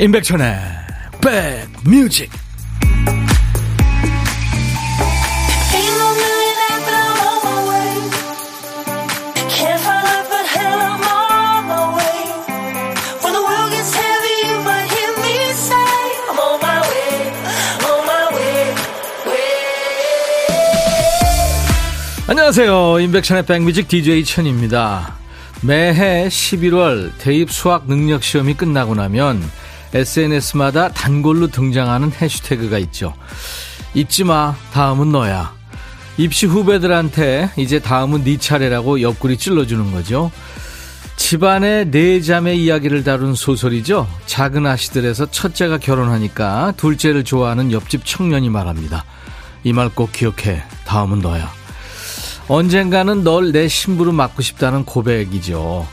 임백천의 0.00 0.56
백뮤직. 1.20 2.30
안녕하세요. 22.28 23.00
임백천의 23.00 23.46
백뮤직 23.46 23.88
DJ 23.88 24.24
천입니다. 24.24 25.16
매해 25.60 26.28
11월 26.28 27.10
대입 27.18 27.50
수학 27.50 27.88
능력 27.88 28.22
시험이 28.22 28.54
끝나고 28.54 28.94
나면 28.94 29.42
SNS마다 29.94 30.88
단골로 30.90 31.48
등장하는 31.48 32.12
해시태그가 32.12 32.78
있죠. 32.78 33.14
잊지 33.94 34.24
마, 34.24 34.54
다음은 34.72 35.10
너야. 35.12 35.54
입시 36.18 36.46
후배들한테 36.46 37.50
이제 37.56 37.78
다음은 37.78 38.24
네 38.24 38.36
차례라고 38.38 39.00
옆구리 39.02 39.36
찔러주는 39.38 39.92
거죠. 39.92 40.30
집안의 41.16 41.90
네 41.90 42.20
자매 42.20 42.54
이야기를 42.54 43.04
다룬 43.04 43.34
소설이죠. 43.34 44.06
작은 44.26 44.66
아씨들에서 44.66 45.30
첫째가 45.30 45.78
결혼하니까 45.78 46.74
둘째를 46.76 47.24
좋아하는 47.24 47.72
옆집 47.72 48.04
청년이 48.04 48.50
말합니다. 48.50 49.04
이 49.64 49.72
말 49.72 49.90
꼭 49.90 50.12
기억해. 50.12 50.62
다음은 50.86 51.18
너야. 51.20 51.50
언젠가는 52.48 53.24
널 53.24 53.52
내 53.52 53.68
신부로 53.68 54.12
맡고 54.12 54.42
싶다는 54.42 54.84
고백이죠. 54.84 55.86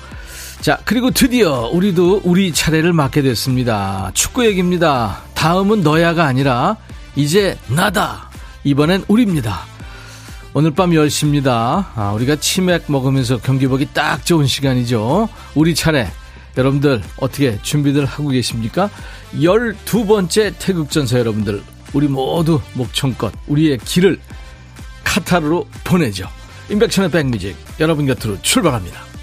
자, 0.61 0.80
그리고 0.84 1.11
드디어 1.11 1.70
우리도 1.72 2.22
우리 2.23 2.52
차례를 2.52 2.94
맡게 2.94 3.22
됐습니다. 3.22 4.11
축구 4.14 4.45
얘기입니다. 4.45 5.22
다음은 5.36 5.81
너야가 5.81 6.25
아니라 6.25 6.78
이제 7.16 7.58
나다. 7.67 8.30
이번엔 8.64 9.06
우리입니다. 9.08 9.61
오늘 10.53 10.72
밤 10.72 10.92
10시입니다. 10.92 11.86
아, 11.95 12.14
우리가 12.16 12.38
치맥 12.38 12.86
먹으면서 12.88 13.38
경기 13.38 13.67
보기 13.67 13.89
딱 13.94 14.26
좋은 14.26 14.48
시간이죠. 14.48 15.30
우리 15.53 15.76
차례. 15.76 16.09
여러분들 16.58 17.03
어떻게 17.17 17.59
준비들 17.61 18.06
하고 18.06 18.30
계십니까? 18.30 18.89
12번째 19.36 20.53
태극전사 20.58 21.20
여러분들 21.20 21.61
우리 21.94 22.08
모두 22.08 22.61
목청껏 22.73 23.33
우리의 23.48 23.78
길을 23.80 24.17
카타르로 25.03 25.67
보내죠. 25.83 26.30
임백천의 26.70 27.11
백뮤직 27.11 27.56
여러분 27.81 28.06
곁으로 28.06 28.42
출발합니다. 28.42 29.14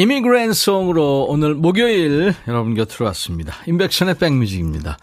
이미그랜송으로 0.00 1.26
오늘 1.28 1.54
목요일 1.54 2.32
여러분 2.48 2.72
곁으로 2.74 3.04
왔습니다. 3.04 3.52
인백션의 3.66 4.14
백뮤직입니다. 4.16 4.96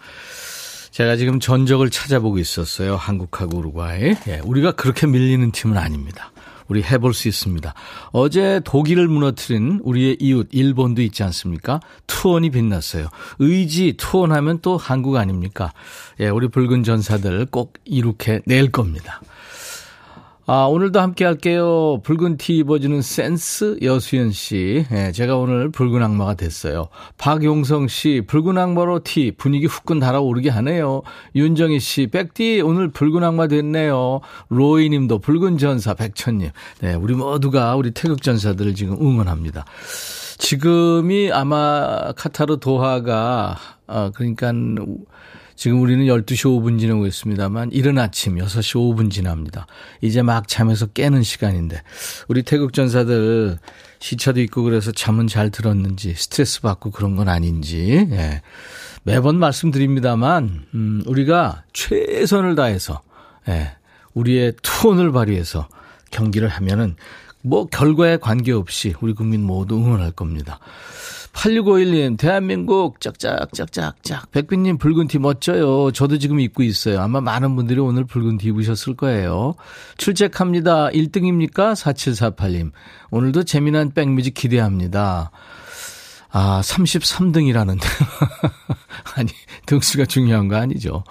제가 0.90 1.14
지금 1.14 1.38
전적을 1.38 1.88
찾아보고 1.90 2.40
있었어요. 2.40 2.96
한국하고 2.96 3.58
우루과이. 3.58 4.16
예, 4.26 4.40
우리가 4.42 4.72
그렇게 4.72 5.06
밀리는 5.06 5.52
팀은 5.52 5.76
아닙니다. 5.76 6.32
우리 6.66 6.82
해볼 6.82 7.14
수 7.14 7.28
있습니다. 7.28 7.74
어제 8.10 8.60
독일을 8.64 9.06
무너뜨린 9.06 9.78
우리의 9.84 10.16
이웃 10.18 10.48
일본도 10.50 11.00
있지 11.02 11.22
않습니까? 11.22 11.78
투혼이 12.08 12.50
빛났어요. 12.50 13.06
의지 13.38 13.94
투혼하면 13.96 14.58
또 14.62 14.76
한국 14.76 15.14
아닙니까? 15.14 15.72
예, 16.18 16.28
우리 16.28 16.48
붉은 16.48 16.82
전사들 16.82 17.46
꼭 17.52 17.74
이룩해 17.84 18.40
낼 18.46 18.72
겁니다. 18.72 19.20
아, 20.50 20.64
오늘도 20.64 20.98
함께 20.98 21.26
할게요. 21.26 22.00
붉은 22.04 22.38
티 22.38 22.56
입어주는 22.56 23.02
센스 23.02 23.76
여수연 23.82 24.32
씨. 24.32 24.82
예, 24.90 25.12
제가 25.12 25.36
오늘 25.36 25.70
붉은 25.70 26.02
악마가 26.02 26.32
됐어요. 26.36 26.88
박용성 27.18 27.86
씨, 27.88 28.22
붉은 28.26 28.56
악마로 28.56 29.00
티 29.04 29.30
분위기 29.30 29.66
후끈 29.66 29.98
달아오르게 29.98 30.48
하네요. 30.48 31.02
윤정희 31.34 31.80
씨, 31.80 32.06
백디 32.06 32.62
오늘 32.62 32.88
붉은 32.88 33.22
악마 33.24 33.46
됐네요. 33.46 34.20
로이 34.48 34.88
님도 34.88 35.18
붉은 35.18 35.58
전사 35.58 35.92
백천님. 35.92 36.48
네, 36.80 36.94
우리 36.94 37.12
모두가 37.12 37.76
우리 37.76 37.90
태극 37.90 38.22
전사들을 38.22 38.74
지금 38.74 38.94
응원합니다. 38.94 39.66
지금이 40.38 41.30
아마 41.30 42.12
카타르 42.16 42.58
도하가, 42.58 43.58
어, 43.86 44.10
그러니까 44.14 44.54
지금 45.58 45.80
우리는 45.82 46.06
12시 46.06 46.44
5분 46.44 46.78
지나고 46.78 47.04
있습니다만 47.08 47.72
이른 47.72 47.98
아침 47.98 48.36
6시 48.36 48.76
5분 48.76 49.10
지납니다. 49.10 49.66
이제 50.00 50.22
막 50.22 50.46
잠에서 50.46 50.86
깨는 50.86 51.24
시간인데 51.24 51.82
우리 52.28 52.44
태극 52.44 52.72
전사들 52.72 53.58
시차도 53.98 54.40
있고 54.42 54.62
그래서 54.62 54.92
잠은 54.92 55.26
잘 55.26 55.50
들었는지 55.50 56.14
스트레스 56.14 56.60
받고 56.60 56.92
그런 56.92 57.16
건 57.16 57.28
아닌지 57.28 58.06
예. 58.08 58.42
매번 59.02 59.40
말씀드립니다만 59.40 60.66
음, 60.74 61.02
우리가 61.06 61.64
최선을 61.72 62.54
다해서 62.54 63.02
예. 63.48 63.72
우리의 64.14 64.52
투혼을 64.62 65.10
발휘해서 65.10 65.68
경기를 66.12 66.48
하면은 66.48 66.94
뭐 67.42 67.66
결과에 67.66 68.16
관계없이 68.16 68.94
우리 69.00 69.12
국민 69.12 69.44
모두 69.44 69.76
응원할 69.76 70.10
겁니다. 70.12 70.58
8651님, 71.32 72.18
대한민국 72.18 73.00
짝짝짝짝짝. 73.00 74.32
백빈님 74.32 74.78
붉은 74.78 75.06
티 75.06 75.20
멋져요. 75.20 75.92
저도 75.92 76.18
지금 76.18 76.40
입고 76.40 76.64
있어요. 76.64 77.00
아마 77.00 77.20
많은 77.20 77.54
분들이 77.54 77.78
오늘 77.78 78.04
붉은 78.04 78.38
티 78.38 78.48
입으셨을 78.48 78.96
거예요. 78.96 79.54
출첵합니다. 79.98 80.88
1등입니까? 80.88 81.74
4748님. 81.74 82.72
오늘도 83.10 83.44
재미난 83.44 83.92
백뮤직 83.92 84.34
기대합니다. 84.34 85.30
아, 86.30 86.60
33등이라는데. 86.64 87.84
아니, 89.14 89.30
등수가 89.66 90.06
중요한 90.06 90.48
거 90.48 90.56
아니죠. 90.56 91.04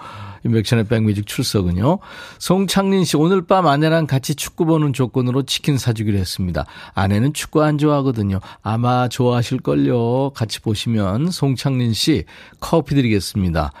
인백션의 0.48 0.84
백뮤직 0.84 1.26
출석은요. 1.26 1.98
송창린 2.38 3.04
씨, 3.04 3.16
오늘 3.16 3.46
밤 3.46 3.66
아내랑 3.66 4.06
같이 4.06 4.34
축구 4.34 4.64
보는 4.64 4.92
조건으로 4.92 5.42
치킨 5.44 5.78
사주기로 5.78 6.18
했습니다. 6.18 6.66
아내는 6.94 7.32
축구 7.34 7.62
안 7.62 7.78
좋아하거든요. 7.78 8.40
아마 8.62 9.08
좋아하실걸요. 9.08 10.32
같이 10.34 10.60
보시면 10.60 11.30
송창린 11.30 11.92
씨 11.92 12.24
커피 12.60 12.94
드리겠습니다. 12.94 13.72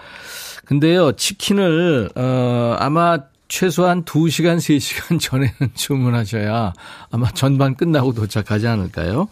근데요, 0.64 1.12
치킨을, 1.12 2.10
어, 2.14 2.76
아마 2.78 3.18
최소한 3.48 4.04
2시간, 4.04 4.58
3시간 4.58 5.18
전에는 5.20 5.52
주문하셔야 5.74 6.74
아마 7.10 7.30
전반 7.30 7.74
끝나고 7.74 8.12
도착하지 8.12 8.66
않을까요? 8.66 9.28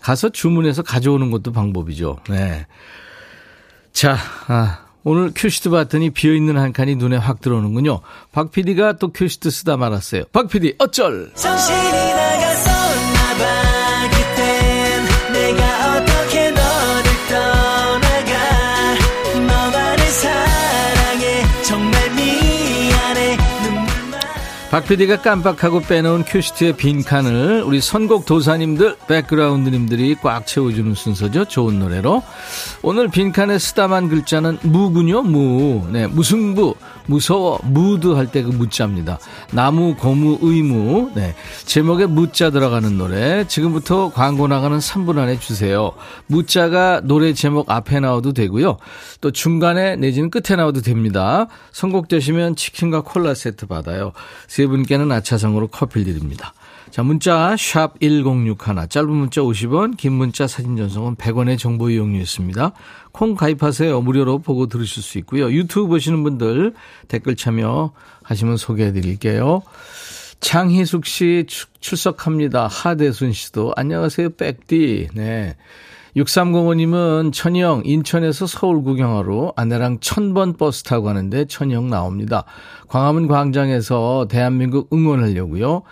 가서 0.00 0.28
주문해서 0.28 0.82
가져오는 0.82 1.30
것도 1.32 1.50
방법이죠. 1.52 2.18
네. 2.28 2.66
자, 3.92 4.16
아, 4.46 4.85
오늘 5.08 5.30
큐시트 5.32 5.70
봤더니 5.70 6.10
비어있는 6.10 6.58
한 6.58 6.72
칸이 6.72 6.96
눈에 6.96 7.16
확 7.16 7.40
들어오는군요. 7.40 8.00
박 8.32 8.50
PD가 8.50 8.94
또 8.94 9.12
큐시트 9.12 9.50
쓰다 9.50 9.76
말았어요. 9.76 10.24
박 10.32 10.48
PD 10.48 10.74
어쩔! 10.80 11.30
정신이 11.36 11.78
나갔었나봐. 11.78 13.75
박 24.76 24.84
PD가 24.84 25.22
깜빡하고 25.22 25.80
빼놓은 25.80 26.24
큐시트의 26.24 26.76
빈칸을 26.76 27.62
우리 27.62 27.80
선곡 27.80 28.26
도사님들, 28.26 28.96
백그라운드님들이 29.08 30.16
꽉 30.16 30.46
채워주는 30.46 30.92
순서죠. 30.94 31.46
좋은 31.46 31.78
노래로. 31.78 32.22
오늘 32.82 33.08
빈칸에 33.08 33.58
쓰다만 33.58 34.10
글자는 34.10 34.58
무군요, 34.60 35.22
무. 35.22 35.86
네, 35.90 36.06
무승부, 36.06 36.74
무서워, 37.06 37.58
무드 37.62 38.08
할 38.08 38.26
때 38.26 38.42
그 38.42 38.50
무자입니다. 38.50 39.18
나무, 39.52 39.94
고무, 39.94 40.40
의무. 40.42 41.12
네. 41.14 41.34
제목에 41.64 42.04
무자 42.04 42.50
들어가는 42.50 42.98
노래. 42.98 43.46
지금부터 43.46 44.10
광고 44.12 44.46
나가는 44.46 44.76
3분 44.76 45.16
안에 45.16 45.38
주세요. 45.40 45.92
무자가 46.26 47.00
노래 47.02 47.32
제목 47.32 47.70
앞에 47.70 48.00
나와도 48.00 48.34
되고요. 48.34 48.76
또 49.22 49.30
중간에 49.30 49.96
내지는 49.96 50.28
끝에 50.28 50.54
나와도 50.54 50.82
됩니다. 50.82 51.46
선곡되시면 51.72 52.56
치킨과 52.56 53.02
콜라 53.02 53.32
세트 53.32 53.66
받아요. 53.66 54.12
세 54.48 54.65
분께는 54.66 55.10
아차상으로 55.12 55.68
커피 55.68 56.04
드립니다. 56.04 56.52
자, 56.90 57.02
문자 57.02 57.56
샵 57.58 58.00
1061, 58.00 58.88
짧은 58.88 59.10
문자 59.10 59.40
50원, 59.42 59.96
긴 59.96 60.12
문자 60.12 60.46
사진 60.46 60.76
전송은 60.76 61.16
100원의 61.16 61.58
정보 61.58 61.90
이용료 61.90 62.18
있습니다. 62.20 62.72
콩 63.12 63.34
가입하세요. 63.34 64.00
무료로 64.00 64.38
보고 64.38 64.66
들으실 64.66 65.02
수 65.02 65.18
있고요. 65.18 65.50
유튜브 65.50 65.88
보시는 65.88 66.22
분들 66.22 66.74
댓글 67.08 67.36
참여하시면 67.36 68.56
소개해 68.56 68.92
드릴게요. 68.92 69.62
장희숙 70.40 71.06
씨 71.06 71.46
출석합니다. 71.80 72.66
하대순 72.66 73.32
씨도 73.32 73.72
안녕하세요. 73.76 74.30
백디. 74.30 75.08
네. 75.14 75.56
6305님은 76.16 77.32
천영 77.32 77.82
인천에서 77.84 78.46
서울 78.46 78.82
구경하러 78.82 79.52
아내랑 79.54 79.98
천번 80.00 80.56
버스 80.56 80.82
타고 80.82 81.04
가는데 81.04 81.44
천영 81.44 81.90
나옵니다. 81.90 82.44
광화문 82.88 83.28
광장에서 83.28 84.26
대한민국 84.30 84.88
응원하려고요. 84.92 85.82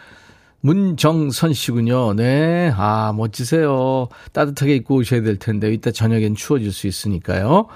문정선 0.61 1.53
씨군요. 1.53 2.15
네. 2.15 2.73
아, 2.75 3.13
멋지세요. 3.15 4.09
따뜻하게 4.33 4.77
입고 4.77 4.97
오셔야 4.97 5.21
될 5.21 5.39
텐데, 5.39 5.71
이따 5.71 5.91
저녁엔 5.91 6.37
추워질 6.37 6.73
수 6.73 6.87
있으니까요. 6.87 7.67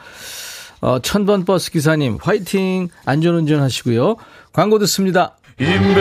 어, 0.80 0.98
천번 1.00 1.44
버스 1.44 1.70
기사님, 1.70 2.16
화이팅! 2.18 2.88
안전운전 3.04 3.60
하시고요. 3.60 4.16
광고 4.54 4.78
듣습니다. 4.78 5.36
임백천의 5.60 5.98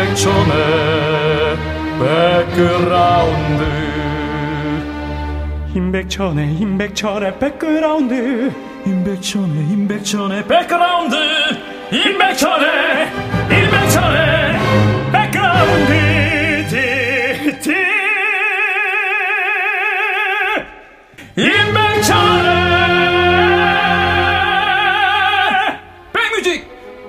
백그라운드. 2.00 3.87
임백천의, 5.78 6.56
임백천의 6.56 7.38
백그라운드. 7.38 8.52
임백천의, 8.84 9.70
임백천의 9.70 10.48
백그라운드. 10.48 11.16
임백천의, 11.92 13.08
임백천의 13.52 14.60
백그라운드. 15.12 16.18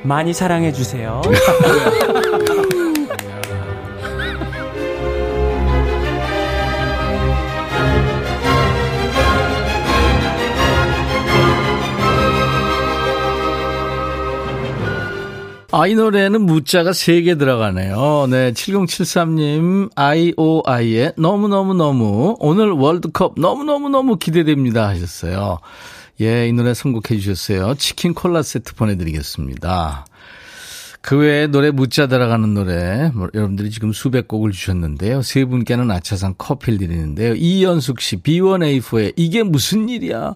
많이 0.02 0.32
사랑해 0.32 0.72
주세요. 0.72 1.20
아, 15.80 15.86
이 15.86 15.94
노래는 15.94 16.40
무자가 16.40 16.90
3개 16.90 17.38
들어가네요. 17.38 18.26
네, 18.28 18.50
7073님, 18.50 19.90
IOI의 19.94 21.12
너무너무너무, 21.16 22.36
오늘 22.40 22.72
월드컵 22.72 23.34
너무너무너무 23.38 24.16
기대됩니다 24.16 24.88
하셨어요. 24.88 25.60
예, 26.20 26.48
이 26.48 26.52
노래 26.52 26.74
선곡해 26.74 27.20
주셨어요. 27.20 27.76
치킨 27.76 28.12
콜라 28.12 28.42
세트 28.42 28.74
보내드리겠습니다. 28.74 30.04
그 31.00 31.16
외에 31.16 31.46
노래 31.46 31.70
묻자 31.70 32.06
들어가는 32.08 32.54
노래 32.54 33.10
뭐, 33.14 33.28
여러분들이 33.34 33.70
지금 33.70 33.92
수백 33.92 34.28
곡을 34.28 34.52
주셨는데요. 34.52 35.22
세 35.22 35.44
분께는 35.44 35.90
아차상 35.90 36.34
커피를 36.36 36.78
드리는데요. 36.78 37.34
이연숙 37.34 38.00
씨 38.00 38.16
B1A4의 38.16 39.14
이게 39.16 39.42
무슨 39.42 39.88
일이야? 39.88 40.34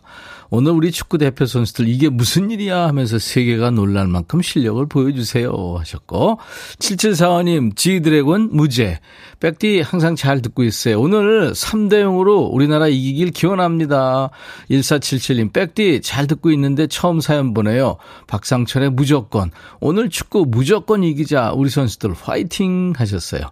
오늘 0.55 0.73
우리 0.73 0.93
축구 0.93 1.17
대표 1.17 1.47
선수들 1.47 1.88
이게 1.88 2.11
무슨 2.11 2.50
일이야 2.50 2.87
하면서 2.87 3.19
세계가 3.19 3.70
놀랄 3.70 4.06
만큼 4.06 4.43
실력을 4.43 4.85
보여주세요 4.85 5.76
하셨고 5.79 6.38
7745님 6.79 7.75
지드래곤 7.75 8.50
무죄 8.53 9.00
백디 9.41 9.81
항상 9.81 10.15
잘 10.15 10.41
듣고 10.41 10.62
있어요. 10.62 11.00
오늘 11.00 11.53
3대 11.53 11.94
0으로 12.05 12.53
우리나라 12.53 12.87
이기길 12.87 13.31
기원합니다. 13.31 14.31
1477님 14.70 15.53
백디 15.53 16.00
잘 16.03 16.29
듣고 16.29 16.53
있는데 16.53 16.87
처음 16.87 17.20
사연 17.20 17.55
보내요. 17.55 17.97
박상철의 18.29 18.91
무조건 18.91 19.50
오늘 19.81 20.11
축구 20.11 20.44
무 20.47 20.62
조건 20.64 21.05
이기자 21.05 21.53
우리 21.53 21.70
선수들 21.70 22.14
화이팅 22.14 22.93
하셨어요. 22.97 23.43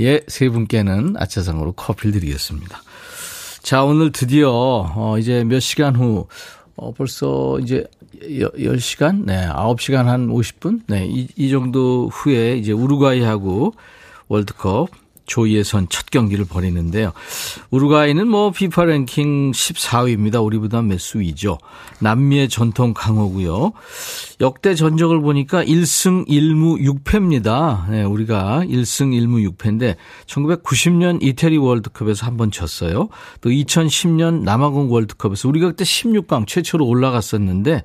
예, 0.00 0.20
세 0.28 0.48
분께는 0.48 1.14
아차상으로 1.18 1.72
커피를 1.72 2.12
드리겠습니다. 2.12 2.82
자, 3.62 3.84
오늘 3.84 4.10
드디어, 4.12 4.50
어, 4.50 5.18
이제 5.18 5.44
몇 5.44 5.60
시간 5.60 5.94
후, 5.94 6.26
어, 6.76 6.92
벌써 6.92 7.58
이제 7.60 7.84
10시간? 8.22 9.24
네, 9.24 9.46
9시간 9.48 10.04
한 10.04 10.28
50분? 10.28 10.82
네, 10.88 11.06
이, 11.06 11.28
이 11.36 11.50
정도 11.50 12.08
후에 12.08 12.56
이제 12.56 12.72
우루과이하고 12.72 13.72
월드컵 14.28 14.88
조2의선 15.32 15.86
첫 15.88 16.10
경기를 16.10 16.44
벌이는데요. 16.44 17.12
우루과이는 17.70 18.28
뭐 18.28 18.50
피파 18.50 18.84
랭킹 18.84 19.52
14위입니다. 19.52 20.44
우리보다 20.44 20.82
몇 20.82 21.00
수위죠. 21.00 21.58
남미의 22.00 22.48
전통 22.48 22.92
강호고요. 22.94 23.72
역대 24.40 24.74
전적을 24.74 25.20
보니까 25.20 25.64
1승 25.64 26.28
1무 26.28 26.80
6패입니다. 27.04 27.88
네, 27.90 28.02
우리가 28.02 28.62
1승 28.64 29.12
1무 29.12 29.48
6패인데 29.56 29.96
1990년 30.26 31.22
이태리 31.22 31.56
월드컵에서 31.56 32.26
한 32.26 32.32
번 32.36 32.50
졌어요. 32.50 33.08
또 33.42 33.50
2010년 33.50 34.40
남아공 34.42 34.90
월드컵에서 34.90 35.48
우리가 35.48 35.68
그때 35.68 35.84
16강 35.84 36.46
최초로 36.46 36.86
올라갔었는데 36.86 37.82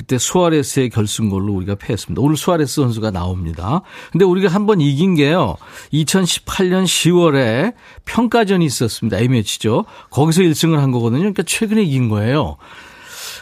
그때 0.00 0.16
수아레스의 0.16 0.88
결승골로 0.88 1.52
우리가 1.52 1.74
패했습니다. 1.74 2.22
오늘 2.22 2.34
수아레스 2.38 2.76
선수가 2.76 3.10
나옵니다. 3.10 3.82
근데 4.12 4.24
우리가 4.24 4.48
한 4.48 4.64
번 4.66 4.80
이긴 4.80 5.14
게요. 5.14 5.56
2018년 5.92 6.84
10월에 6.84 7.74
평가전이 8.06 8.64
있었습니다. 8.64 9.18
A매치죠. 9.18 9.84
거기서 10.10 10.40
1승을 10.40 10.76
한 10.76 10.90
거거든요. 10.90 11.20
그러니까 11.20 11.42
최근에 11.42 11.82
이긴 11.82 12.08
거예요. 12.08 12.56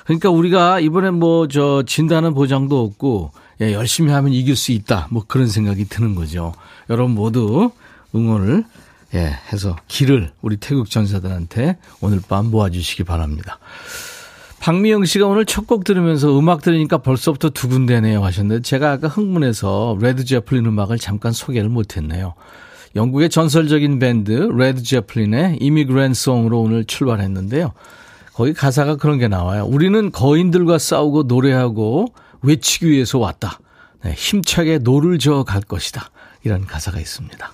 그러니까 0.04 0.30
우리가 0.30 0.80
이번에 0.80 1.10
뭐 1.10 1.46
저 1.46 1.84
진다는 1.86 2.34
보장도 2.34 2.82
없고 2.82 3.30
예, 3.60 3.72
열심히 3.72 4.10
하면 4.10 4.32
이길 4.32 4.56
수 4.56 4.72
있다. 4.72 5.06
뭐 5.10 5.22
그런 5.28 5.46
생각이 5.46 5.84
드는 5.84 6.16
거죠. 6.16 6.54
여러분 6.90 7.14
모두 7.14 7.70
응원을 8.16 8.64
예, 9.14 9.38
해서 9.52 9.76
기를 9.86 10.32
우리 10.42 10.56
태극 10.56 10.90
전사들한테 10.90 11.76
오늘 12.00 12.20
밤 12.28 12.50
모아주시기 12.50 13.04
바랍니다. 13.04 13.58
박미영 14.60 15.04
씨가 15.04 15.26
오늘 15.26 15.44
첫 15.44 15.66
곡 15.66 15.84
들으면서 15.84 16.38
음악 16.38 16.62
들으니까 16.62 16.98
벌써부터 16.98 17.50
두근대네요 17.50 18.24
하셨는데 18.24 18.62
제가 18.62 18.92
아까 18.92 19.08
흥분해서 19.08 19.98
레드 20.00 20.24
제플린 20.24 20.64
음악을 20.66 20.98
잠깐 20.98 21.32
소개를 21.32 21.68
못했네요. 21.68 22.34
영국의 22.96 23.28
전설적인 23.28 23.98
밴드 23.98 24.32
레드 24.32 24.82
제플린의 24.82 25.58
Immigrant 25.60 26.14
Song으로 26.14 26.60
오늘 26.60 26.84
출발했는데요. 26.84 27.72
거기 28.32 28.54
가사가 28.54 28.96
그런 28.96 29.18
게 29.18 29.28
나와요. 29.28 29.64
우리는 29.66 30.10
거인들과 30.10 30.78
싸우고 30.78 31.24
노래하고 31.24 32.06
외치기 32.42 32.88
위해서 32.88 33.18
왔다. 33.18 33.58
네, 34.02 34.12
힘차게 34.12 34.78
노를 34.78 35.18
저어 35.18 35.44
갈 35.44 35.60
것이다. 35.60 36.10
이런 36.44 36.64
가사가 36.64 36.98
있습니다. 36.98 37.52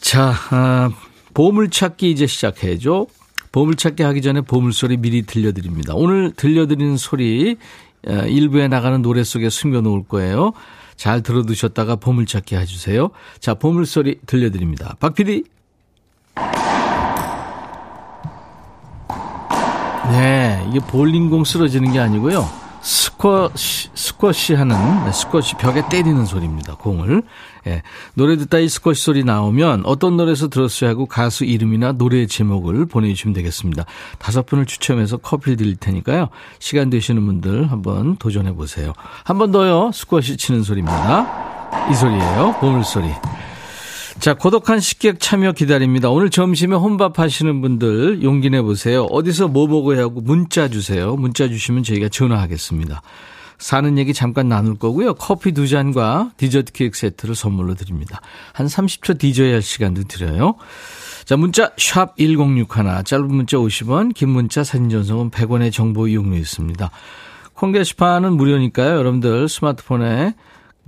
자, 0.00 0.34
아, 0.50 0.90
보물찾기 1.32 2.10
이제 2.10 2.26
시작하죠. 2.26 3.06
보물찾기 3.54 4.02
하기 4.02 4.20
전에 4.20 4.40
보물소리 4.40 4.96
미리 4.96 5.22
들려드립니다. 5.22 5.94
오늘 5.94 6.32
들려드리는 6.32 6.96
소리 6.96 7.56
어, 8.04 8.12
일부에 8.26 8.66
나가는 8.66 9.00
노래 9.00 9.22
속에 9.22 9.48
숨겨놓을 9.48 10.08
거예요. 10.08 10.52
잘 10.96 11.22
들어두셨다가 11.22 11.94
보물찾기 11.96 12.56
해주세요. 12.56 13.10
자, 13.38 13.54
보물소리 13.54 14.18
들려드립니다. 14.26 14.96
박 14.98 15.14
PD. 15.14 15.44
네, 20.10 20.66
이게 20.70 20.80
볼링공 20.80 21.44
쓰러지는 21.44 21.92
게 21.92 22.00
아니고요. 22.00 22.63
스쿼시, 23.24 23.88
스쿼시 23.94 24.54
하는, 24.54 24.76
네, 25.06 25.10
스쿼시 25.12 25.54
벽에 25.54 25.82
때리는 25.88 26.26
소리입니다. 26.26 26.74
공을. 26.74 27.22
예. 27.66 27.80
노래 28.12 28.36
듣다 28.36 28.58
이 28.58 28.68
스쿼시 28.68 29.02
소리 29.02 29.24
나오면 29.24 29.84
어떤 29.86 30.18
노래에서 30.18 30.48
들었어야 30.48 30.90
하고 30.90 31.06
가수 31.06 31.46
이름이나 31.46 31.92
노래 31.92 32.26
제목을 32.26 32.84
보내주시면 32.84 33.32
되겠습니다. 33.32 33.86
다섯 34.18 34.44
분을 34.44 34.66
추첨해서 34.66 35.16
커피 35.16 35.56
드릴 35.56 35.76
테니까요. 35.76 36.28
시간 36.58 36.90
되시는 36.90 37.24
분들 37.24 37.70
한번 37.72 38.16
도전해 38.18 38.52
보세요. 38.52 38.92
한 39.24 39.38
번 39.38 39.52
더요. 39.52 39.90
스쿼시 39.94 40.36
치는 40.36 40.62
소리입니다. 40.62 41.88
이 41.90 41.94
소리예요. 41.94 42.56
보물 42.60 42.84
소리. 42.84 43.08
자, 44.24 44.32
고독한 44.32 44.80
식객 44.80 45.20
참여 45.20 45.52
기다립니다. 45.52 46.08
오늘 46.08 46.30
점심에 46.30 46.74
혼밥 46.74 47.18
하시는 47.18 47.60
분들 47.60 48.22
용기 48.22 48.48
내보세요. 48.48 49.02
어디서 49.10 49.48
뭐 49.48 49.66
먹어야 49.66 50.04
하고 50.04 50.22
문자 50.22 50.68
주세요. 50.68 51.14
문자 51.14 51.46
주시면 51.46 51.82
저희가 51.82 52.08
전화하겠습니다. 52.08 53.02
사는 53.58 53.98
얘기 53.98 54.14
잠깐 54.14 54.48
나눌 54.48 54.78
거고요. 54.78 55.12
커피 55.12 55.52
두 55.52 55.68
잔과 55.68 56.30
디저트 56.38 56.72
케이크 56.72 56.96
세트를 56.96 57.34
선물로 57.34 57.74
드립니다. 57.74 58.22
한 58.54 58.66
30초 58.66 59.18
디저야 59.18 59.52
할 59.52 59.60
시간도 59.60 60.04
드려요. 60.04 60.54
자, 61.26 61.36
문자 61.36 61.72
샵 61.76 62.16
1061, 62.16 63.04
짧은 63.04 63.28
문자 63.28 63.58
50원, 63.58 64.14
긴 64.14 64.30
문자 64.30 64.64
사진 64.64 64.88
전송은 64.88 65.32
100원의 65.32 65.70
정보 65.70 66.08
이용료 66.08 66.38
있습니다. 66.38 66.90
콩 67.52 67.72
게시판은 67.72 68.38
무료니까요. 68.38 68.96
여러분들 68.96 69.50
스마트폰에 69.50 70.34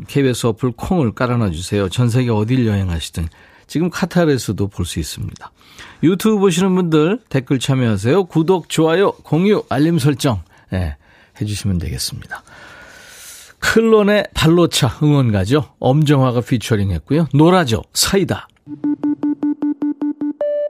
KBS 0.07 0.47
어플 0.49 0.73
콩을 0.73 1.13
깔아놔 1.13 1.51
주세요. 1.51 1.89
전 1.89 2.09
세계 2.11 2.31
어딜 2.31 2.67
여행하시든 2.67 3.29
지금 3.67 3.91
카타르에서도 3.91 4.69
볼 4.69 4.85
수 4.87 4.99
있습니다. 5.01 5.51
유튜브 6.03 6.39
보시는 6.39 6.75
분들 6.75 7.21
댓글 7.29 7.59
참여하세요. 7.59 8.25
구독, 8.25 8.69
좋아요, 8.69 9.13
공유, 9.13 9.65
알림 9.69 9.99
설정 9.99 10.43
네, 10.71 10.97
해주시면 11.41 11.79
되겠습니다. 11.79 12.43
클론의 13.59 14.29
발로차 14.35 14.99
응원가죠. 15.03 15.75
엄정화가 15.81 16.43
피처링 16.43 16.93
했고요. 16.93 17.27
노라죠. 17.33 17.83
사이다. 17.95 18.49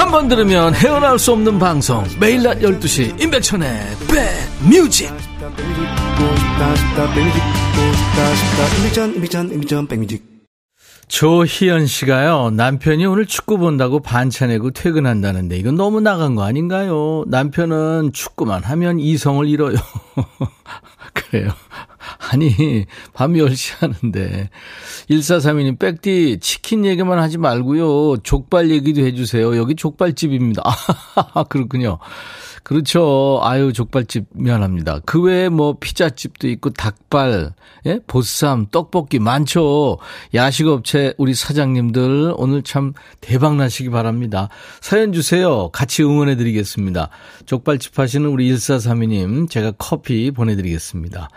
한 0.00 0.10
번 0.10 0.28
들으면 0.28 0.74
헤어나올 0.74 1.18
수 1.18 1.32
없는 1.32 1.58
방송 1.58 2.02
매일 2.18 2.42
낮 2.42 2.58
12시 2.60 3.20
임백천의 3.22 3.68
백뮤직 4.08 5.10
조희연 11.08 11.86
씨가요, 11.86 12.50
남편이 12.50 13.04
오늘 13.04 13.26
축구 13.26 13.58
본다고 13.58 14.00
반차 14.00 14.46
내고 14.46 14.70
퇴근한다는데 14.70 15.56
이건 15.58 15.74
너무 15.74 16.00
나간 16.00 16.34
거 16.34 16.44
아닌가요? 16.44 17.24
남편은 17.26 18.12
축구만 18.14 18.62
하면 18.62 19.00
이성을 19.00 19.46
잃어요. 19.48 19.74
그래요. 21.12 21.50
아니, 22.18 22.86
밤 23.12 23.32
10시 23.34 23.78
하는데. 23.80 24.50
1432님, 25.10 25.78
백디, 25.78 26.38
치킨 26.40 26.84
얘기만 26.84 27.18
하지 27.18 27.38
말고요. 27.38 28.18
족발 28.22 28.70
얘기도 28.70 29.02
해주세요. 29.02 29.56
여기 29.56 29.74
족발집입니다. 29.74 30.62
아, 31.34 31.44
그렇군요. 31.48 31.98
그렇죠. 32.62 33.40
아유, 33.42 33.72
족발집 33.72 34.26
미안합니다. 34.32 35.00
그 35.04 35.20
외에 35.20 35.48
뭐 35.48 35.76
피자집도 35.80 36.48
있고 36.48 36.70
닭발, 36.70 37.52
예? 37.86 38.00
보쌈, 38.06 38.66
떡볶이 38.70 39.18
많죠. 39.18 39.98
야식업체 40.34 41.14
우리 41.18 41.34
사장님들 41.34 42.34
오늘 42.36 42.62
참 42.62 42.92
대박 43.20 43.56
나시기 43.56 43.90
바랍니다. 43.90 44.48
사연 44.80 45.12
주세요. 45.12 45.70
같이 45.70 46.02
응원해 46.02 46.36
드리겠습니다. 46.36 47.08
족발집 47.46 47.98
하시는 47.98 48.28
우리 48.28 48.50
1432님 48.52 49.50
제가 49.50 49.72
커피 49.78 50.30
보내 50.30 50.54
드리겠습니다. 50.54 51.28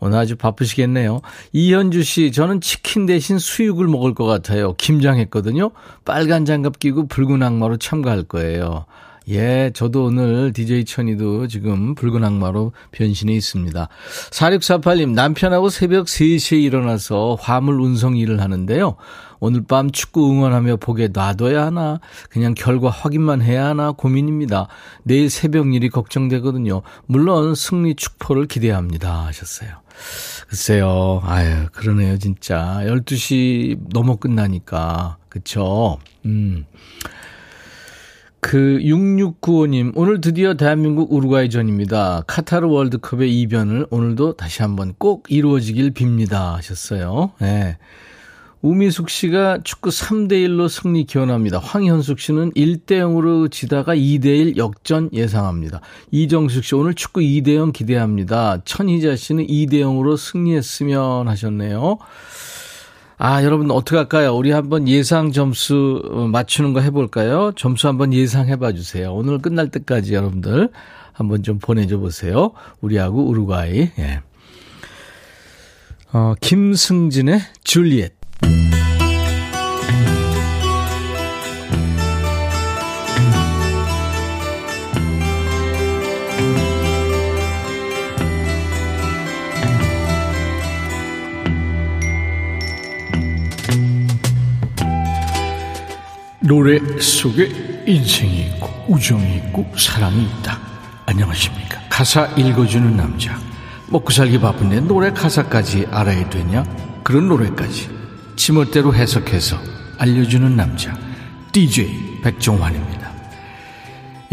오늘 0.00 0.18
아주 0.18 0.36
바쁘시겠네요. 0.36 1.20
이현주 1.52 2.02
씨, 2.02 2.32
저는 2.32 2.60
치킨 2.60 3.06
대신 3.06 3.38
수육을 3.38 3.86
먹을 3.86 4.14
것 4.14 4.24
같아요. 4.24 4.74
김장했거든요. 4.74 5.70
빨간 6.04 6.44
장갑 6.44 6.78
끼고 6.78 7.06
붉은 7.06 7.42
악마로 7.42 7.76
참가할 7.76 8.24
거예요. 8.24 8.86
예, 9.30 9.70
저도 9.72 10.06
오늘 10.06 10.52
DJ 10.52 10.84
천이도 10.84 11.46
지금 11.46 11.94
붉은 11.94 12.24
악마로 12.24 12.72
변신해 12.90 13.32
있습니다. 13.34 13.88
4648님, 14.30 15.10
남편하고 15.10 15.68
새벽 15.68 16.06
3시에 16.06 16.60
일어나서 16.60 17.36
화물 17.40 17.80
운송 17.80 18.16
일을 18.16 18.40
하는데요. 18.40 18.96
오늘 19.38 19.62
밤 19.62 19.92
축구 19.92 20.28
응원하며 20.32 20.76
보게 20.76 21.08
놔둬야 21.08 21.64
하나, 21.64 22.00
그냥 22.28 22.54
결과 22.54 22.90
확인만 22.90 23.40
해야 23.40 23.66
하나 23.66 23.92
고민입니다. 23.92 24.66
내일 25.04 25.30
새벽 25.30 25.72
일이 25.74 25.88
걱정되거든요. 25.90 26.82
물론 27.06 27.54
승리 27.54 27.94
축포를 27.94 28.46
기대합니다. 28.46 29.26
하셨어요. 29.26 29.70
글쎄요, 30.48 31.22
아유, 31.24 31.66
그러네요, 31.72 32.18
진짜. 32.18 32.80
12시 32.82 33.78
넘어 33.92 34.16
끝나니까. 34.16 35.18
그쵸? 35.28 35.98
음. 36.24 36.66
그 38.40 38.78
6695님 38.82 39.92
오늘 39.94 40.20
드디어 40.20 40.54
대한민국 40.54 41.12
우루과이전입니다. 41.12 42.24
카타르 42.26 42.68
월드컵의 42.68 43.38
이변을 43.40 43.86
오늘도 43.90 44.36
다시 44.36 44.62
한번 44.62 44.94
꼭 44.96 45.26
이루어지길 45.28 45.92
빕니다 45.92 46.54
하셨어요. 46.54 47.32
네. 47.40 47.76
우미숙 48.62 49.08
씨가 49.08 49.60
축구 49.64 49.88
3대 49.88 50.32
1로 50.32 50.68
승리 50.68 51.04
기원합니다. 51.04 51.58
황현숙 51.58 52.18
씨는 52.18 52.52
1대 52.52 52.92
0으로 52.92 53.50
지다가 53.50 53.94
2대 53.94 54.26
1 54.26 54.56
역전 54.58 55.08
예상합니다. 55.12 55.80
이정숙 56.10 56.64
씨 56.64 56.74
오늘 56.74 56.94
축구 56.94 57.20
2대 57.20 57.54
0 57.54 57.72
기대합니다. 57.72 58.58
천희자 58.64 59.16
씨는 59.16 59.46
2대 59.46 59.74
0으로 59.74 60.18
승리했으면 60.18 61.28
하셨네요. 61.28 61.98
아, 63.22 63.44
여러분 63.44 63.70
어떻게 63.70 63.98
할까요? 63.98 64.34
우리 64.34 64.50
한번 64.50 64.88
예상 64.88 65.30
점수 65.30 66.02
어, 66.10 66.26
맞추는 66.28 66.72
거 66.72 66.80
해볼까요? 66.80 67.52
점수 67.54 67.86
한번 67.86 68.14
예상해 68.14 68.56
봐 68.56 68.72
주세요. 68.72 69.12
오늘 69.12 69.36
끝날 69.36 69.68
때까지 69.68 70.14
여러분들 70.14 70.70
한번 71.12 71.42
좀 71.42 71.58
보내줘 71.58 71.98
보세요. 71.98 72.52
우리하고 72.80 73.22
우루과이. 73.28 73.90
예. 73.98 74.22
어, 76.14 76.32
김승진의 76.40 77.40
줄리엣. 77.62 78.19
노래 96.50 96.80
속에 96.98 97.84
인생이 97.86 98.40
있고 98.46 98.68
우정이 98.88 99.36
있고 99.36 99.72
사랑이 99.78 100.24
있다. 100.24 100.58
안녕하십니까. 101.06 101.78
가사 101.88 102.26
읽어주는 102.36 102.96
남자. 102.96 103.38
먹고 103.88 104.10
살기 104.10 104.40
바쁜데 104.40 104.80
노래 104.80 105.12
가사까지 105.12 105.86
알아야 105.92 106.28
되냐? 106.28 106.64
그런 107.04 107.28
노래까지 107.28 107.88
지멋대로 108.34 108.92
해석해서 108.92 109.58
알려주는 109.98 110.56
남자. 110.56 110.92
DJ 111.52 112.20
백종환입니다. 112.20 113.12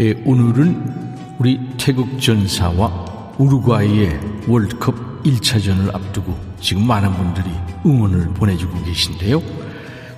예, 0.00 0.20
오늘은 0.24 1.36
우리 1.38 1.60
태국 1.78 2.20
전사와 2.20 3.34
우루과이의 3.38 4.18
월드컵 4.48 5.22
1차전을 5.22 5.94
앞두고 5.94 6.36
지금 6.60 6.84
많은 6.84 7.12
분들이 7.12 7.48
응원을 7.86 8.30
보내주고 8.30 8.82
계신데요. 8.82 9.40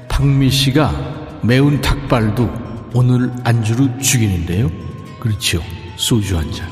박미 0.08 0.50
씨가 0.50 1.19
매운 1.42 1.80
닭발도 1.80 2.90
오늘 2.92 3.32
안주로 3.44 3.98
죽이는데요. 3.98 4.70
그렇죠. 5.18 5.62
소주 5.96 6.36
한 6.36 6.50
잔. 6.52 6.68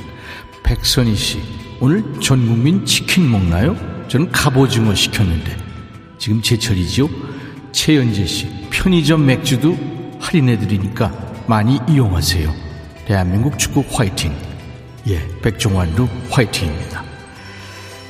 백선희 0.63 1.15
씨, 1.15 1.41
오늘 1.81 2.05
전 2.21 2.47
국민 2.47 2.85
치킨 2.85 3.31
먹나요? 3.31 3.77
저는 4.09 4.31
갑오징어 4.31 4.95
시켰는데. 4.95 5.57
지금 6.19 6.43
제철이죠? 6.43 7.09
최연재 7.73 8.27
씨, 8.27 8.49
편의점 8.71 9.25
맥주도 9.25 9.79
할인해드리니까 10.21 11.45
많이 11.47 11.79
이용하세요. 11.89 12.53
대한민국 13.07 13.59
축구 13.59 13.85
화이팅. 13.91 14.35
예, 15.09 15.27
백종환도 15.41 16.09
화이팅입니다. 16.31 17.05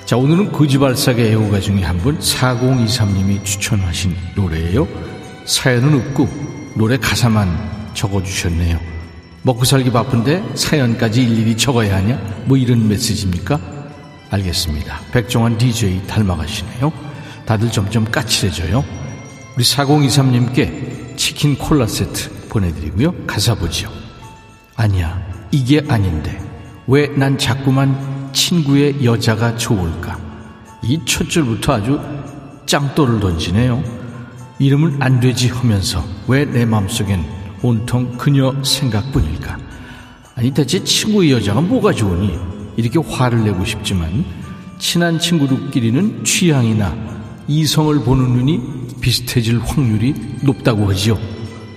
자, 0.05 0.17
오늘은 0.17 0.50
거지발사계 0.50 1.31
애호가 1.31 1.61
중에 1.61 1.83
한 1.83 1.99
분, 1.99 2.19
4023님이 2.19 3.45
추천하신 3.45 4.17
노래예요. 4.35 5.17
사연은 5.49 5.95
없고 5.99 6.28
노래 6.75 6.99
가사만 6.99 7.49
적어주셨네요. 7.95 8.78
먹고 9.43 9.64
살기 9.64 9.90
바쁜데 9.90 10.45
사연까지 10.55 11.23
일일이 11.23 11.57
적어야 11.57 11.97
하냐? 11.97 12.17
뭐 12.45 12.59
이런 12.59 12.87
메시지입니까? 12.87 13.59
알겠습니다. 14.31 15.00
백종원 15.11 15.57
DJ 15.57 16.07
닮아가시네요. 16.07 16.93
다들 17.47 17.73
점점 17.73 18.05
까칠해져요. 18.05 18.85
우리 19.57 19.64
4023님께 19.64 21.17
치킨 21.17 21.57
콜라 21.57 21.87
세트 21.87 22.49
보내드리고요. 22.50 23.14
가사 23.26 23.55
보지요. 23.55 23.88
아니야, 24.76 25.19
이게 25.50 25.83
아닌데. 25.88 26.38
왜 26.87 27.09
난 27.17 27.38
자꾸만 27.38 28.31
친구의 28.35 29.02
여자가 29.02 29.57
좋을까? 29.57 30.19
이 30.83 31.00
첫 31.07 31.28
줄부터 31.31 31.73
아주 31.73 31.99
짱돌을 32.67 33.21
던지네요. 33.21 33.83
이름을 34.59 34.97
안 35.00 35.21
되지 35.21 35.49
하면서 35.49 36.05
왜 36.27 36.45
내 36.45 36.65
마음속엔 36.65 37.25
온통 37.62 38.17
그녀 38.17 38.55
생각뿐일까? 38.62 39.59
아니 40.35 40.50
대체 40.53 40.83
친구의 40.83 41.33
여자가 41.33 41.61
뭐가 41.61 41.93
좋으니 41.93 42.38
이렇게 42.77 42.99
화를 42.99 43.45
내고 43.45 43.65
싶지만 43.65 44.25
친한 44.79 45.19
친구들끼리는 45.19 46.25
취향이나 46.25 46.97
이성을 47.49 47.99
보는 48.05 48.33
눈이 48.37 48.61
비슷해질 49.00 49.59
확률이 49.61 50.15
높다고 50.43 50.88
하지요. 50.91 51.19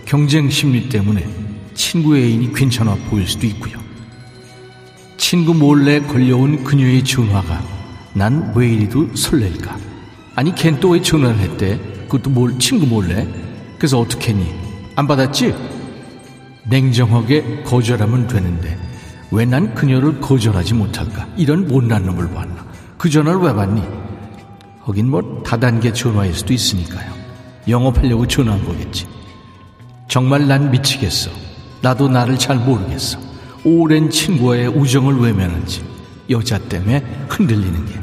경쟁 0.06 0.50
심리 0.50 0.90
때문에 0.90 1.26
친구의 1.74 2.24
애인이 2.26 2.54
괜찮아 2.54 2.96
보일 3.10 3.28
수도 3.28 3.48
있고요. 3.48 3.80
친구 5.18 5.54
몰래 5.54 6.00
걸려온 6.02 6.64
그녀의 6.64 7.04
전화가 7.04 7.62
난 8.14 8.54
왜 8.56 8.70
이리도 8.74 9.16
설렐까? 9.16 9.78
아니 10.36 10.54
걘 10.54 10.80
또 10.80 10.90
왜 10.92 11.02
전화를 11.02 11.40
했대? 11.40 11.80
그것도 12.12 12.30
뭘 12.30 12.60
친구 12.60 12.86
몰래? 12.86 13.26
그래서 13.78 13.98
어떻게 13.98 14.32
했니? 14.34 14.54
안 14.98 15.08
받았지? 15.08 15.56
냉정하게 16.68 17.64
거절하면 17.64 18.28
되는데 18.28 18.78
왜 19.32 19.46
난 19.46 19.74
그녀를 19.74 20.20
거절하지 20.20 20.74
못할까? 20.74 21.26
이런 21.38 21.70
못난 21.70 22.06
놈을 22.06 22.30
봤나? 22.34 22.66
그 22.98 23.10
전화를 23.10 23.40
왜 23.40 23.54
받니? 23.54 23.82
거긴 24.84 25.10
뭐 25.10 25.42
다단계 25.46 25.94
전화일 25.94 26.34
수도 26.34 26.54
있으니까요. 26.54 27.14
영업하려고 27.70 28.28
전화한 28.28 28.66
거겠지. 28.66 29.08
정말 30.10 30.48
난 30.50 30.70
미치겠어. 30.70 31.32
나도 31.82 32.10
나를 32.10 32.38
잘 32.38 32.58
모르겠어. 32.58 33.20
오랜 33.64 34.10
친구와의 34.10 34.68
우정을 34.68 35.16
외면한지 35.18 35.82
여자 36.30 36.58
때문에 36.58 37.00
흔들리는 37.30 37.86
게 37.86 37.94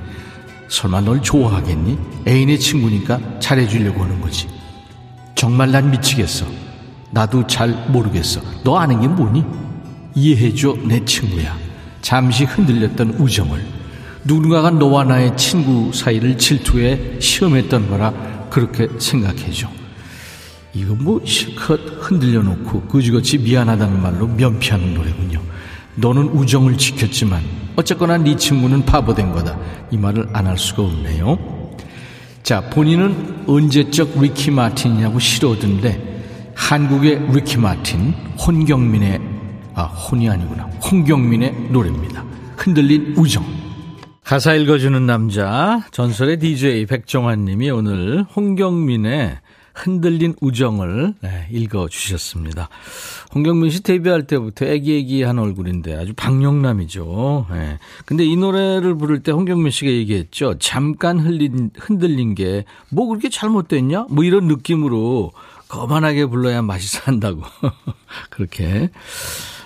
설마 0.69 1.01
널 1.01 1.23
좋아하겠니? 1.23 1.99
애인의 2.27 2.59
친구니까 2.61 3.19
잘해주려고 3.41 4.05
하는 4.05 4.21
거지. 4.21 4.49
정말 5.35 5.71
난 5.71 5.91
미치겠어. 5.91 6.47
나도 7.11 7.47
잘 7.47 7.71
모르겠어. 7.89 8.41
너 8.65 8.77
아는 8.77 9.01
게 9.01 9.09
뭐니? 9.09 9.45
이해해줘, 10.15 10.77
내 10.85 11.05
친구야. 11.05 11.57
잠시 12.03 12.45
흔들렸던 12.45 13.11
우정을. 13.19 13.65
누군가가 14.25 14.71
너와 14.71 15.05
나의 15.05 15.37
친구 15.37 15.93
사이를 15.93 16.37
질투해 16.37 17.21
시험했던 17.21 17.89
거라 17.89 18.13
그렇게 18.51 18.89
생각해줘. 18.99 19.69
이거 20.75 20.95
뭐 20.95 21.21
실컷 21.25 21.81
흔들려 22.01 22.43
놓고 22.43 22.83
그지같이 22.83 23.39
미안하다는 23.39 24.03
말로 24.03 24.27
면피하는 24.27 24.95
노래군요. 24.95 25.41
너는 25.95 26.25
우정을 26.29 26.77
지켰지만 26.77 27.43
어쨌거나 27.79 28.19
네 28.19 28.35
친구는 28.35 28.85
바보된 28.85 29.31
거다. 29.31 29.57
이 29.93 29.97
말을 29.97 30.29
안 30.33 30.49
할 30.49 30.59
수가 30.59 30.83
없네요. 30.83 31.39
자, 32.43 32.69
본인은 32.71 33.45
언제적 33.47 34.21
리키 34.21 34.51
마틴이냐고 34.51 35.21
싫어하던데 35.21 36.53
한국의 36.57 37.31
리키 37.33 37.59
마틴 37.59 38.15
혼경민의 38.45 39.21
아 39.75 39.83
혼이 39.85 40.29
아니구나 40.29 40.65
홍경민의 40.91 41.69
노래입니다. 41.71 42.25
흔들린 42.57 43.15
우정. 43.17 43.45
가사 44.25 44.55
읽어주는 44.55 45.07
남자 45.07 45.81
전설의 45.93 46.39
DJ 46.41 46.87
백종환 46.87 47.45
님이 47.45 47.71
오늘 47.71 48.25
홍경민의 48.35 49.39
흔들린 49.79 50.35
우정을 50.41 51.15
네, 51.21 51.49
읽어주셨습니다. 51.51 52.69
홍경민 53.35 53.71
씨 53.71 53.83
데뷔할 53.83 54.27
때부터 54.27 54.67
애기애기한 54.67 55.39
얼굴인데 55.39 55.97
아주 55.97 56.13
박영남이죠. 56.15 57.47
네. 57.51 57.79
근데 58.05 58.25
이 58.25 58.37
노래를 58.37 58.97
부를 58.97 59.23
때 59.23 59.33
홍경민 59.33 59.71
씨가 59.71 59.91
얘기했죠. 59.91 60.55
잠깐 60.59 61.19
흘린, 61.19 61.71
흔들린 61.79 62.35
게 62.35 62.65
뭐 62.91 63.07
그렇게 63.07 63.29
잘못됐냐? 63.29 64.07
뭐 64.11 64.25
이런 64.25 64.47
느낌으로 64.49 65.33
거만하게 65.69 66.27
불러야 66.27 66.63
맛이 66.63 66.89
산다고. 66.89 67.43
그렇게 68.31 68.91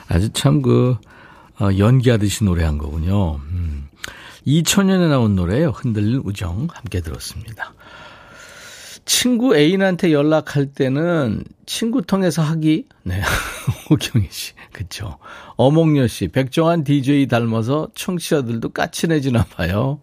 아주 0.09 0.31
참그 0.31 0.97
어, 1.61 1.69
연기하듯이 1.79 2.45
노래한 2.45 2.79
거군요. 2.79 3.37
음. 3.37 3.89
2000년에 4.47 5.09
나온 5.09 5.37
노래예요. 5.37 5.71
흔들린 5.71 6.23
우정 6.25 6.67
함께 6.73 7.01
들었습니다. 7.01 7.73
친구 9.05 9.57
애인한테 9.57 10.13
연락할 10.13 10.67
때는 10.67 11.45
친구 11.67 12.03
통해서 12.03 12.43
하기? 12.43 12.87
네. 13.03 13.21
오경희 13.91 14.29
씨. 14.31 14.53
그쵸. 14.73 15.19
어몽여 15.57 16.07
씨. 16.07 16.29
백종환 16.29 16.85
DJ 16.85 17.27
닮아서 17.27 17.89
청취자들도 17.95 18.71
까칠해지나 18.71 19.45
봐요. 19.47 19.99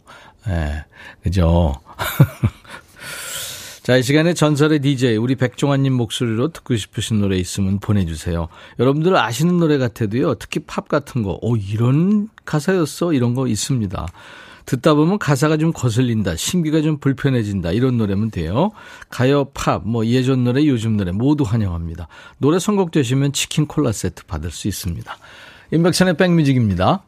네. 0.48 0.84
그죠. 1.24 1.74
자, 3.90 3.98
이 3.98 4.04
시간에 4.04 4.36
전설의 4.36 4.82
DJ, 4.82 5.18
우리 5.18 5.34
백종환님 5.36 5.94
목소리로 5.94 6.50
듣고 6.50 6.76
싶으신 6.76 7.22
노래 7.22 7.38
있으면 7.38 7.80
보내주세요. 7.80 8.48
여러분들 8.78 9.16
아시는 9.18 9.58
노래 9.58 9.80
같아도요, 9.80 10.36
특히 10.36 10.60
팝 10.60 10.88
같은 10.88 11.24
거, 11.24 11.40
오, 11.42 11.56
이런 11.56 12.30
가사였어? 12.46 13.14
이런 13.14 13.34
거 13.34 13.48
있습니다. 13.48 14.06
듣다 14.70 14.94
보면 14.94 15.18
가사가 15.18 15.58
좀 15.58 15.74
거슬린다, 15.74 16.36
심기가 16.36 16.84
좀 16.84 17.00
불편해진다, 17.00 17.72
이런 17.72 17.98
노래면 17.98 18.30
돼요. 18.30 18.70
가요, 19.10 19.46
팝, 19.46 19.82
뭐 19.84 20.06
예전 20.06 20.44
노래, 20.44 20.64
요즘 20.68 20.96
노래 20.96 21.12
모두 21.12 21.44
환영합니다. 21.44 22.08
노래 22.38 22.60
선곡되시면 22.60 23.34
치킨 23.34 23.66
콜라 23.66 23.92
세트 23.92 24.26
받을 24.28 24.52
수 24.52 24.68
있습니다. 24.68 25.12
인백션의 25.72 26.18
백뮤직입니다. 26.18 27.04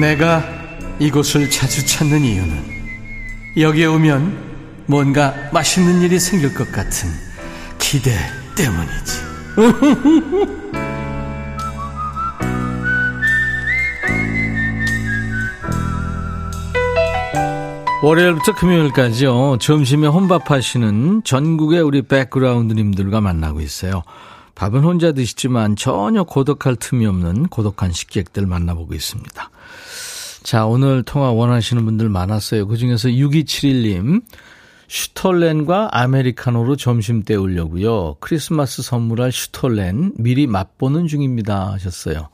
내가 0.00 0.57
이곳을 1.00 1.48
자주 1.50 1.86
찾는 1.86 2.24
이유는 2.24 2.78
여기에 3.56 3.86
오면 3.86 4.48
뭔가 4.86 5.34
맛있는 5.52 6.02
일이 6.02 6.18
생길 6.18 6.54
것 6.54 6.72
같은 6.72 7.08
기대 7.78 8.16
때문이지. 8.56 9.28
월요일부터 18.00 18.54
금요일까지요. 18.54 19.58
점심에 19.58 20.06
혼밥하시는 20.06 21.22
전국의 21.24 21.80
우리 21.80 22.02
백그라운드님들과 22.02 23.20
만나고 23.20 23.60
있어요. 23.60 24.04
밥은 24.54 24.84
혼자 24.84 25.12
드시지만 25.12 25.74
전혀 25.76 26.22
고독할 26.22 26.76
틈이 26.76 27.06
없는 27.06 27.48
고독한 27.48 27.92
식객들 27.92 28.46
만나보고 28.46 28.94
있습니다. 28.94 29.50
자, 30.42 30.66
오늘 30.66 31.02
통화 31.02 31.30
원하시는 31.32 31.84
분들 31.84 32.08
많았어요. 32.08 32.66
그 32.66 32.76
중에서 32.76 33.08
6271님, 33.08 34.22
슈톨렌과 34.88 35.90
아메리카노로 35.92 36.76
점심 36.76 37.22
때우려고요. 37.22 38.16
크리스마스 38.20 38.82
선물할 38.82 39.32
슈톨렌 39.32 40.12
미리 40.16 40.46
맛보는 40.46 41.06
중입니다. 41.06 41.72
하셨어요. 41.72 42.28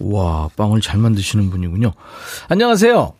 와, 0.00 0.48
빵을 0.56 0.80
잘 0.80 0.98
만드시는 0.98 1.50
분이군요. 1.50 1.92
안녕하세요. 2.48 3.12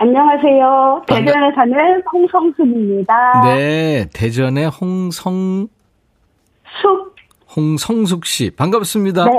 안녕하세요. 0.00 1.02
대전에 1.06 1.52
사는 1.54 2.02
홍성숙입니다. 2.12 3.14
네, 3.44 4.06
대전의 4.12 4.68
홍성, 4.70 5.68
숙. 6.80 7.14
홍성숙 7.56 8.24
씨. 8.26 8.50
반갑습니다. 8.50 9.24
네. 9.24 9.30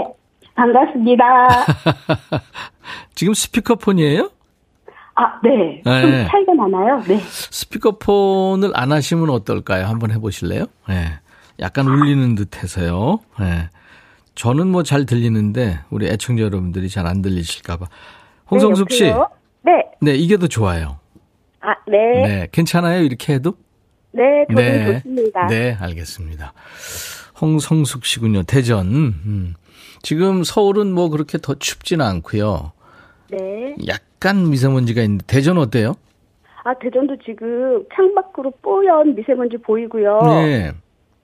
반갑습니다. 0.55 1.23
지금 3.15 3.33
스피커폰이에요? 3.33 4.29
아, 5.15 5.39
네. 5.43 5.81
좀 5.83 6.11
네. 6.11 6.27
차이가 6.27 6.53
나나요? 6.53 7.01
네. 7.07 7.19
스피커폰을 7.19 8.71
안 8.73 8.91
하시면 8.91 9.29
어떨까요? 9.29 9.85
한번 9.85 10.11
해보실래요? 10.11 10.65
네. 10.87 11.11
약간 11.59 11.87
울리는 11.87 12.35
듯 12.35 12.63
해서요. 12.63 13.19
네. 13.39 13.69
저는 14.35 14.67
뭐 14.67 14.83
잘 14.83 15.05
들리는데, 15.05 15.79
우리 15.89 16.07
애청자 16.07 16.43
여러분들이 16.43 16.87
잘 16.89 17.05
안 17.05 17.21
들리실까봐. 17.21 17.87
홍성숙 18.49 18.91
씨. 18.91 19.07
여보세요? 19.07 19.29
네. 19.63 19.71
네, 20.01 20.15
이게 20.15 20.37
더 20.37 20.47
좋아요. 20.47 20.99
아, 21.59 21.73
네. 21.87 21.97
네. 22.27 22.47
괜찮아요? 22.53 23.01
이렇게 23.03 23.33
해도? 23.33 23.55
네, 24.13 24.23
저는 24.49 24.93
좋습니다. 25.03 25.47
네, 25.47 25.77
알겠습니다. 25.81 26.53
홍성숙 27.41 28.05
씨군요. 28.05 28.43
대전. 28.43 28.87
음. 28.87 29.53
지금 30.01 30.45
서울은 30.45 30.93
뭐 30.93 31.09
그렇게 31.09 31.37
더 31.37 31.55
춥지는 31.55 32.05
않고요. 32.05 32.71
네. 33.31 33.75
약간 33.87 34.49
미세먼지가 34.49 35.01
있는데 35.03 35.25
대전 35.27 35.57
어때요? 35.57 35.93
아, 36.63 36.73
대전도 36.73 37.17
지금 37.25 37.83
창밖으로 37.95 38.51
뽀얀 38.61 39.15
미세먼지 39.15 39.57
보이고요. 39.57 40.19
네. 40.23 40.71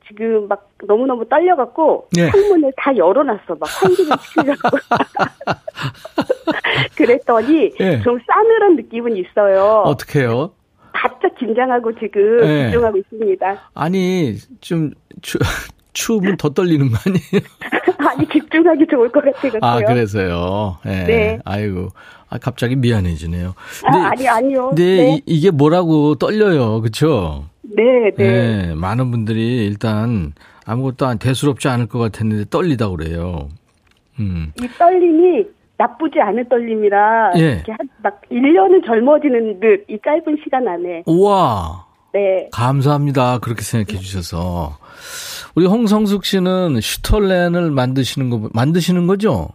지금 0.08 0.48
막 0.48 0.70
너무너무 0.84 1.28
떨려갖고 1.28 2.08
네. 2.16 2.30
창문을 2.32 2.72
다 2.78 2.96
열어놨어. 2.96 3.56
막 3.60 3.84
환기를 3.84 4.12
시키려고. 4.22 4.78
그랬더니 6.96 7.72
네. 7.72 8.02
좀 8.02 8.20
싸늘한 8.28 8.76
느낌은 8.76 9.18
있어요. 9.18 9.84
어떻게요? 9.86 10.52
바짝 10.94 11.36
긴장하고 11.38 11.94
지금 12.00 12.38
네. 12.42 12.66
집중하고 12.66 12.98
있습니다. 13.00 13.70
아니 13.74 14.36
좀 14.62 14.92
추, 15.22 15.38
추우면 15.96 16.38
더 16.38 16.50
떨리는 16.50 16.92
거 16.92 16.98
아니에요? 17.06 17.44
아니 18.08 18.28
집중하기 18.30 18.86
좋을 18.92 19.12
것 19.12 19.24
같아요. 19.26 19.54
아 19.62 19.80
그래서요. 19.82 20.78
네. 20.86 21.04
네. 21.06 21.40
아이고. 21.44 21.90
아 22.30 22.38
갑자기 22.38 22.76
미안해지네요. 22.76 23.56
아, 23.86 23.96
아니 24.12 24.28
아니요. 24.28 24.70
근데 24.70 24.84
네. 24.84 25.22
이, 25.26 25.42
게 25.42 25.52
뭐라고 25.52 26.16
떨려요, 26.16 26.82
그렇죠? 26.82 27.46
네, 27.64 28.12
네. 28.18 28.74
많은 28.76 29.10
분들이 29.12 29.66
일단 29.66 30.34
아무것도 30.66 31.06
안 31.08 31.18
대수롭지 31.18 31.68
않을 31.68 31.88
것 31.88 31.98
같았는데 32.00 32.50
떨리다 32.50 32.90
그래요. 32.90 33.50
음. 34.20 34.52
이 34.62 34.68
떨림이 34.78 35.44
나쁘지 35.78 36.20
않은 36.22 36.48
떨림이라 36.48 37.34
예. 37.38 37.40
이렇게 37.40 37.72
한, 37.74 37.90
막 38.02 38.22
1년은 38.32 38.86
젊어지는 38.86 39.60
듯 39.60 39.86
이 39.90 39.98
짧은 40.04 40.38
시간 40.44 40.68
안에 40.68 41.04
우와. 41.06 41.86
네. 42.14 42.48
감사합니다. 42.54 43.40
그렇게 43.40 43.62
생각해 43.62 44.00
주셔서. 44.00 44.78
우리 45.56 45.66
홍성숙 45.66 46.26
씨는 46.26 46.82
슈털렌을 46.82 47.72
만드시는 47.72 48.30
거, 48.30 48.50
만드시는 48.54 49.08
거죠? 49.08 49.48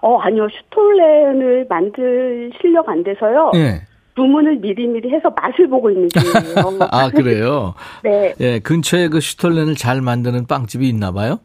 어, 0.00 0.18
아니요. 0.18 0.48
슈톨렌을 0.50 1.66
만들 1.68 2.50
실력 2.60 2.88
안 2.88 3.02
돼서요. 3.04 3.52
예. 3.54 3.82
주문을 4.16 4.56
미리미리 4.56 5.10
해서 5.10 5.30
맛을 5.30 5.68
보고 5.68 5.90
있는 5.90 6.08
중이에요. 6.08 6.78
아, 6.90 7.10
그래요? 7.10 7.74
네. 8.02 8.34
예, 8.40 8.58
근처에 8.58 9.08
그 9.08 9.20
슈톨렌을 9.20 9.74
잘 9.74 10.00
만드는 10.00 10.46
빵집이 10.46 10.88
있나 10.88 11.12
봐요? 11.12 11.40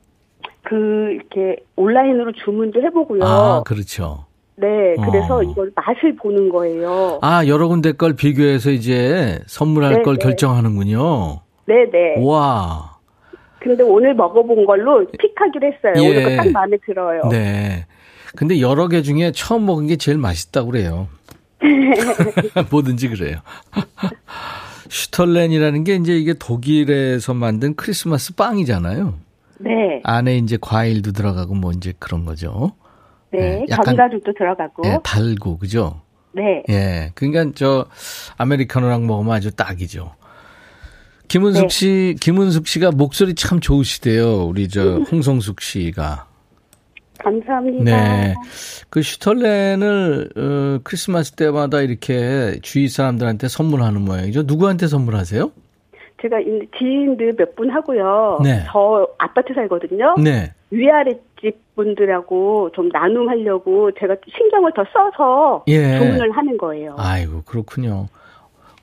그, 0.64 0.76
이렇게 1.14 1.58
온라인으로 1.76 2.32
주문도 2.44 2.82
해보고요. 2.82 3.24
아, 3.24 3.64
그렇죠. 3.64 4.26
네. 4.56 4.96
그래서 5.04 5.38
어. 5.38 5.44
이걸 5.44 5.72
맛을 5.76 6.16
보는 6.16 6.50
거예요. 6.50 7.20
아, 7.22 7.46
여러 7.48 7.68
군데 7.68 7.94
걸 7.94 8.16
비교해서 8.16 8.70
이제 8.72 9.40
선물할 9.48 9.96
네, 9.96 10.02
걸 10.04 10.18
네. 10.18 10.24
결정하는군요. 10.24 11.40
네네. 11.66 12.26
와. 12.26 12.99
근데 13.62 13.84
오늘 13.84 14.14
먹어본 14.16 14.66
걸로 14.66 15.06
픽하기로 15.12 15.68
했어요. 15.74 15.94
예. 16.04 16.10
오늘 16.10 16.24
거 16.38 16.44
딱 16.44 16.52
마음에 16.52 16.78
들어요. 16.86 17.22
네. 17.30 17.86
근데 18.36 18.60
여러 18.62 18.88
개 18.88 19.02
중에 19.02 19.32
처음 19.34 19.66
먹은 19.66 19.88
게 19.88 19.96
제일 19.98 20.18
맛있다고 20.18 20.72
그래요. 20.72 21.08
뭐든지 22.72 23.10
그래요. 23.10 23.38
슈털렌이라는 24.90 25.84
게 25.84 25.96
이제 25.96 26.14
이게 26.18 26.34
독일에서 26.34 27.34
만든 27.34 27.76
크리스마스 27.76 28.34
빵이잖아요. 28.36 29.14
네. 29.60 29.72
안에 30.04 30.38
이제 30.38 30.58
과일도 30.60 31.12
들어가고 31.12 31.54
뭐 31.54 31.72
이제 31.72 31.94
그런 32.00 32.26
거죠. 32.26 32.72
네. 33.32 33.40
네, 33.40 33.66
약간- 33.70 33.96
견과류도 33.96 34.34
들어가고. 34.34 34.84
예, 34.88 34.98
달고 35.04 35.58
그죠? 35.60 36.02
네. 36.32 36.64
예. 36.70 37.12
그러니까 37.16 37.52
저 37.56 37.86
아메리카노랑 38.38 39.06
먹으면 39.06 39.34
아주 39.36 39.52
딱이죠. 39.56 40.14
김은숙 41.30 41.62
네. 41.64 41.70
씨, 41.70 42.16
김은숙 42.20 42.68
씨가 42.68 42.92
목소리 42.92 43.36
참 43.36 43.60
좋으시대요. 43.60 44.46
우리 44.46 44.68
저 44.68 44.98
홍성숙 45.12 45.62
씨가. 45.62 46.26
감사합니다. 47.20 47.84
네. 47.84 48.34
그 48.90 49.02
슈털렌을 49.02 50.30
어, 50.36 50.80
크리스마스 50.84 51.34
때마다 51.34 51.82
이렇게 51.82 52.60
주위 52.62 52.88
사람들한테 52.88 53.48
선물하는 53.50 54.02
모양이죠. 54.02 54.44
누구한테 54.44 54.88
선물하세요? 54.88 55.52
제가 56.22 56.40
이 56.40 56.68
지인들 56.78 57.36
몇 57.38 57.56
분 57.56 57.70
하고요. 57.70 58.40
네. 58.44 58.64
저 58.72 59.08
아파트 59.18 59.54
살거든요. 59.54 60.16
네. 60.24 60.52
위아래 60.72 61.12
집 61.42 61.58
분들하고 61.76 62.72
좀 62.74 62.90
나눔하려고 62.90 63.92
제가 64.00 64.16
신경을 64.38 64.72
더 64.76 64.84
써서 64.94 65.64
예. 65.68 65.98
주문을 66.00 66.32
하는 66.32 66.58
거예요. 66.58 66.96
아이고 66.98 67.44
그렇군요. 67.46 68.08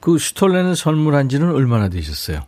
그 0.01 0.19
슈털렌을 0.19 0.77
선물한 0.77 1.29
지는 1.29 1.55
얼마나 1.55 1.89
되셨어요? 1.89 2.41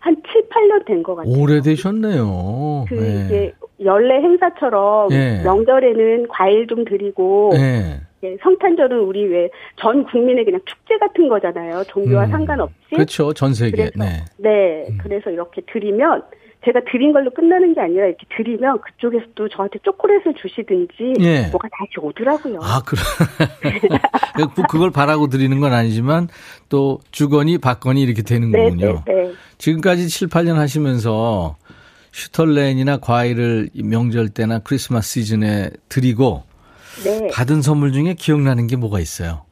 한 0.00 0.16
7, 0.32 0.48
8년 0.48 0.86
된 0.86 1.02
것 1.02 1.16
같아요. 1.16 1.32
오래되셨네요. 1.34 2.84
그 2.88 2.94
네. 2.94 3.24
이게 3.26 3.52
연례 3.84 4.14
행사처럼 4.20 5.10
예. 5.12 5.40
명절에는 5.44 6.28
과일 6.28 6.66
좀 6.66 6.84
드리고 6.84 7.50
네. 7.54 8.00
예, 8.24 8.36
성탄절은 8.42 8.98
우리 9.00 9.24
왜 9.26 9.48
전 9.80 10.04
국민의 10.04 10.44
그냥 10.44 10.60
축제 10.66 10.96
같은 10.98 11.28
거잖아요. 11.28 11.84
종교와 11.88 12.24
음. 12.24 12.30
상관없이. 12.30 12.74
그렇죠. 12.90 13.32
전 13.32 13.54
세계. 13.54 13.90
그래서 13.90 13.92
네. 13.96 14.24
네, 14.38 14.88
그래서 15.02 15.30
이렇게 15.30 15.62
드리면 15.72 16.22
제가 16.64 16.80
드린 16.90 17.12
걸로 17.12 17.30
끝나는 17.30 17.74
게 17.74 17.80
아니라 17.80 18.06
이렇게 18.06 18.26
드리면 18.36 18.80
그쪽에서도 18.80 19.48
저한테 19.48 19.78
초콜릿을 19.84 20.34
주시든지 20.40 21.14
예. 21.20 21.48
뭐가 21.50 21.68
다시 21.68 21.92
오더라고요. 22.00 22.58
아, 22.60 22.82
그래. 22.84 23.00
뭐 24.56 24.66
그걸 24.68 24.90
바라고 24.90 25.28
드리는 25.28 25.60
건 25.60 25.72
아니지만 25.72 26.28
또 26.68 27.00
주거니 27.12 27.58
받거니 27.58 28.02
이렇게 28.02 28.22
되는 28.22 28.50
네, 28.50 28.64
거군요. 28.64 29.04
네, 29.06 29.14
네. 29.14 29.32
지금까지 29.58 30.08
7, 30.08 30.28
8년 30.28 30.54
하시면서 30.54 31.56
슈털렌이나 32.12 32.96
과일을 32.98 33.70
이 33.72 33.82
명절 33.84 34.30
때나 34.30 34.58
크리스마스 34.58 35.20
시즌에 35.20 35.70
드리고 35.88 36.42
네. 37.04 37.28
받은 37.32 37.62
선물 37.62 37.92
중에 37.92 38.14
기억나는 38.14 38.66
게 38.66 38.74
뭐가 38.74 38.98
있어요? 38.98 39.42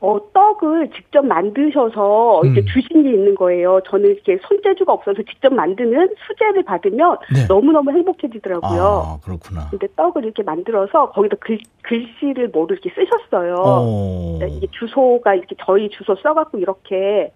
어, 0.00 0.18
떡을 0.32 0.90
직접 0.94 1.24
만드셔서 1.24 2.42
이제 2.44 2.60
음. 2.60 2.66
주신 2.66 3.02
게 3.02 3.10
있는 3.10 3.34
거예요. 3.34 3.80
저는 3.88 4.10
이렇게 4.10 4.38
손재주가 4.46 4.92
없어서 4.92 5.22
직접 5.22 5.52
만드는 5.54 6.14
수제를 6.26 6.64
받으면 6.64 7.18
네. 7.34 7.46
너무너무 7.46 7.90
행복해지더라고요. 7.92 8.82
아, 8.82 9.18
그렇구나. 9.24 9.68
근데 9.70 9.86
떡을 9.96 10.24
이렇게 10.24 10.42
만들어서 10.42 11.10
거기다 11.10 11.36
글, 11.40 11.58
글씨를 11.82 12.48
뭐로 12.48 12.74
이렇게 12.74 12.90
쓰셨어요. 12.90 13.54
어. 13.58 14.38
네, 14.40 14.48
이게 14.48 14.66
주소가 14.72 15.34
이렇게 15.34 15.56
저희 15.64 15.88
주소 15.90 16.14
써갖고 16.16 16.58
이렇게 16.58 17.32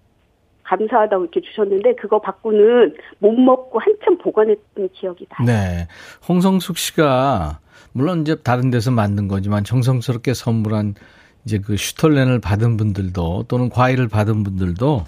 감사하다고 0.63 1.23
이렇게 1.23 1.41
주셨는데 1.41 1.95
그거 1.95 2.19
받고는 2.19 2.95
못 3.19 3.31
먹고 3.33 3.79
한참 3.79 4.17
보관했던 4.19 4.89
기억이 4.93 5.25
나요. 5.29 5.45
네. 5.47 5.87
홍성숙 6.29 6.77
씨가 6.77 7.59
물론 7.93 8.21
이제 8.21 8.35
다른 8.35 8.69
데서 8.69 8.91
만든 8.91 9.27
거지만 9.27 9.63
정성스럽게 9.63 10.33
선물한 10.33 10.95
이제 11.45 11.59
그 11.59 11.77
슈털렌을 11.77 12.39
받은 12.39 12.77
분들도 12.77 13.45
또는 13.47 13.69
과일을 13.69 14.07
받은 14.07 14.43
분들도 14.43 15.05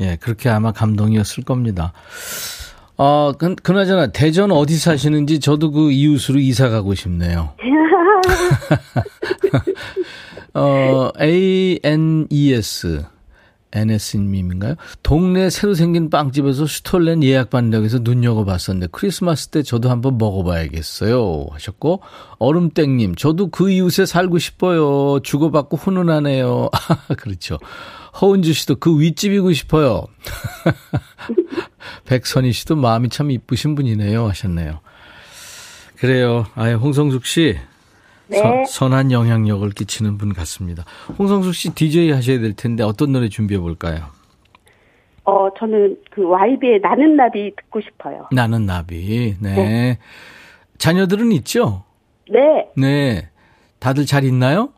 예, 0.00 0.16
그렇게 0.20 0.48
아마 0.48 0.72
감동이었을 0.72 1.44
겁니다. 1.44 1.92
어, 2.96 3.32
그, 3.38 3.54
그나저나 3.54 4.08
대전 4.08 4.50
어디 4.52 4.76
사시는지 4.76 5.40
저도 5.40 5.70
그 5.72 5.92
이웃으로 5.92 6.38
이사 6.40 6.68
가고 6.68 6.94
싶네요. 6.94 7.54
어, 10.54 11.10
ANES. 11.20 13.04
NS님인가요? 13.72 14.76
동네 15.02 15.50
새로 15.50 15.74
생긴 15.74 16.10
빵집에서 16.10 16.66
슈톨렌 16.66 17.22
예약받는다고 17.22 17.84
해서 17.84 17.98
눈여겨봤었는데 18.00 18.88
크리스마스 18.92 19.48
때 19.48 19.62
저도 19.62 19.90
한번 19.90 20.18
먹어봐야겠어요 20.18 21.46
하셨고 21.50 22.02
얼음땡님 22.38 23.14
저도 23.14 23.48
그 23.48 23.70
이웃에 23.70 24.06
살고 24.06 24.38
싶어요. 24.38 25.20
주고받고 25.20 25.76
훈훈하네요. 25.76 26.68
그렇죠. 27.18 27.58
허은주 28.20 28.52
씨도 28.52 28.76
그 28.76 29.00
윗집이고 29.00 29.52
싶어요. 29.52 30.04
백선희 32.04 32.52
씨도 32.52 32.76
마음이 32.76 33.08
참 33.08 33.30
이쁘신 33.30 33.74
분이네요 33.74 34.28
하셨네요. 34.28 34.80
그래요. 35.96 36.46
아예 36.54 36.74
홍성숙 36.74 37.24
씨 37.24 37.56
네. 38.32 38.38
선, 38.38 38.64
선한 38.64 39.12
영향력을 39.12 39.68
끼치는 39.70 40.18
분 40.18 40.32
같습니다. 40.32 40.84
홍성숙 41.18 41.54
씨 41.54 41.74
DJ 41.74 42.10
하셔야 42.12 42.40
될 42.40 42.54
텐데 42.54 42.82
어떤 42.82 43.12
노래 43.12 43.28
준비해 43.28 43.60
볼까요? 43.60 44.06
어, 45.24 45.48
저는 45.58 45.98
그 46.10 46.26
YB의 46.28 46.80
나는 46.80 47.14
나비 47.16 47.52
듣고 47.56 47.80
싶어요. 47.80 48.26
나는 48.32 48.66
나비. 48.66 49.36
네. 49.40 49.98
자녀들은 50.78 51.30
있죠? 51.32 51.84
네. 52.28 52.66
네. 52.76 53.28
다들 53.78 54.04
잘 54.06 54.24
있나요? 54.24 54.70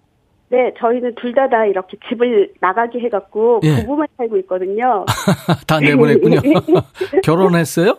네, 0.50 0.72
저희는 0.78 1.14
둘 1.16 1.34
다 1.34 1.48
다 1.48 1.64
이렇게 1.64 1.96
집을 2.08 2.52
나가게 2.60 3.00
해갖고 3.00 3.60
예. 3.64 3.76
부부만 3.80 4.06
살고 4.18 4.36
있거든요. 4.38 5.04
다 5.66 5.80
내보냈군요. 5.80 6.40
결혼했어요? 7.24 7.96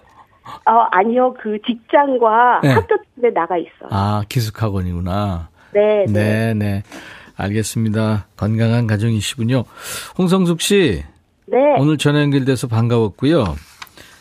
어, 0.66 0.88
아니요, 0.92 1.34
그 1.42 1.58
직장과 1.66 2.62
네. 2.64 2.70
학교 2.74 2.96
집에 3.16 3.32
나가 3.34 3.58
있어요. 3.58 3.90
아, 3.90 4.24
기숙학원이구나. 4.30 5.50
네, 5.74 6.06
네. 6.08 6.14
네, 6.14 6.54
네. 6.54 6.84
알겠습니다. 7.36 8.28
건강한 8.38 8.88
가정이시군요. 8.88 9.64
홍성숙 10.18 10.62
씨, 10.62 11.04
네. 11.48 11.58
오늘 11.78 11.98
전화 11.98 12.22
연결돼서 12.22 12.68
반가웠고요. 12.68 13.56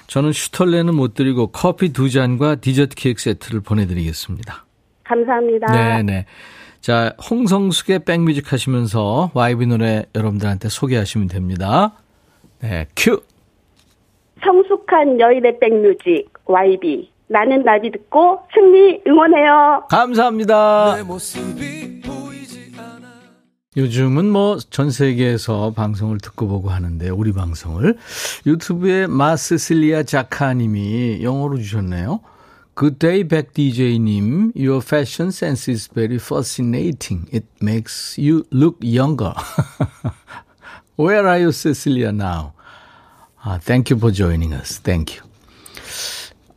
저는 0.06 0.32
슈털레는 0.32 0.94
못 0.94 1.14
드리고 1.14 1.48
커피 1.48 1.92
두 1.92 2.10
잔과 2.10 2.56
디저트 2.56 2.94
케이크 2.94 3.20
세트를 3.20 3.60
보내드리겠습니다. 3.60 4.64
감사합니다. 5.04 5.72
네네. 5.72 6.26
자, 6.80 7.14
홍성숙의 7.30 8.00
백뮤직 8.00 8.52
하시면서 8.52 9.30
YB 9.32 9.66
노래 9.66 10.04
여러분들한테 10.14 10.68
소개하시면 10.68 11.28
됩니다. 11.28 11.92
네, 12.60 12.86
큐! 12.94 13.22
성숙한 14.44 15.18
여인의 15.20 15.58
백뮤직 15.58 16.30
YB 16.46 17.10
나는 17.28 17.64
나비 17.64 17.90
듣고 17.90 18.40
승리 18.52 19.00
응원해요. 19.06 19.86
감사합니다. 19.90 20.96
요즘은 23.76 24.30
뭐 24.30 24.58
전 24.70 24.90
세계에서 24.90 25.72
방송을 25.72 26.18
듣고 26.18 26.46
보고 26.46 26.70
하는데 26.70 27.08
우리 27.10 27.32
방송을 27.32 27.96
유튜브에 28.46 29.08
마스실리아 29.08 30.04
자카님이 30.04 31.24
영어로 31.24 31.56
주셨네요. 31.58 32.20
Good 32.76 32.98
day 32.98 33.22
back 33.24 33.52
DJ님, 33.52 34.52
your 34.56 34.80
fashion 34.84 35.28
sense 35.28 35.70
is 35.70 35.88
very 35.92 36.16
fascinating. 36.16 37.26
It 37.32 37.46
makes 37.62 38.18
you 38.18 38.44
look 38.52 38.78
younger. 38.82 39.32
Where 40.96 41.26
are 41.26 41.38
you, 41.38 41.52
Cecilia, 41.52 42.10
now? 42.10 42.53
아, 43.44 43.58
thank 43.58 43.92
you 43.92 43.98
for 43.98 44.12
joining 44.12 44.54
us. 44.54 44.80
Thank 44.80 45.18
you. 45.18 45.28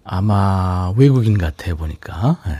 아마 0.05 0.93
외국인 0.95 1.37
같아 1.37 1.75
보니까. 1.75 2.39
네. 2.47 2.59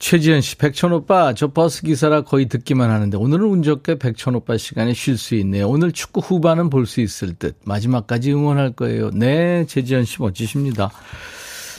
최지현 0.00 0.40
씨, 0.40 0.56
백천 0.56 0.92
오빠, 0.92 1.32
저 1.32 1.52
버스 1.52 1.82
기사라 1.82 2.22
거의 2.22 2.48
듣기만 2.48 2.90
하는데 2.90 3.16
오늘은 3.16 3.46
운 3.46 3.62
좋게 3.62 4.00
백천 4.00 4.34
오빠 4.34 4.56
시간에 4.56 4.92
쉴 4.94 5.16
수 5.16 5.36
있네요. 5.36 5.68
오늘 5.68 5.92
축구 5.92 6.20
후반은 6.20 6.70
볼 6.70 6.86
수 6.86 7.00
있을 7.00 7.34
듯. 7.34 7.56
마지막까지 7.64 8.32
응원할 8.32 8.72
거예요. 8.72 9.10
네, 9.10 9.64
최지현 9.66 10.04
씨 10.06 10.20
멋지십니다. 10.20 10.90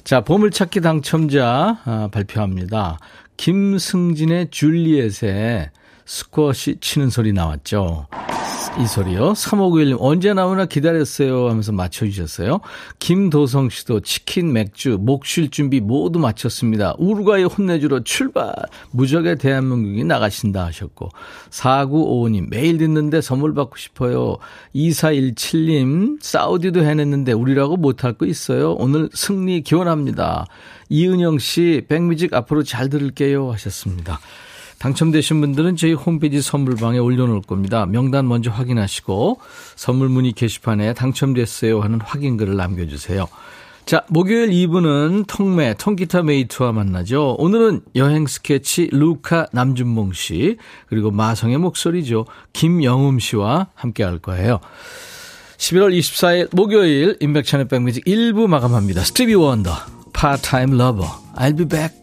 자, 0.06 0.22
보물찾기 0.22 0.80
당첨자 0.80 1.82
아, 1.84 2.08
발표합니다. 2.14 2.98
김승진의 3.36 4.52
줄리엣에 4.52 5.72
스쿼시 6.06 6.78
치는 6.82 7.10
소리 7.10 7.34
나왔죠. 7.34 8.08
이 8.80 8.88
소리요. 8.88 9.34
3591님, 9.34 9.98
언제 10.00 10.34
나오나 10.34 10.66
기다렸어요 10.66 11.48
하면서 11.48 11.72
맞춰주셨어요. 11.72 12.60
김도성 12.98 13.70
씨도 13.70 14.00
치킨, 14.00 14.52
맥주, 14.52 14.98
목 15.00 15.26
쉴 15.28 15.52
준비 15.52 15.80
모두 15.80 16.18
마쳤습니다. 16.18 16.96
우루과이 16.98 17.44
혼내주러 17.44 18.04
출발! 18.04 18.52
무적의 18.90 19.38
대한민국이 19.38 20.04
나가신다 20.04 20.66
하셨고. 20.66 21.10
4955님, 21.52 22.50
매일 22.50 22.80
듣는데 22.80 23.22
선물 23.22 23.54
받고 23.54 23.78
싶어요. 23.78 24.38
2417님, 24.74 26.18
사우디도 26.22 26.84
해냈는데 26.84 27.32
우리라고 27.34 27.78
못할 27.78 28.14
거 28.14 28.26
있어요. 28.26 28.74
오늘 28.74 29.08
승리 29.14 29.62
기원합니다. 29.62 30.46
이은영 30.90 31.38
씨, 31.38 31.84
백뮤직 31.88 32.34
앞으로 32.34 32.64
잘 32.64 32.90
들을게요 32.90 33.52
하셨습니다. 33.52 34.20
당첨되신 34.84 35.40
분들은 35.40 35.78
저희 35.78 35.94
홈페이지 35.94 36.42
선물방에 36.42 36.98
올려놓을 36.98 37.44
겁니다. 37.44 37.86
명단 37.86 38.28
먼저 38.28 38.52
확인하시고 38.52 39.40
선물 39.78 40.10
문의 40.10 40.34
게시판에 40.34 40.94
당첨됐어요 40.94 41.80
하는 41.80 42.02
확인글을 42.02 42.58
남겨주세요. 42.58 43.28
자, 43.86 44.04
목요일 44.10 44.50
2부는 44.50 45.24
통매, 45.26 45.74
통기타 45.74 46.24
mate와 46.24 46.74
만나죠. 46.74 47.36
오늘은 47.40 47.84
여행 47.96 48.28
스케치 48.28 48.90
루카 48.92 49.48
남준봉 49.54 50.12
씨, 50.12 50.58
그리고 50.88 51.12
마성의 51.12 51.60
목소리죠. 51.60 52.26
김영흠 52.52 53.20
씨와 53.20 53.68
함께 53.76 54.04
할 54.04 54.20
거예요. 54.20 54.60
11월 55.60 55.98
24일 55.98 56.54
목요일 56.54 57.16
임백천의 57.22 57.70
백뮤직 57.70 58.04
1부 58.04 58.48
마감합니다. 58.48 59.02
스티비 59.06 59.34
원더, 59.34 59.72
Part-Time 60.12 60.78
Lover, 60.78 61.06
I'll 61.38 61.58
be 61.58 61.66
back. 61.66 62.03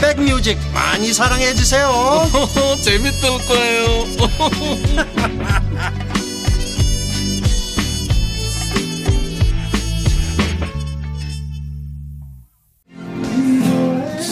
백뮤직 0.00 0.58
많이 0.72 1.12
사랑해 1.12 1.54
주세요. 1.54 1.90
재밌을 2.82 3.28
거예요. 3.46 4.04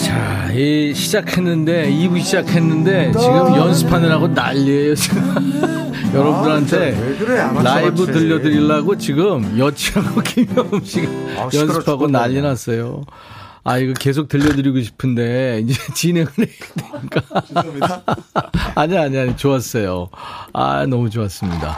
자, 0.05 0.51
이 0.53 0.93
시작했는데 0.93 1.89
2부 1.91 2.21
시작했는데 2.21 3.11
지금 3.11 3.55
연습하느라고 3.55 4.27
난리예요 4.29 4.95
지금. 4.95 5.89
여러분들한테 6.13 7.17
라이브 7.63 8.05
들려드리려고 8.07 8.97
지금 8.97 9.59
여치하고 9.59 10.21
김영음 10.21 10.83
씨가 10.83 11.07
연습하고 11.53 12.07
난리 12.07 12.41
났어요. 12.41 13.03
아, 13.69 13.77
이거 13.77 13.93
계속 13.93 14.27
들려드리고 14.29 14.81
싶은데, 14.81 15.61
이제 15.63 15.79
진행을 15.93 16.31
해야 16.39 16.47
되니까. 16.91 17.41
죄송합니다. 17.41 18.03
아니, 18.73 18.97
아니, 18.97 19.15
아니, 19.19 19.37
좋았어요. 19.37 20.09
아, 20.53 20.87
너무 20.87 21.11
좋았습니다. 21.11 21.77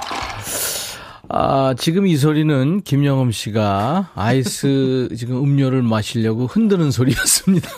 아, 1.28 1.76
지금 1.78 2.08
이 2.08 2.16
소리는 2.16 2.82
김영엄 2.84 3.34
씨가 3.34 4.12
아이스 4.16 5.10
지금 5.20 5.44
음료를 5.44 5.82
마시려고 5.82 6.48
흔드는 6.48 6.92
소리였습니다. 6.92 7.70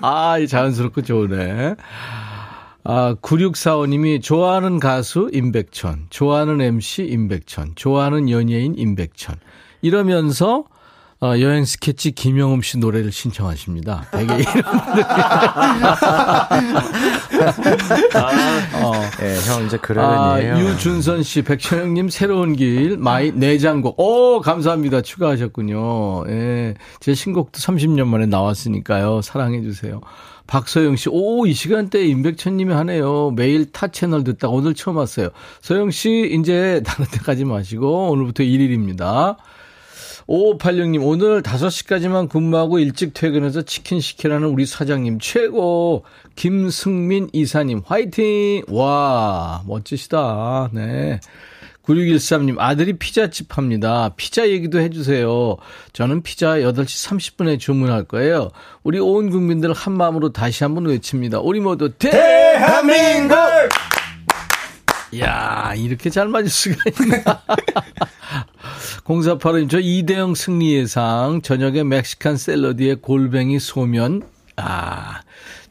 아, 0.00 0.44
자연스럽고 0.44 1.02
좋으네. 1.02 1.76
아, 2.82 3.14
9645님이 3.22 4.20
좋아하는 4.20 4.80
가수 4.80 5.30
임백천, 5.32 6.06
좋아하는 6.10 6.60
MC 6.60 7.04
임백천, 7.04 7.74
좋아하는 7.76 8.28
연예인 8.30 8.74
임백천. 8.76 9.36
이러면서 9.80 10.64
어, 11.22 11.38
여행 11.38 11.66
스케치 11.66 12.12
김영흠 12.12 12.62
씨 12.62 12.78
노래를 12.78 13.12
신청하십니다. 13.12 14.06
되게 14.10 14.36
이런 14.36 14.64
어. 18.82 18.92
네, 19.18 19.36
형 19.46 19.66
이제 19.66 19.76
그러는 19.76 20.18
아, 20.18 20.58
유준선 20.60 21.22
씨, 21.22 21.42
백천 21.42 21.92
형님 21.92 22.08
새로운 22.08 22.56
길 22.56 22.96
my 22.96 23.32
애창곡. 23.32 24.00
오 24.00 24.40
감사합니다. 24.40 25.02
추가하셨군요. 25.02 26.24
예, 26.28 26.74
제 27.00 27.12
신곡도 27.12 27.58
30년 27.58 28.06
만에 28.06 28.24
나왔으니까요. 28.24 29.20
사랑해 29.20 29.60
주세요. 29.60 30.00
박소영 30.46 30.96
씨, 30.96 31.10
오, 31.12 31.46
이 31.46 31.52
시간대에 31.52 32.06
임백천 32.06 32.56
님이 32.56 32.72
하네요. 32.72 33.30
매일 33.30 33.70
타 33.70 33.88
채널 33.88 34.24
듣다 34.24 34.48
오늘 34.48 34.74
처음 34.74 34.96
왔어요. 34.96 35.28
소영 35.60 35.92
씨, 35.92 36.28
이제 36.32 36.82
다른 36.84 37.06
데 37.08 37.18
가지 37.18 37.44
마시고, 37.44 38.10
오늘부터 38.10 38.42
1일입니다. 38.42 39.36
5586님, 40.30 41.04
오늘 41.04 41.42
5시까지만 41.42 42.28
근무하고 42.28 42.78
일찍 42.78 43.14
퇴근해서 43.14 43.62
치킨 43.62 44.00
시키라는 44.00 44.46
우리 44.46 44.64
사장님 44.64 45.18
최고. 45.18 46.04
김승민 46.36 47.28
이사님, 47.32 47.82
화이팅! 47.84 48.62
와, 48.68 49.62
멋지시다. 49.66 50.70
네. 50.72 51.18
9613님, 51.84 52.60
아들이 52.60 52.92
피자집 52.92 53.58
합니다. 53.58 54.12
피자 54.16 54.48
얘기도 54.48 54.78
해주세요. 54.78 55.56
저는 55.92 56.22
피자 56.22 56.58
8시 56.58 57.08
30분에 57.08 57.58
주문할 57.58 58.04
거예요. 58.04 58.50
우리 58.84 59.00
온 59.00 59.30
국민들 59.30 59.72
한 59.72 59.94
마음으로 59.94 60.32
다시 60.32 60.62
한번 60.62 60.86
외칩니다. 60.86 61.40
우리 61.40 61.58
모두 61.58 61.90
대한민국! 61.90 63.36
이야, 65.10 65.74
이렇게 65.76 66.08
잘 66.08 66.28
맞을 66.28 66.48
수가 66.48 66.76
있나. 66.86 67.42
0485님, 69.10 69.68
저 69.68 69.80
이대영 69.80 70.36
승리 70.36 70.74
예상. 70.74 71.40
저녁에 71.42 71.82
멕시칸 71.82 72.36
샐러드에 72.36 72.94
골뱅이 72.94 73.58
소면. 73.58 74.22
아, 74.54 75.22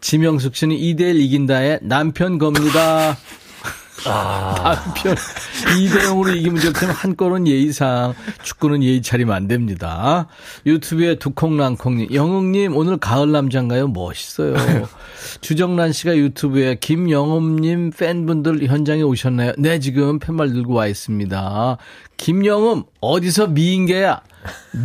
지명숙 0.02 0.58
씨는 0.58 0.76
2대1 0.76 1.16
이긴다에 1.22 1.80
남편 1.84 2.38
겁니다. 2.38 3.18
아. 4.06 4.56
남편 4.64 5.16
2대 5.16 6.02
0으로 6.04 6.36
이기면 6.36 6.62
좋지만 6.62 6.96
한 6.96 7.16
골은 7.16 7.48
예의상 7.48 8.14
축구는 8.44 8.84
예의 8.84 9.02
차리면 9.02 9.36
안 9.36 9.48
됩니다. 9.48 10.28
유튜브에 10.66 11.16
두콩랑콩님 11.16 12.14
영웅님 12.14 12.76
오늘 12.76 12.98
가을 12.98 13.32
남자인가요? 13.32 13.88
멋있어요. 13.90 14.56
주정란 15.42 15.92
씨가 15.92 16.16
유튜브에 16.16 16.76
김영음님 16.76 17.92
팬분들 17.92 18.66
현장에 18.68 19.02
오셨나요? 19.02 19.54
네 19.58 19.80
지금 19.80 20.20
팻말 20.20 20.50
들고 20.54 20.74
와 20.74 20.88
있습니다. 20.88 21.78
김영음 22.18 22.84
어디서 23.02 23.48
미인계야? 23.48 24.22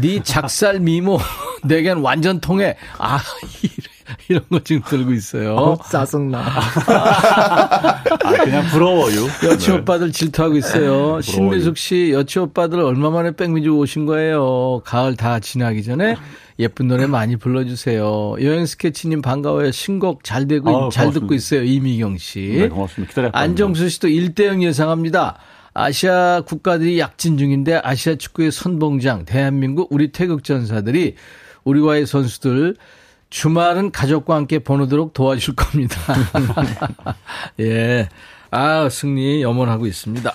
네 0.00 0.22
작살 0.22 0.80
미모 0.80 1.18
내겐 1.64 1.98
완전 1.98 2.40
통해. 2.40 2.76
아 2.98 3.20
이래. 3.62 3.93
이런 4.28 4.44
거 4.50 4.60
지금 4.60 4.82
들고 4.82 5.12
있어요. 5.12 5.54
어, 5.54 5.78
짜증나. 5.90 6.38
아, 6.38 8.02
그냥 8.44 8.66
부러워요. 8.68 9.26
여치 9.44 9.70
네. 9.70 9.78
오빠들 9.78 10.12
질투하고 10.12 10.56
있어요. 10.56 11.16
네, 11.16 11.22
신미숙 11.22 11.76
씨, 11.78 12.10
여치 12.12 12.38
오빠들 12.38 12.80
얼마 12.80 13.10
만에 13.10 13.32
백미주 13.32 13.70
오신 13.70 14.06
거예요. 14.06 14.82
가을 14.84 15.16
다 15.16 15.40
지나기 15.40 15.82
전에 15.82 16.16
예쁜 16.58 16.88
노래 16.88 17.06
많이 17.06 17.36
불러주세요. 17.36 18.36
여행 18.40 18.66
스케치님 18.66 19.22
반가워요. 19.22 19.72
신곡 19.72 20.22
잘 20.22 20.46
되고, 20.46 20.86
아, 20.86 20.88
잘 20.90 21.12
듣고 21.12 21.34
있어요. 21.34 21.62
이미경 21.62 22.18
씨. 22.18 22.56
네, 22.58 22.68
고맙습니다. 22.68 23.10
기다렸다. 23.10 23.38
안정수 23.38 23.88
씨도 23.88 24.08
1대0 24.08 24.62
예상합니다. 24.62 25.38
아시아 25.76 26.42
국가들이 26.42 27.00
약진 27.00 27.36
중인데 27.36 27.80
아시아 27.82 28.14
축구의 28.14 28.52
선봉장 28.52 29.24
대한민국 29.24 29.88
우리 29.90 30.12
태극 30.12 30.44
전사들이 30.44 31.16
우루과이 31.64 32.06
선수들 32.06 32.76
주말은 33.34 33.90
가족과 33.90 34.36
함께 34.36 34.60
보내도록 34.60 35.12
도와줄 35.12 35.56
겁니다. 35.56 36.00
예. 37.58 38.08
아, 38.52 38.88
승리 38.88 39.42
염원하고 39.42 39.86
있습니다. 39.86 40.32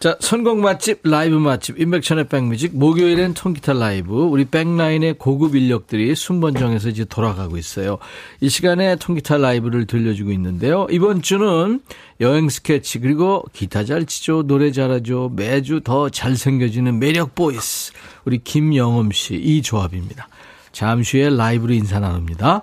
자, 0.00 0.16
선곡 0.18 0.58
맛집, 0.58 1.02
라이브 1.04 1.36
맛집, 1.36 1.78
임백천의 1.78 2.26
백뮤직, 2.26 2.76
목요일엔 2.76 3.34
통기타 3.34 3.74
라이브, 3.74 4.12
우리 4.12 4.44
백라인의 4.44 5.18
고급 5.18 5.54
인력들이 5.54 6.16
순번 6.16 6.44
정해서 6.44 6.88
이제 6.88 7.04
돌아가고 7.04 7.56
있어요. 7.56 7.98
이 8.40 8.48
시간에 8.48 8.96
통기타 8.96 9.36
라이브를 9.36 9.86
들려주고 9.86 10.32
있는데요. 10.32 10.88
이번 10.90 11.22
주는 11.22 11.80
여행 12.20 12.48
스케치, 12.48 12.98
그리고 12.98 13.44
기타 13.52 13.84
잘 13.84 14.04
치죠, 14.04 14.42
노래 14.48 14.72
잘하죠, 14.72 15.30
매주 15.36 15.80
더 15.84 16.08
잘생겨지는 16.08 16.98
매력 16.98 17.36
voice, 17.36 17.92
우리 18.24 18.38
김영흠 18.38 19.12
씨, 19.12 19.36
이 19.36 19.62
조합입니다. 19.62 20.26
잠시 20.72 21.18
후에 21.18 21.30
라이브로 21.30 21.72
인사 21.72 22.00
나눕니다. 22.00 22.62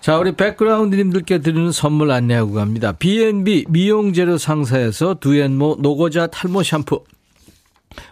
자, 0.00 0.18
우리 0.18 0.32
백그라운드님들께 0.32 1.38
드리는 1.38 1.70
선물 1.70 2.10
안내하고 2.10 2.54
갑니다. 2.54 2.92
B&B 2.92 3.66
미용재료 3.68 4.36
상사에서 4.36 5.14
두앤모 5.14 5.76
노고자 5.78 6.26
탈모 6.26 6.64
샴푸. 6.64 7.04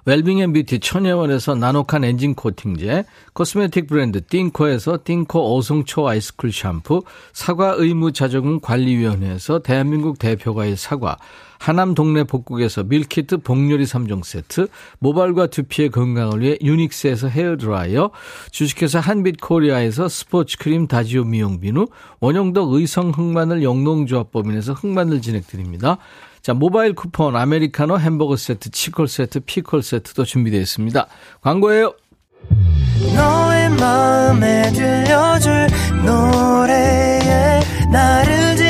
웰빙앤뷰티 0.04 0.80
천혜원에서 0.80 1.54
나노칸 1.54 2.04
엔진 2.04 2.34
코팅제, 2.34 3.04
cosmetic 3.32 3.86
브랜드 3.86 4.24
띵코에서 4.24 4.98
띵코 5.04 5.56
오성초 5.56 6.08
아이스쿨 6.08 6.52
샴푸, 6.52 7.02
사과 7.32 7.74
의무 7.76 8.12
자조금 8.12 8.60
관리위원회에서 8.60 9.60
대한민국 9.60 10.18
대표과일 10.18 10.76
사과, 10.76 11.16
하남 11.60 11.94
동네 11.94 12.24
복국에서 12.24 12.84
밀키트 12.84 13.38
복요리 13.38 13.84
3종 13.84 14.24
세트, 14.24 14.68
모발과 14.98 15.48
두피의 15.48 15.90
건강을 15.90 16.40
위해 16.40 16.56
유닉스에서 16.62 17.28
헤어드라이어, 17.28 18.10
주식회사 18.50 18.98
한빛코리아에서 18.98 20.08
스포츠크림 20.08 20.88
다지오 20.88 21.24
미용비누, 21.24 21.86
원형덕 22.20 22.72
의성 22.72 23.10
흑마늘 23.10 23.62
영농조합법인에서 23.62 24.72
흑마늘 24.72 25.20
진액 25.20 25.48
드립니다. 25.48 25.98
자, 26.40 26.54
모바일 26.54 26.94
쿠폰, 26.94 27.36
아메리카노 27.36 27.98
햄버거 27.98 28.36
세트, 28.36 28.70
치콜 28.70 29.06
세트, 29.06 29.40
피콜 29.40 29.82
세트도 29.82 30.24
준비되어 30.24 30.60
있습니다. 30.60 31.06
광고예요. 31.42 31.92
너의 33.14 33.70
마음에 33.70 34.72
들려줄 34.72 35.66
노래에 36.06 37.60
나를 37.92 38.56
지금 38.56 38.69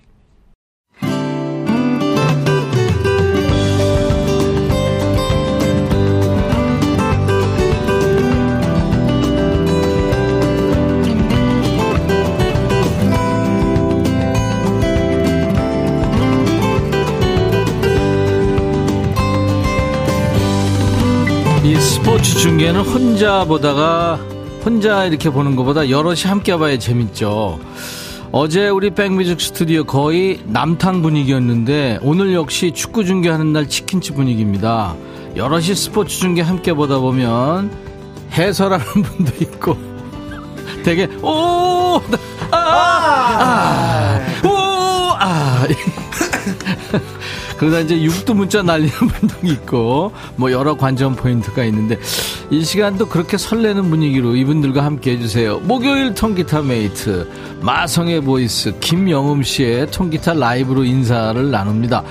스포츠 22.21 22.37
중계는 22.37 22.81
혼자 22.81 23.43
보다가 23.45 24.19
혼자 24.63 25.05
이렇게 25.05 25.31
보는 25.31 25.55
것보다 25.55 25.89
여럿이 25.89 26.21
함께 26.25 26.55
봐야 26.55 26.77
재밌죠. 26.77 27.59
어제 28.31 28.69
우리 28.69 28.91
백뮤직 28.91 29.41
스튜디오 29.41 29.83
거의 29.83 30.39
남탕 30.45 31.01
분위기였는데 31.01 31.97
오늘 32.03 32.35
역시 32.35 32.73
축구 32.73 33.05
중계하는 33.05 33.53
날 33.53 33.67
치킨집 33.67 34.15
분위기입니다. 34.17 34.95
여럿이 35.35 35.73
스포츠 35.73 36.19
중계 36.19 36.43
함께 36.43 36.73
보다 36.73 36.99
보면 36.99 37.71
해설하는 38.33 38.85
분도 39.01 39.31
있고 39.41 39.75
되게 40.83 41.07
오! 41.23 41.99
아! 42.51 42.57
아! 43.41 44.47
오! 44.47 44.49
아! 45.17 45.67
그러다 47.61 47.81
이제 47.81 48.01
육두 48.01 48.33
문자 48.33 48.63
날리는 48.63 48.91
분도 48.91 49.35
있고 49.43 50.11
뭐 50.35 50.51
여러 50.51 50.75
관전 50.75 51.15
포인트가 51.15 51.63
있는데 51.65 51.99
이 52.49 52.63
시간도 52.63 53.07
그렇게 53.07 53.37
설레는 53.37 53.91
분위기로 53.91 54.35
이분들과 54.35 54.83
함께 54.83 55.11
해주세요. 55.11 55.59
목요일 55.59 56.15
통기타 56.15 56.63
mate 56.63 57.29
마성의 57.61 58.21
voice 58.21 58.73
김영흠 58.79 59.43
씨의 59.43 59.91
통기타 59.91 60.33
라이브로 60.33 60.83
인사를 60.83 61.51
나눕니다. 61.51 62.03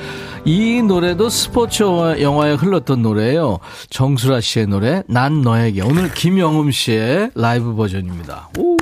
이 0.44 0.82
노래도 0.82 1.28
스포츠 1.28 1.82
영화에 1.82 2.54
흘렀던 2.54 3.02
노래예요. 3.02 3.58
정수라 3.90 4.40
씨의 4.40 4.68
노래 4.68 5.02
난 5.08 5.42
너에게 5.42 5.82
오늘 5.82 6.14
김영흠 6.14 6.70
씨의 6.70 7.32
라이브 7.34 7.74
버전입니다. 7.74 8.50
오. 8.56 8.76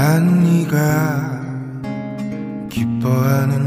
난 0.00 0.42
네가 0.42 1.42
기뻐하는 2.70 3.59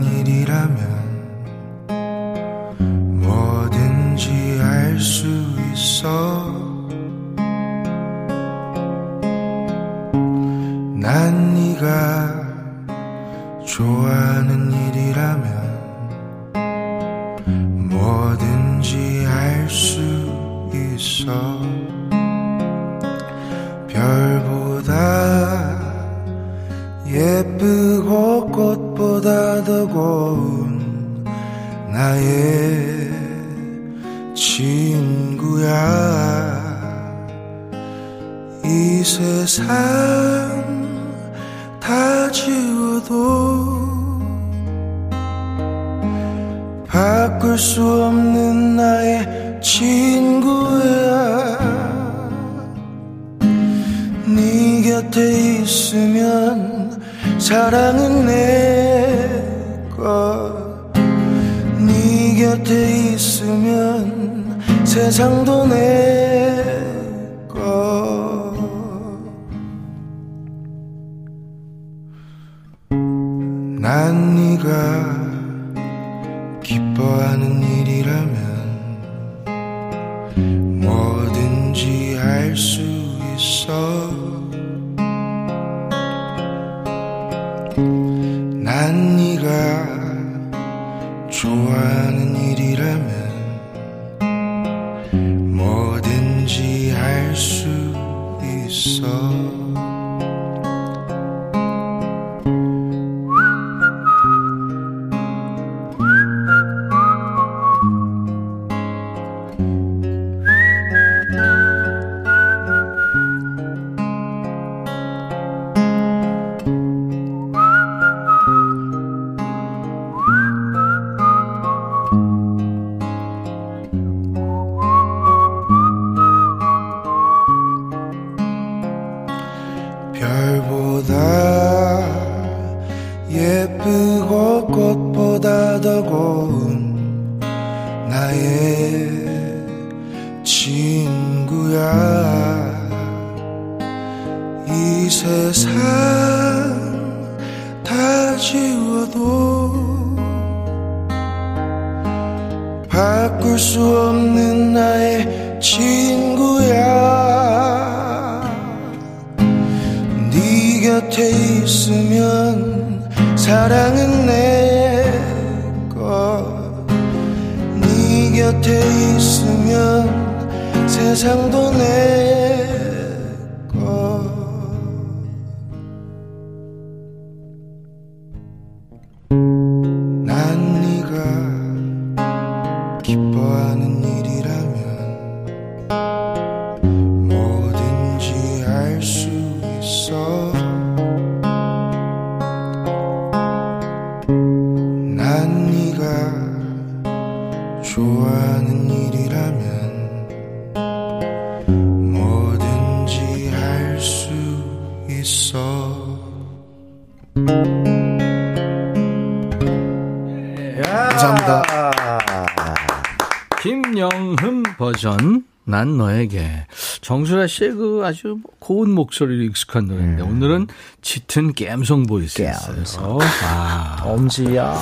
정수라 217.03 217.47
씨의 217.47 217.71
그 217.73 218.01
아주 218.05 218.37
고운 218.59 218.91
목소리로 218.91 219.43
익숙한 219.43 219.87
노래인데 219.87 220.23
오늘은 220.23 220.67
짙은 221.01 221.53
갬성 221.53 222.03
보이스였어요. 222.03 223.19
아, 223.43 224.01
엄지야. 224.03 224.79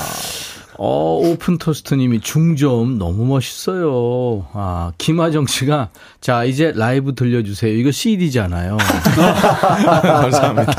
어, 0.78 1.20
오픈 1.24 1.58
토스트님이 1.58 2.22
중저음 2.22 3.00
너무 3.00 3.26
멋있어요. 3.26 4.48
아, 4.54 4.92
김하정 5.00 5.48
씨가 5.48 5.90
자 6.22 6.44
이제 6.44 6.72
라이브 6.76 7.16
들려주세요. 7.16 7.74
이거 7.74 7.92
CD잖아요. 7.92 8.78
감사합니다. 10.04 10.74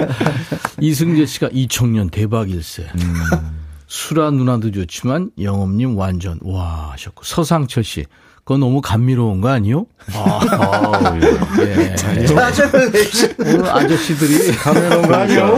이승재 0.80 1.26
씨가 1.26 1.50
이 1.52 1.68
청년 1.68 2.08
대박일세. 2.08 2.86
수라 3.86 4.30
누나도 4.30 4.70
좋지만 4.70 5.30
영업님 5.38 5.98
완전 5.98 6.38
와 6.42 6.92
하셨고 6.92 7.22
서상철 7.24 7.84
씨 7.84 8.06
그거 8.44 8.58
너무 8.58 8.80
감미로운 8.80 9.40
거 9.40 9.48
아니요? 9.50 9.86
아, 10.14 10.40
예. 11.60 11.94
예. 12.18 12.26
오늘 13.38 13.68
아저씨들이 13.68 14.52
감미로운 14.58 15.02
거 15.08 15.14
아니요? 15.14 15.56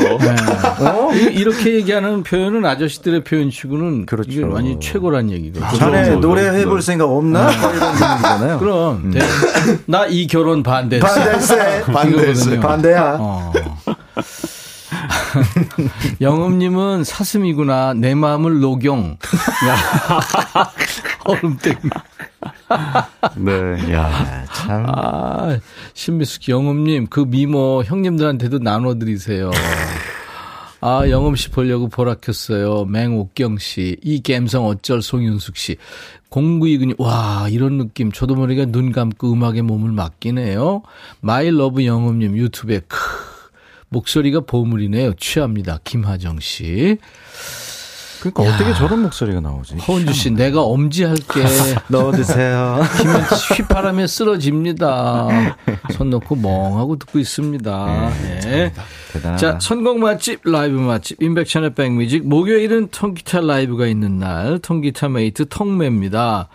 이- 1.14 1.32
이렇게 1.38 1.74
얘기하는 1.76 2.22
표현은 2.22 2.66
아저씨들의 2.66 3.24
표현치고는 3.24 4.04
그렇죠. 4.06 4.30
이게 4.30 4.42
완전 4.42 4.78
최고란 4.80 5.30
얘기거든요. 5.30 5.78
자네 5.78 6.16
노래 6.16 6.48
해볼 6.60 6.82
생각 6.82 7.06
없나? 7.06 7.44
뭐 7.44 7.72
이런 7.72 7.92
분위기잖아요. 7.94 8.58
그럼 8.60 9.14
나이 9.86 10.26
결혼 10.26 10.62
반대세. 10.62 11.00
반대세. 11.06 11.82
이거거든요. 12.10 12.60
반대야. 12.60 13.16
어. 13.20 13.52
영음님은 16.20 17.04
사슴이구나. 17.04 17.94
내 17.94 18.14
마음을 18.14 18.60
녹용. 18.60 19.16
얼음땡. 21.24 21.76
네, 23.36 23.92
야. 23.92 24.44
참. 24.54 24.84
아, 24.86 25.58
신미숙 25.94 26.48
영음님, 26.48 27.06
그 27.08 27.20
미모 27.20 27.82
형님들한테도 27.84 28.58
나눠드리세요. 28.58 29.50
아, 30.80 31.08
영음 31.08 31.36
씨 31.36 31.48
보려고 31.48 31.88
보라 31.88 32.16
켰어요. 32.16 32.84
맹옥경 32.86 33.58
씨, 33.58 33.96
이 34.02 34.20
갬성 34.20 34.66
어쩔 34.66 35.00
송윤숙 35.00 35.56
씨. 35.56 35.76
0929님, 36.30 36.98
와, 36.98 37.46
이런 37.48 37.78
느낌. 37.78 38.10
저도 38.10 38.34
모르게 38.34 38.66
눈 38.66 38.90
감고 38.90 39.32
음악에 39.32 39.62
몸을 39.62 39.92
맡기네요. 39.92 40.82
my 41.20 41.50
love 41.50 41.84
영음님 41.84 42.36
유튜브에 42.36 42.80
크. 42.88 42.98
목소리가 43.90 44.40
보물이네요. 44.40 45.12
취합니다. 45.14 45.78
김하정 45.84 46.40
씨. 46.40 46.96
그러니까 48.22 48.54
어떻게 48.54 48.72
저런 48.74 49.02
목소리가 49.02 49.40
나오지? 49.40 49.76
허은주 49.76 50.12
씨, 50.12 50.30
내가 50.30 50.62
엄지할게. 50.62 51.44
넣어주세요. 51.88 52.80
기면 52.98 53.20
휘파람에 53.56 54.06
쓰러집니다. 54.06 55.56
손 55.90 56.10
놓고 56.10 56.36
멍하고 56.36 56.96
듣고 56.98 57.18
있습니다. 57.18 58.12
네. 58.42 58.72
대단하다. 59.12 59.36
자, 59.36 59.58
선곡 59.60 59.98
맛집, 59.98 60.40
라이브 60.44 60.76
맛집, 60.78 61.20
인백션의 61.20 61.74
백뮤직. 61.74 62.24
목요일은 62.26 62.88
통기타 62.92 63.40
라이브가 63.40 63.86
있는 63.86 64.18
날, 64.18 64.60
통기타 64.60 65.08
메이트 65.08 65.48
통매입니다. 65.48 66.48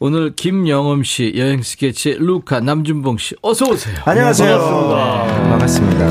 오늘 0.00 0.34
김영엄 0.34 1.04
씨, 1.04 1.32
여행 1.36 1.62
스케치 1.62 2.16
루카 2.18 2.58
남준봉 2.58 3.18
씨, 3.18 3.36
어서 3.40 3.66
오세요. 3.66 3.94
안녕하세요. 4.04 4.58
반갑습니다. 5.48 6.10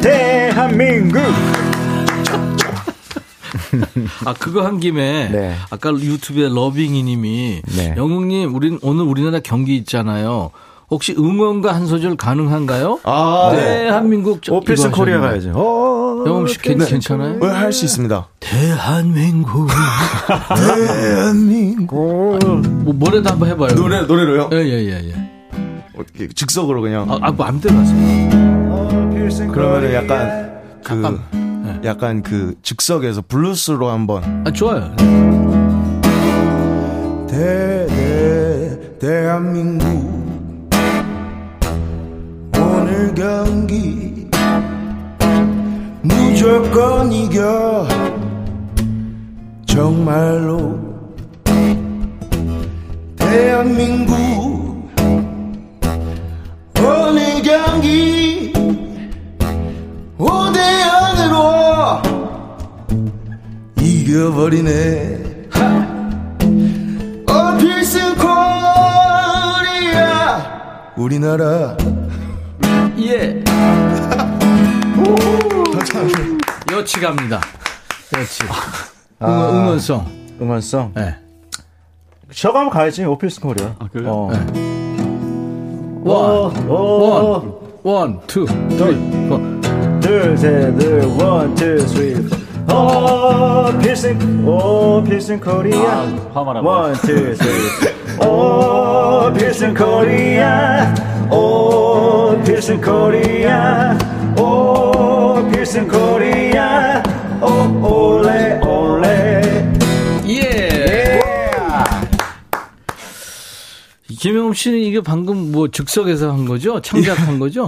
대한민국. 0.00 1.20
아, 4.26 4.34
그거 4.34 4.64
한 4.64 4.80
김에 4.80 5.28
네. 5.30 5.54
아까 5.70 5.92
유튜브에 5.92 6.48
러빙이 6.48 7.02
님이 7.02 7.62
네. 7.76 7.94
영웅님, 7.96 8.54
우린 8.54 8.78
오늘 8.82 9.04
우리나라 9.04 9.40
경기 9.40 9.76
있잖아요. 9.76 10.50
혹시 10.90 11.14
응원가 11.16 11.72
한 11.72 11.86
소절 11.86 12.16
가능한가요? 12.16 12.98
아, 13.04 13.50
대한민국 13.54 14.42
저- 14.42 14.54
오필스 14.54 14.88
이거 14.88 14.96
코리아. 14.96 15.20
가야죠. 15.20 15.52
어, 15.54 16.24
영웅 16.26 16.46
씨 16.48 16.58
괜- 16.60 16.78
괜찮아요? 16.84 17.38
네, 17.38 17.46
할수 17.46 17.84
있습니다. 17.84 18.26
대한민국. 18.40 19.68
대한민국. 20.56 22.38
뭐 22.84 22.92
뭐라도 22.94 23.30
한번 23.30 23.48
해봐요. 23.50 23.74
노래, 23.76 24.00
노래로요? 24.02 24.50
예예예 24.52 25.10
예. 25.10 25.12
어, 25.94 26.02
이렇게 26.18 26.28
즉석으로 26.34 26.80
그냥. 26.80 27.06
아, 27.10 27.18
아, 27.22 27.30
뭐 27.30 27.46
아무데나 27.46 27.80
하세요. 27.80 29.50
그러면은 29.52 29.94
약간 29.94 30.60
그 30.82 30.88
잠깐. 30.88 31.39
약간 31.84 32.22
그 32.22 32.54
즉석에서 32.62 33.22
블루스로 33.26 33.88
한번. 33.88 34.44
아 34.46 34.50
좋아요. 34.50 34.94
대대 37.26 38.98
대한민국. 38.98 39.88
오늘 42.56 43.14
경기 43.14 44.28
무조건 46.02 47.12
이겨. 47.12 47.86
정말로 49.66 50.78
대한민국 53.16 54.59
응원성. 80.54 80.92
예. 80.98 81.14
저거 82.34 82.58
한번 82.58 82.74
가야지. 82.74 83.04
오 83.04 83.08
필승 83.08 83.40
코리아. 83.40 83.74
아, 83.78 83.88
그래요? 83.92 84.10
어. 84.10 84.30
one, 86.02 86.68
one, 86.68 87.54
one, 87.82 88.20
two, 88.26 88.44
four. 88.46 89.38
둘, 90.00 90.36
셋, 90.36 90.76
둘, 90.78 91.04
one, 91.22 91.54
two, 91.54 91.78
three. 91.86 92.16
오, 92.72 93.78
필승, 93.78 94.46
오, 94.46 95.02
필승 95.04 95.40
코리아. 95.40 96.02
아, 96.02 96.30
화말하고. 96.34 96.66
one, 96.68 96.92
two, 96.94 97.34
three. 97.36 98.26
오, 98.26 99.32
필승 99.32 99.74
코리아. 99.74 100.92
오, 101.30 102.36
필승 102.44 102.80
코리아. 102.80 103.96
오, 104.38 105.48
필승 105.52 105.86
코리아. 105.86 107.02
김영웅 114.20 114.52
씨는 114.52 114.78
이게 114.80 115.00
방금 115.00 115.50
뭐 115.50 115.68
즉석에서 115.68 116.30
한 116.30 116.44
거죠? 116.44 116.78
창작한 116.82 117.38
거죠? 117.40 117.66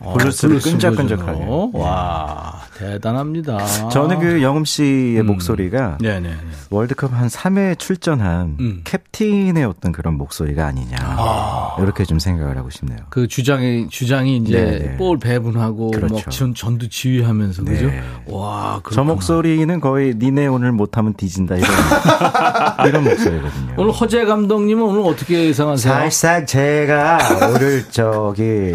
어, 0.00 0.12
블루스를 0.18 0.50
블루스 0.58 0.70
끈적끈적하게. 0.72 1.32
버전으로. 1.32 1.70
와, 1.72 2.60
대단합니다. 2.78 3.64
저는 3.88 4.18
그 4.20 4.42
영음 4.42 4.64
씨의 4.64 5.20
음. 5.20 5.26
목소리가 5.26 5.98
네네. 6.00 6.34
월드컵 6.70 7.12
한 7.12 7.28
3회 7.28 7.78
출전한 7.78 8.56
음. 8.60 8.82
캡틴의 8.84 9.64
어떤 9.64 9.92
그런 9.92 10.14
목소리가 10.14 10.66
아니냐. 10.66 10.96
이렇게 11.78 12.04
좀 12.04 12.18
생각을 12.18 12.56
하고 12.58 12.70
싶네요. 12.70 12.98
그 13.10 13.26
주장이 13.28 13.88
주장이 13.88 14.36
이제 14.38 14.64
네네. 14.64 14.96
볼 14.96 15.18
배분하고 15.18 15.90
그렇죠. 15.90 16.14
뭐 16.14 16.22
진, 16.28 16.54
진두 16.54 16.88
지휘하면서 16.88 17.64
그죠? 17.64 17.86
네. 17.86 18.02
와, 18.26 18.74
저 18.76 18.90
그렇구나. 18.90 19.12
목소리는 19.14 19.80
거의 19.80 20.14
니네 20.16 20.46
오늘 20.46 20.72
못하면 20.72 21.14
뒤진다 21.14 21.56
이런 21.56 21.68
이런 22.88 23.04
목소리거든요. 23.04 23.74
오늘 23.78 23.92
허재 23.92 24.24
감독님은 24.24 24.82
오늘 24.82 25.00
어떻게 25.02 25.46
예상하세요? 25.46 25.94
살짝 26.10 26.46
제가 26.46 27.18
오늘 27.54 27.84
저기 27.90 28.72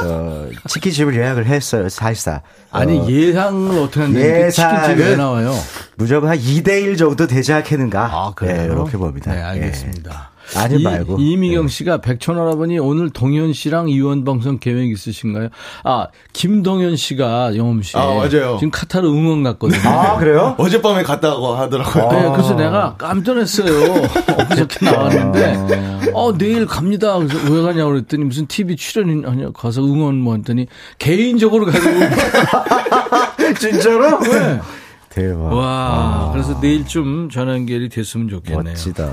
저 0.00 0.46
치킨집을 0.68 1.14
예약을 1.16 1.46
했어요. 1.46 1.88
살짝. 1.88 2.42
아니 2.76 2.98
어, 2.98 3.06
예상을 3.08 3.78
어떻게 3.78 4.00
하는데 4.00 4.48
예상은- 4.48 4.98
왜 4.98 5.16
나와요? 5.16 5.54
무조건 5.96 6.30
한 6.30 6.38
2대1 6.38 6.96
정도 6.98 7.26
되지 7.26 7.52
않겠는가. 7.52 8.04
아, 8.12 8.32
그래요? 8.34 8.56
네, 8.56 8.64
이렇게 8.64 8.96
봅니다. 8.98 9.32
네, 9.34 9.42
알겠습니다. 9.42 10.30
예. 10.54 10.58
아니 10.58 10.76
이- 10.76 10.82
말고. 10.82 11.16
이미경 11.18 11.66
네. 11.66 11.68
씨가 11.72 12.00
백천 12.00 12.38
할아버니 12.38 12.78
오늘 12.78 13.10
동현 13.10 13.52
씨랑 13.52 13.88
이원 13.88 14.24
방송 14.24 14.58
계획 14.58 14.90
있으신가요? 14.90 15.48
아, 15.84 16.06
김동현 16.32 16.96
씨가 16.96 17.56
영음 17.56 17.82
씨. 17.82 17.96
아, 17.96 18.06
맞아요. 18.06 18.56
지금 18.58 18.70
카타르 18.70 19.08
응원 19.08 19.42
갔거든요. 19.42 19.80
아, 19.88 20.16
그래요? 20.18 20.54
어젯밤에 20.58 21.02
갔다고 21.02 21.54
하더라고요. 21.54 22.08
네, 22.12 22.30
그래서 22.32 22.54
내가 22.54 22.94
깜짝 22.96 23.34
놀랐어요. 23.34 24.02
엊그저께 24.38 24.84
나왔는데, 24.84 26.10
어, 26.14 26.36
내일 26.38 26.66
갑니다. 26.66 27.16
그래서 27.18 27.52
왜 27.52 27.62
가냐고 27.62 27.90
그랬더니 27.90 28.24
무슨 28.24 28.46
TV 28.46 28.76
출연이냐 28.76 29.50
가서 29.54 29.82
응원 29.82 30.16
뭐 30.16 30.34
했더니 30.36 30.66
개인적으로 30.98 31.66
가지고. 31.66 31.86
진짜로? 33.58 34.18
네. 34.20 34.60
대박. 35.08 35.52
와, 35.52 36.30
그래서 36.32 36.58
내일쯤 36.60 37.30
전화 37.30 37.52
연결이 37.54 37.88
됐으면 37.88 38.28
좋겠네요. 38.28 38.62
멋지다. 38.64 39.10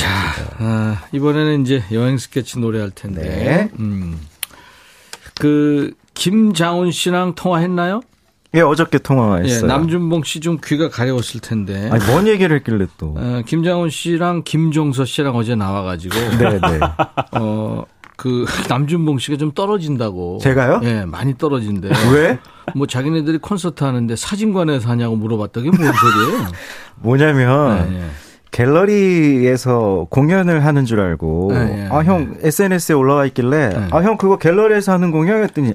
자, 0.00 0.08
아, 0.58 1.02
이번에는 1.12 1.62
이제 1.62 1.82
여행 1.92 2.16
스케치 2.18 2.58
노래할 2.58 2.90
텐데, 2.90 3.22
네. 3.22 3.70
음, 3.78 4.18
그 5.38 5.92
김장훈 6.14 6.90
씨랑 6.90 7.34
통화했나요? 7.34 8.00
예, 8.54 8.60
어저께 8.62 8.98
통화했어요. 8.98 9.62
예, 9.62 9.66
남준봉 9.66 10.24
씨 10.24 10.40
좀 10.40 10.58
귀가 10.64 10.88
가려웠을 10.88 11.40
텐데. 11.40 11.88
아니, 11.92 12.04
뭔 12.06 12.26
얘기를 12.26 12.56
했길래 12.56 12.86
또. 12.98 13.14
어, 13.16 13.42
김장훈 13.46 13.90
씨랑 13.90 14.42
김종서 14.44 15.04
씨랑 15.04 15.36
어제 15.36 15.54
나와가지고, 15.54 16.14
네, 16.38 16.58
네. 16.58 16.80
어, 17.32 17.84
그 18.16 18.44
남준봉 18.68 19.18
씨가 19.18 19.36
좀 19.36 19.52
떨어진다고. 19.52 20.38
제가요? 20.42 20.80
예, 20.82 21.04
많이 21.04 21.36
떨어진대. 21.38 21.90
왜? 22.12 22.38
뭐 22.74 22.86
자기네들이 22.86 23.38
콘서트 23.38 23.84
하는데 23.84 24.14
사진관에서 24.16 24.88
하냐고 24.88 25.16
물어봤다. 25.16 25.60
그게 25.60 25.70
뭔 25.70 25.92
소리예요? 25.92 26.46
뭐냐면, 26.96 27.92
예, 27.92 27.98
예. 28.02 28.10
갤러리에서 28.50 30.06
공연을 30.10 30.64
하는 30.64 30.84
줄 30.84 31.00
알고, 31.00 31.50
네, 31.52 31.64
네, 31.64 31.88
아, 31.90 31.98
형, 32.02 32.34
SNS에 32.42 32.94
올라와 32.94 33.26
있길래, 33.26 33.68
네. 33.68 33.88
아, 33.90 34.02
형, 34.02 34.16
그거 34.16 34.36
갤러리에서 34.38 34.92
하는 34.92 35.10
공연이었더니, 35.10 35.74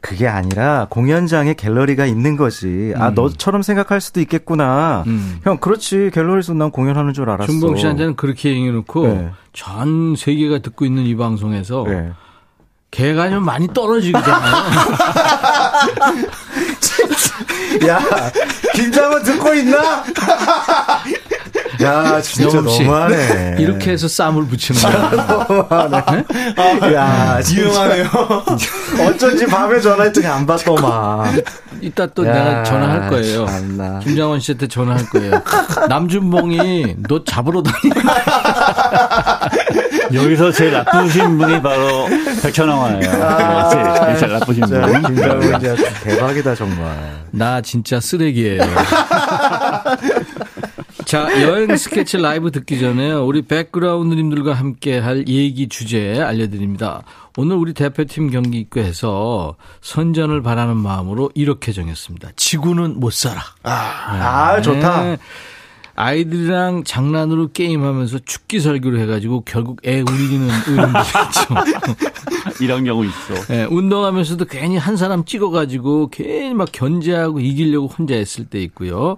그게 0.00 0.28
아니라 0.28 0.86
공연장에 0.90 1.54
갤러리가 1.54 2.04
있는 2.04 2.36
거지. 2.36 2.92
아, 2.94 3.08
음. 3.08 3.14
너처럼 3.14 3.62
생각할 3.62 4.02
수도 4.02 4.20
있겠구나. 4.20 5.02
음. 5.06 5.38
형, 5.44 5.56
그렇지. 5.56 6.10
갤러리에서 6.12 6.52
난 6.52 6.70
공연하는 6.70 7.14
줄 7.14 7.30
알았어. 7.30 7.50
준봉 7.50 7.76
씨한테는 7.76 8.16
그렇게 8.16 8.50
얘기해놓고 8.50 9.06
네. 9.06 9.30
전 9.54 10.14
세계가 10.14 10.58
듣고 10.58 10.84
있는 10.84 11.04
이 11.04 11.16
방송에서 11.16 11.86
네. 11.88 12.10
개가 12.90 13.30
좀 13.30 13.46
많이 13.46 13.66
떨어지잖아요. 13.72 14.30
야, 17.88 18.00
김장은 18.74 19.22
듣고 19.22 19.54
있나? 19.54 20.04
야, 21.82 22.20
진짜. 22.20 22.60
너무하네. 22.60 23.56
이렇게 23.58 23.92
해서 23.92 24.06
쌈을 24.08 24.46
붙이는 24.46 24.80
거야. 24.82 26.24
야, 26.94 27.40
유용하네요. 27.52 28.06
어쩐지 29.08 29.46
밤에 29.46 29.80
전화했더니 29.80 30.26
안 30.26 30.44
받더만. 30.46 31.42
이따 31.80 32.06
또 32.06 32.26
야, 32.26 32.32
내가 32.32 32.62
전화할 32.64 33.10
거예요. 33.10 33.46
참나. 33.46 33.98
김장원 34.00 34.40
씨한테 34.40 34.66
전화할 34.68 35.06
거예요. 35.10 35.42
남준봉이 35.88 36.96
너 37.08 37.22
잡으러 37.24 37.62
다니. 37.62 37.92
여기서 40.14 40.52
제일 40.52 40.72
나쁘신 40.72 41.38
분이 41.38 41.60
바로 41.62 42.06
백천왕화예요. 42.42 43.24
아, 43.24 43.68
제일, 43.68 43.84
제일 44.18 44.32
나쁘신 44.32 44.62
분. 44.64 45.02
진짜 45.06 45.74
대박이다 46.04 46.54
정말. 46.54 47.24
나 47.32 47.60
진짜 47.60 47.98
쓰레기예요. 48.00 48.62
자, 51.04 51.28
여행 51.42 51.76
스케치 51.76 52.16
라이브 52.16 52.50
듣기 52.50 52.80
전에 52.80 53.12
우리 53.12 53.42
백그라운드님들과 53.42 54.54
함께 54.54 54.98
할 54.98 55.28
얘기 55.28 55.68
주제 55.68 56.20
알려드립니다. 56.20 57.02
오늘 57.36 57.56
우리 57.56 57.74
대표팀 57.74 58.30
경기 58.30 58.58
있고 58.60 58.80
해서 58.80 59.56
선전을 59.82 60.42
바라는 60.42 60.76
마음으로 60.76 61.30
이렇게 61.34 61.72
정했습니다. 61.72 62.30
지구는 62.36 63.00
못 63.00 63.12
살아. 63.12 63.40
아, 63.64 64.60
좋다. 64.62 65.16
네. 65.96 66.02
아이들이랑 66.02 66.84
장난으로 66.84 67.52
게임하면서 67.52 68.20
죽기 68.24 68.60
살기로 68.60 68.98
해가지고 68.98 69.42
결국 69.42 69.80
애 69.86 70.00
울리는 70.00 70.48
어른들이 70.50 71.02
있죠. 71.02 72.04
이런 72.60 72.84
경우 72.84 73.04
있어. 73.04 73.54
예, 73.54 73.64
운동하면서도 73.64 74.44
괜히 74.46 74.76
한 74.76 74.96
사람 74.96 75.24
찍어가지고 75.24 76.08
괜히 76.10 76.54
막 76.54 76.70
견제하고 76.72 77.40
이기려고 77.40 77.86
혼자 77.86 78.14
했을 78.14 78.44
때 78.44 78.60
있고요. 78.62 79.16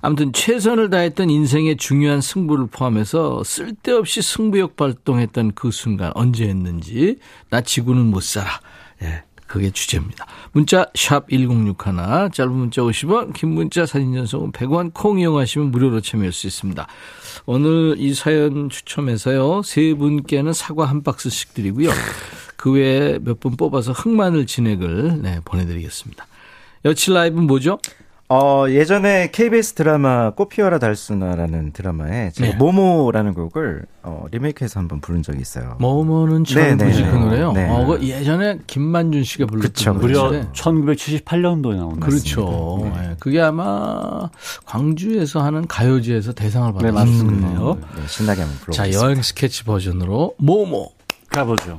아무튼 0.00 0.32
최선을 0.32 0.90
다했던 0.90 1.30
인생의 1.30 1.76
중요한 1.76 2.20
승부를 2.20 2.66
포함해서 2.66 3.42
쓸데없이 3.44 4.22
승부욕 4.22 4.76
발동했던 4.76 5.52
그 5.54 5.70
순간 5.70 6.12
언제 6.14 6.46
했는지 6.46 7.18
나 7.50 7.60
지구는 7.60 8.06
못 8.06 8.22
살아. 8.22 8.48
예. 9.02 9.24
그게 9.52 9.70
주제입니다. 9.70 10.24
문자 10.52 10.86
샵 10.94 11.28
1061, 11.28 12.30
짧은 12.32 12.50
문자 12.50 12.80
50원, 12.80 13.34
긴 13.34 13.50
문자 13.50 13.84
사진 13.84 14.14
전송은 14.14 14.52
100원, 14.52 14.94
콩 14.94 15.20
이용하시면 15.20 15.70
무료로 15.70 16.00
참여할 16.00 16.32
수 16.32 16.46
있습니다. 16.46 16.86
오늘 17.44 17.96
이 17.98 18.14
사연 18.14 18.70
추첨해서요. 18.70 19.60
세 19.62 19.92
분께는 19.92 20.54
사과 20.54 20.86
한 20.86 21.02
박스씩 21.02 21.52
드리고요. 21.52 21.90
그 22.56 22.72
외에 22.72 23.18
몇 23.18 23.40
분 23.40 23.58
뽑아서 23.58 23.92
흑마늘 23.92 24.46
진액을 24.46 25.20
네, 25.20 25.40
보내드리겠습니다. 25.44 26.26
여칠 26.86 27.12
라이브 27.12 27.38
뭐죠? 27.38 27.78
어, 28.34 28.64
예전에 28.70 29.28
KBS 29.30 29.74
드라마 29.74 30.30
꽃피어라 30.30 30.78
달수나라는 30.78 31.72
드라마에 31.74 32.30
제가 32.30 32.52
네. 32.52 32.56
모모라는 32.56 33.34
곡을 33.34 33.84
어, 34.02 34.24
리메이크해서 34.30 34.80
한번 34.80 35.02
부른 35.02 35.22
적이 35.22 35.42
있어요. 35.42 35.76
뭐뭐는 35.80 36.44
처음 36.44 36.64
네, 36.64 36.70
네, 36.70 36.84
부르신 36.84 37.10
그 37.10 37.16
네. 37.16 37.20
노래요? 37.24 37.52
네. 37.52 37.68
어, 37.68 37.84
그 37.84 38.02
예전에 38.02 38.58
김만준 38.66 39.24
씨가 39.24 39.44
불렀던 39.44 39.98
무려 39.98 40.22
노래인데. 40.24 40.48
1978년도에 40.52 41.76
나온 41.76 42.00
그렇죠. 42.00 42.90
예, 42.96 43.16
그게 43.18 43.38
아마 43.42 44.30
광주에서 44.64 45.42
하는 45.42 45.66
가요제에서 45.66 46.32
대상을 46.32 46.72
네, 46.80 46.90
받았을. 46.90 47.26
거예요. 47.26 47.78
네, 47.96 48.02
신나게 48.08 48.40
한번 48.40 48.56
음. 48.56 48.72
자, 48.72 48.84
불러보겠습니다. 48.84 49.04
여행 49.06 49.20
스케치 49.22 49.62
버전으로 49.64 50.36
모모. 50.38 50.90
가보죠. 51.28 51.78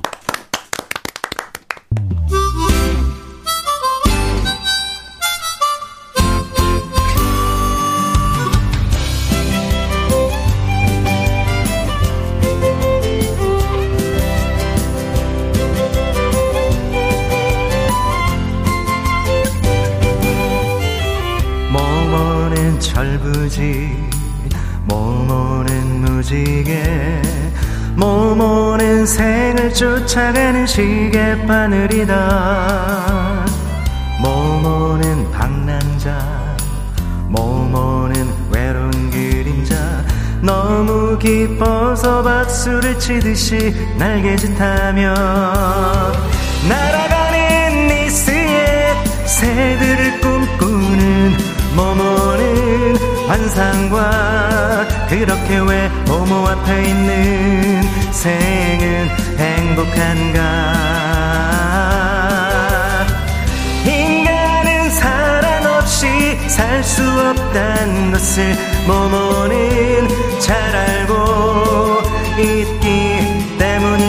쫓아가는 29.74 30.66
시계 30.68 31.36
바늘이다. 31.46 33.44
모모는 34.22 35.32
방랑자 35.32 36.16
모모는 37.28 38.32
외로운 38.50 39.10
그림자. 39.10 39.74
너무 40.40 41.18
기뻐서 41.18 42.22
박수를 42.22 42.98
치듯이 43.00 43.74
날개짓하며 43.98 45.14
날아가는 46.68 47.88
니스의 47.88 48.94
새들을 49.26 50.20
꿈꾸는 50.20 51.32
모모는 51.74 52.96
환상과 53.26 54.86
그렇게 55.08 55.58
왜 55.58 55.88
모모 56.06 56.46
앞에 56.46 56.84
있는 56.84 57.82
생은 58.12 59.23
행복한가. 59.38 60.38
인간은 63.86 64.90
사랑 64.90 65.66
없이 65.76 66.38
살 66.48 66.82
수 66.84 67.02
없다는 67.02 68.12
것을 68.12 68.54
모모는 68.86 70.38
잘 70.38 70.54
알고 70.76 72.02
있기 72.38 73.56
때문이 73.58 74.03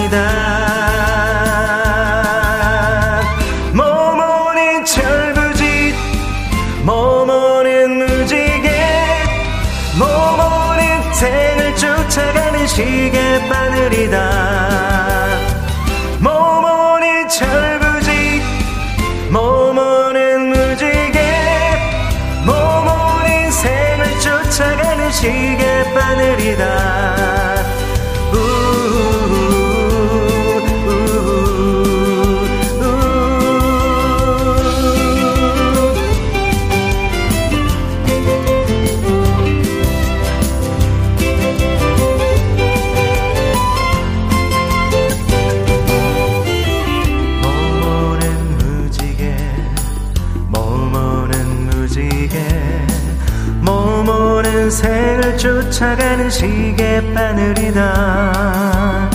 생을 55.75 55.95
쫓아가는 55.95 56.29
시계 56.29 57.01
바늘이다. 57.13 59.09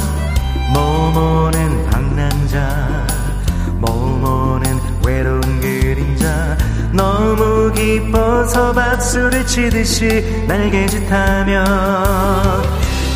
모모는 0.75 1.91
방랑자 1.91 3.07
모모는 3.79 4.79
외로운 5.05 5.41
그림자. 5.61 6.57
너무 6.93 7.73
기뻐서 7.73 8.73
박수를 8.73 9.47
치듯이 9.47 10.45
날개짓하며 10.47 11.65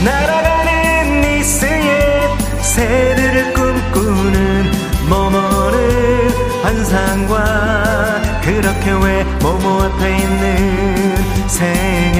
날아가는 0.04 1.20
니스의 1.20 2.36
새들을 2.62 3.52
꿈꾸는 3.52 4.70
모모는 5.08 6.30
환상과 6.62 8.22
그렇게 8.42 8.90
왜 8.90 9.24
모모 9.42 9.82
앞에 9.82 10.16
있는 10.16 11.48
생은 11.48 12.13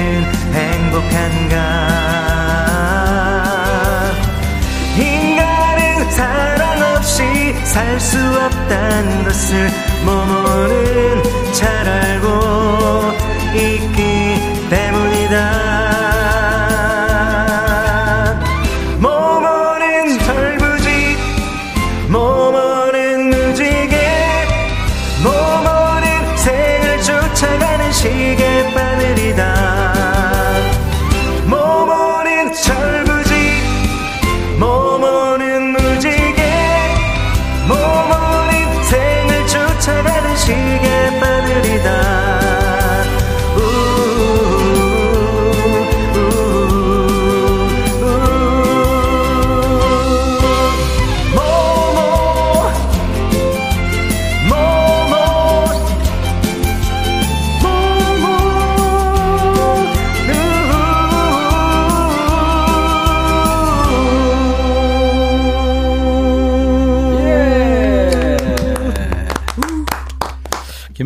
행복한가? 0.95 1.57
인간은 4.97 6.11
사랑 6.11 6.95
없이 6.95 7.53
살 7.65 7.99
수 7.99 8.17
없다는 8.17 9.23
것을 9.25 9.69
모모는 10.05 11.23
잘 11.53 11.87
알고 11.87 12.84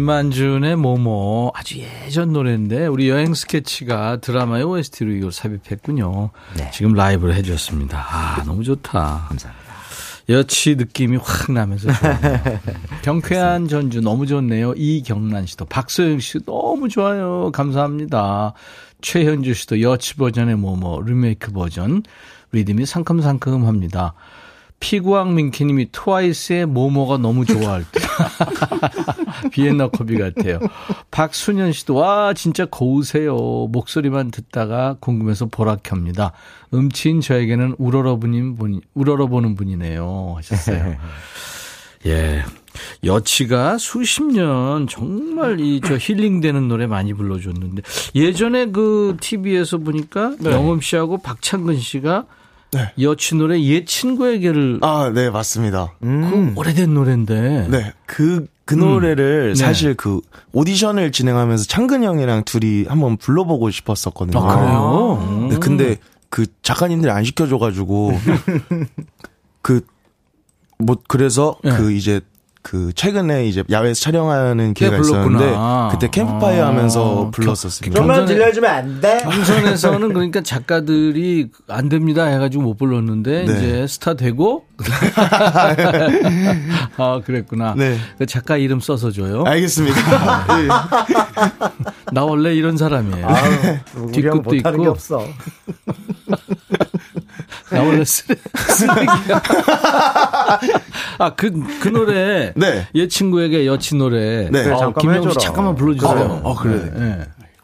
김만준의 0.09 0.75
모모 0.77 1.51
아주 1.53 1.77
예전 1.77 2.33
노래인데 2.33 2.87
우리 2.87 3.09
여행 3.09 3.35
스케치가 3.35 4.17
드라마의 4.17 4.63
OST로 4.63 5.11
이걸 5.11 5.31
삽입했군요. 5.31 6.31
지금 6.73 6.93
라이브를 6.93 7.35
해줬습니다. 7.35 8.07
아 8.09 8.43
너무 8.43 8.63
좋다. 8.63 9.27
감사합니다. 9.29 9.69
여치 10.29 10.75
느낌이 10.75 11.17
확 11.17 11.51
나면서 11.51 11.93
좋아요. 11.93 12.59
경쾌한 13.03 13.67
전주 13.67 14.01
너무 14.01 14.25
좋네요. 14.25 14.73
이경란 14.75 15.45
씨도 15.45 15.65
박소영 15.65 16.19
씨 16.21 16.39
너무 16.43 16.89
좋아요. 16.89 17.51
감사합니다. 17.51 18.53
최현주 19.01 19.53
씨도 19.53 19.81
여치 19.81 20.15
버전의 20.15 20.55
모모 20.55 21.03
리메이크 21.03 21.51
버전 21.51 22.01
리듬이 22.51 22.87
상큼상큼합니다. 22.87 24.15
피구왕 24.79 25.35
민키님이 25.35 25.91
트와이스의 25.91 26.65
모모가 26.65 27.19
너무 27.19 27.45
좋아할 27.45 27.85
때. 27.91 28.08
비엔나 29.51 29.89
커피 29.89 30.17
같아요. 30.17 30.59
박순현 31.11 31.71
씨도 31.71 31.95
와 31.95 32.33
진짜 32.33 32.65
고우세요. 32.69 33.35
목소리만 33.71 34.31
듣다가 34.31 34.95
궁금해서 34.99 35.45
보라 35.47 35.77
켭니다. 35.77 36.31
음치인 36.73 37.21
저에게는 37.21 37.75
우러러보는 37.77 38.55
분이 38.55 38.81
우러러보는 38.93 39.55
분이네요. 39.55 40.33
하셨어요. 40.37 40.95
예. 42.05 42.43
여치가 43.03 43.77
수십 43.77 44.23
년 44.23 44.87
정말 44.87 45.59
이 45.59 45.81
저 45.83 45.97
힐링되는 45.97 46.67
노래 46.67 46.87
많이 46.87 47.13
불러줬는데 47.13 47.81
예전에 48.15 48.67
그 48.67 49.17
TV에서 49.19 49.79
보니까 49.79 50.35
네. 50.39 50.51
영음 50.51 50.79
씨하고 50.79 51.17
박창근 51.17 51.77
씨가 51.79 52.25
여치 52.99 53.35
노래 53.35 53.59
옛 53.61 53.85
친구에게를 53.85 54.79
아, 54.81 55.11
네, 55.13 55.29
맞습니다. 55.29 55.93
그 55.99 56.53
오래된 56.55 56.93
노래인데 56.93 57.67
네, 57.69 57.93
그, 58.05 58.45
그 58.65 58.75
노래를 58.75 59.53
네. 59.53 59.55
사실 59.55 59.95
그 59.95 60.21
오디션을 60.51 61.11
진행하면서 61.11 61.65
창근 61.65 62.03
형이랑 62.03 62.43
둘이 62.43 62.85
한번 62.87 63.17
불러보고 63.17 63.71
싶었었거든요. 63.71 64.39
아, 64.39 64.55
그래요? 64.55 65.47
네, 65.49 65.57
근데 65.57 65.97
그 66.29 66.45
작가님들이 66.61 67.11
안 67.11 67.23
시켜줘가지고 67.23 68.11
그, 69.61 69.81
뭐, 70.77 70.97
그래서 71.07 71.57
네. 71.63 71.75
그 71.75 71.91
이제 71.91 72.21
그 72.61 72.91
최근에 72.93 73.45
이제 73.47 73.63
야외에서 73.71 74.01
촬영하는 74.01 74.73
기회가. 74.73 74.97
있었는데 74.97 75.55
그때 75.91 76.09
캠프파이어 76.11 76.65
아, 76.65 76.67
하면서 76.67 77.03
겨- 77.25 77.31
불렀었습니다. 77.31 77.95
좀만 77.99 78.25
경선에- 78.25 78.27
들려주면 78.27 78.69
안 78.69 78.99
돼? 79.01 79.17
경선에서는 79.23 80.13
그러니까 80.13 80.41
작가들이 80.41 81.49
안 81.69 81.87
됩니다 81.87 82.25
해가지고 82.25 82.63
못 82.63 82.77
불렀는데 82.77 83.45
네. 83.45 83.53
이제 83.53 83.87
스타 83.87 84.13
되고 84.15 84.65
아 86.97 87.21
그랬구나. 87.25 87.75
네. 87.77 87.97
그 88.17 88.25
작가 88.25 88.57
이름 88.57 88.79
써서 88.81 89.09
줘요. 89.11 89.43
알겠습니다. 89.45 89.97
예. 90.61 90.67
나 92.11 92.23
원래 92.25 92.53
이런 92.53 92.75
사람이에요. 92.77 93.27
뒷급도 94.11 94.55
있고 94.55 94.89
없어. 94.89 95.23
나 97.71 97.83
원래 97.83 98.03
쓰레, 98.03 98.35
쓰레기야. 98.55 99.41
아 101.19 101.29
그 101.35 101.51
그 101.81 101.87
노래 101.89 102.51
네. 102.55 102.87
얘 102.95 103.07
친구에게 103.07 103.65
여친 103.65 103.97
노래. 103.99 104.49
네. 104.49 104.61
어, 104.61 104.77
잠깐만 104.77 104.93
김영수 104.99 105.29
해줘라. 105.29 105.33
잠깐만 105.45 105.75
불러주세요. 105.75 106.11
어, 106.11 106.41
어, 106.51 106.55
그래. 106.55 106.77
네, 106.93 106.99
네. 106.99 107.19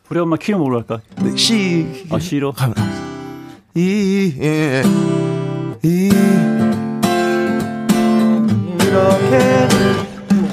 우리 0.10 0.20
엄마 0.20 0.36
키는 0.38 0.60
뭘로 0.60 0.78
할까? 0.78 1.00
네, 1.22 1.36
시, 1.36 2.06
아, 2.12 2.20
시로? 2.20 2.54
이, 3.74 4.36
예, 4.40 4.84
이, 5.84 6.10
이렇게 8.82 9.68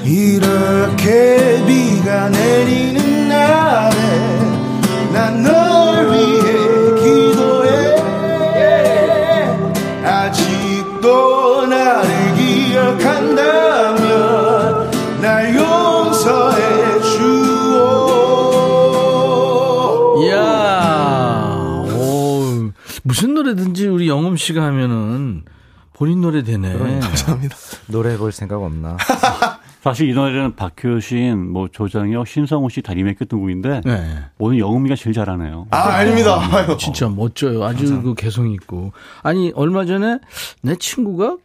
이렇게 0.03 1.63
비가 1.65 2.29
내리는 2.29 3.02
노래든지 23.53 23.87
우리 23.87 24.07
영음 24.07 24.35
씨가 24.35 24.63
하면은 24.63 25.43
본인 25.93 26.21
노래 26.21 26.43
되네. 26.43 26.99
감사합니다. 26.99 27.55
노래 27.87 28.17
볼 28.17 28.31
생각 28.31 28.61
없나? 28.61 28.97
사실 29.81 30.09
이 30.09 30.13
노래는 30.13 30.55
박효신, 30.55 31.51
뭐 31.51 31.67
조장혁, 31.67 32.25
신성호 32.27 32.69
씨 32.69 32.81
다 32.81 32.93
리메이크했던 32.93 33.39
곡인데 33.39 33.81
네. 33.83 34.17
오늘 34.39 34.59
영음이가 34.59 34.95
제일 34.95 35.13
잘하네요. 35.13 35.67
아, 35.71 35.77
아닙니다. 35.77 36.39
아유. 36.55 36.77
진짜 36.79 37.09
멋져요. 37.09 37.63
아주 37.63 38.01
그 38.01 38.13
개성 38.15 38.49
있고. 38.51 38.93
아니 39.21 39.51
얼마 39.55 39.85
전에 39.85 40.19
내 40.61 40.75
친구가 40.77 41.37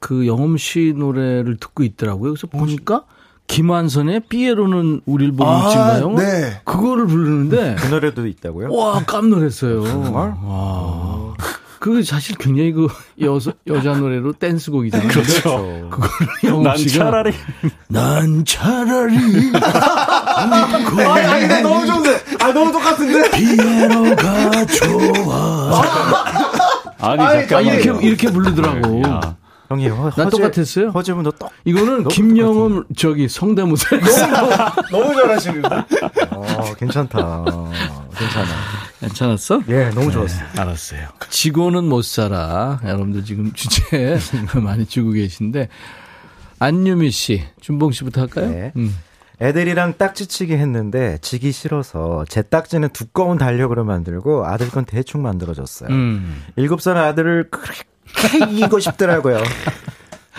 그 0.00 0.26
영음 0.26 0.56
씨 0.56 0.92
노래를 0.96 1.56
듣고 1.58 1.82
있더라고요. 1.84 2.32
그래서 2.34 2.46
보니까 2.48 3.04
김한선의 3.48 4.20
삐에로는 4.28 5.00
우릴 5.06 5.32
보고 5.32 5.50
아, 5.50 5.66
있지인가요? 5.66 6.12
네. 6.12 6.60
그거를 6.64 7.06
부르는데 7.06 7.76
그 7.78 7.86
노래도 7.88 8.26
있다고요? 8.26 8.72
와 8.72 9.02
깜놀했어요. 9.04 10.12
와. 10.12 11.34
그 11.80 12.02
사실 12.02 12.36
굉장히 12.36 12.72
그 12.72 12.88
여자 13.20 13.52
여자 13.66 13.94
노래로 13.94 14.34
댄스곡이잖아요. 14.34 15.08
그렇죠. 15.08 15.88
그거를 15.90 16.10
영음 16.44 16.62
난 16.64 16.76
씨가 16.76 17.04
차라리 17.04 17.32
난 17.88 18.44
차라리 18.44 19.16
아니, 20.38 21.26
아니, 21.26 21.40
근데 21.48 21.62
너무 21.62 21.86
좋은데. 21.86 22.20
아, 22.40 22.52
너무 22.52 22.70
똑같은데. 22.72 23.30
피에로가 23.30 24.66
좋아. 24.66 25.82
아니 27.00 27.22
아, 27.22 27.32
잠깐만 27.32 27.74
이렇게 27.74 28.06
이렇게 28.06 28.30
부르더라고. 28.30 29.02
야. 29.06 29.36
형님, 29.68 29.92
허, 29.92 30.10
난 30.10 30.30
똑같았어요. 30.30 30.88
허재분도 30.90 31.32
똑. 31.32 31.50
이거는 31.64 32.08
김영음 32.08 32.84
저기 32.96 33.28
성대모사. 33.28 33.96
너무 34.90 35.14
잘하시는데. 35.14 35.68
어, 36.30 36.74
괜찮다. 36.78 37.44
괜찮아. 38.16 38.48
괜찮았어? 39.00 39.62
예, 39.68 39.90
너무 39.90 40.10
좋았어. 40.10 40.42
알았어요. 40.56 41.08
지고는 41.28 41.84
못 41.84 42.02
살아. 42.02 42.80
여러분들 42.82 43.24
지금 43.24 43.52
주제 43.52 44.18
많이 44.62 44.86
주고 44.86 45.10
계신데 45.12 45.68
안유미 46.58 47.10
씨, 47.10 47.44
준봉 47.60 47.92
씨부터 47.92 48.22
할까요? 48.22 48.48
네. 48.50 48.72
음. 48.76 48.96
애들이랑 49.40 49.94
딱지치기 49.98 50.54
했는데 50.54 51.18
지기 51.20 51.52
싫어서 51.52 52.24
제 52.28 52.42
딱지는 52.42 52.88
두꺼운 52.88 53.38
달력으로 53.38 53.84
만들고 53.84 54.44
아들 54.46 54.68
건 54.68 54.84
대충 54.84 55.22
만들어줬어요. 55.22 55.90
음. 55.90 56.42
일곱 56.56 56.82
살 56.82 56.96
아들을 56.96 57.50
그렇게 57.50 57.82
이기고 58.50 58.80
싶더라고요. 58.80 59.42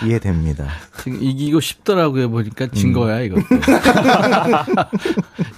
이해됩니다. 0.04 0.66
지금 1.02 1.18
이기고 1.22 1.60
싶더라고요. 1.60 2.30
보니까 2.30 2.68
진 2.68 2.92
거야, 2.94 3.20
이것도. 3.20 3.42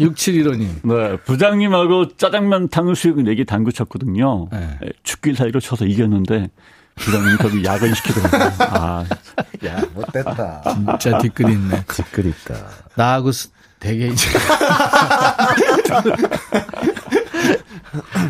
6715님. 0.01 0.69
네, 0.83 1.17
부장님하고 1.25 2.17
짜장면 2.17 2.69
탕수육 2.69 3.23
내기 3.23 3.45
당구 3.45 3.73
쳤거든요. 3.73 4.49
네. 4.51 4.79
네, 4.81 4.89
죽길 5.05 5.37
사이로 5.37 5.61
쳐서 5.61 5.85
이겼는데 5.85 6.51
부장님이 6.97 7.37
결국 7.39 7.65
야근시키더라고요. 7.65 8.51
아, 8.71 9.05
야, 9.65 9.81
못됐다. 9.95 10.63
진짜 10.99 11.19
뒤끝 11.19 11.49
있네. 11.49 11.85
뒤끝 11.87 12.27
있다. 12.27 12.57
나하고 12.97 13.31
스- 13.31 13.51
되게 13.79 14.09
이제. 14.09 14.29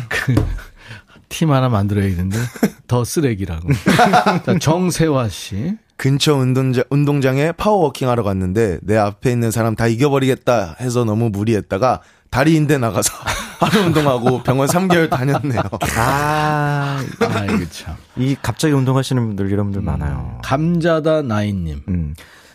그, 0.09 0.35
팀 1.33 1.51
하나 1.51 1.67
만들어야겠는데. 1.67 2.37
더 2.87 3.03
쓰레기라고. 3.03 3.67
자, 4.45 4.59
정세화 4.59 5.29
씨. 5.29 5.75
근처 5.97 6.35
운동장, 6.35 6.83
운동장에 6.89 7.51
power 7.53 7.76
walking 7.76 8.07
하러 8.07 8.23
갔는데 8.23 8.79
내 8.83 8.97
앞에 8.97 9.31
있는 9.31 9.49
사람 9.51 9.75
다 9.75 9.87
이겨버리겠다 9.87 10.75
해서 10.79 11.05
너무 11.05 11.29
무리했다가 11.29 12.01
다리 12.29 12.55
인대 12.55 12.77
나가서 12.77 13.13
하루 13.59 13.85
운동하고 13.85 14.43
병원 14.43 14.67
3개월 14.67 15.09
다녔네요. 15.09 15.61
아, 15.97 16.99
아, 17.19 17.45
이거 17.45 17.65
참. 17.71 17.95
이 18.17 18.35
갑자기 18.41 18.73
운동하시는 18.73 19.25
분들 19.27 19.51
이런 19.51 19.67
분들 19.67 19.81
많아요. 19.81 20.39
감자다 20.43 21.23
나인님. 21.23 21.81
음. 21.87 22.13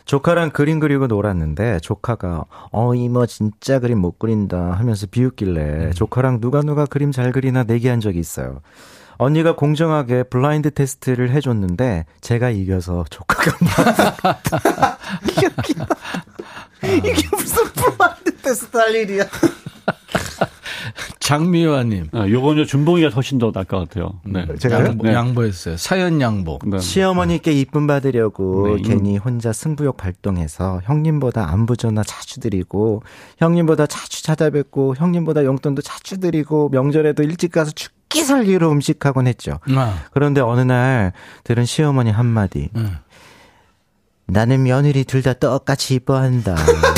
조카랑 0.09 0.51
그림 0.53 0.81
그리고 0.81 1.07
놀았는데 1.07 1.81
조카가 1.81 2.47
어 2.73 2.95
이모 2.95 3.27
진짜 3.27 3.79
그림 3.79 3.99
못 3.99 4.19
그린다 4.19 4.73
하면서 4.73 5.07
비웃길래 5.07 5.91
조카랑 5.91 6.41
누가 6.41 6.63
누가 6.63 6.87
그림 6.87 7.13
잘 7.13 7.31
그리나 7.31 7.63
내기한 7.65 8.01
적이 8.01 8.19
있어요. 8.21 8.63
언니가 9.19 9.55
공정하게 9.55 10.23
블라인드 10.23 10.71
테스트를 10.73 11.31
해줬는데 11.33 12.07
제가 12.23 12.49
이겨서 12.49 13.05
조카가 13.11 13.59
이게 15.29 15.47
웃기다. 15.59 15.87
이게 16.85 17.29
무슨 17.37 17.65
블라인드 17.75 18.37
테스트 18.39 18.77
할 18.79 18.95
일이야. 18.95 19.25
장미화님. 21.21 22.09
아, 22.13 22.29
요거는 22.29 22.67
준봉이가 22.67 23.09
훨씬 23.11 23.39
더 23.39 23.53
나을 23.53 23.65
것 23.65 23.79
같아요. 23.79 24.21
네. 24.25 24.47
제가요? 24.59 24.87
양보, 24.87 25.05
네. 25.05 25.15
양보했어요. 25.15 25.77
사연 25.77 26.21
양보. 26.21 26.59
네. 26.67 26.79
시어머니께 26.79 27.53
이쁨 27.53 27.87
받으려고 27.87 28.77
네. 28.77 28.83
괜히 28.83 29.17
혼자 29.17 29.53
승부욕 29.53 29.97
발동해서 29.97 30.81
형님보다 30.85 31.49
안부 31.51 31.77
전화 31.77 32.03
자주 32.03 32.41
드리고 32.41 33.03
형님보다 33.39 33.87
자주 33.87 34.23
찾아뵙고 34.23 34.97
형님보다 34.97 35.45
용돈도 35.45 35.83
자주 35.83 36.19
드리고 36.19 36.69
명절에도 36.71 37.23
일찍 37.23 37.53
가서 37.53 37.71
죽기 37.71 38.23
살기로 38.23 38.71
음식하곤 38.71 39.27
했죠. 39.27 39.59
아, 39.75 40.05
그런데 40.13 40.41
어느 40.41 40.61
날 40.61 41.13
들은 41.45 41.65
시어머니 41.65 42.11
한마디. 42.11 42.71
음. 42.77 42.97
나는 44.31 44.63
며느리 44.63 45.05
둘 45.05 45.23
다 45.23 45.33
똑같이 45.33 45.95
이뻐한다. 45.95 46.55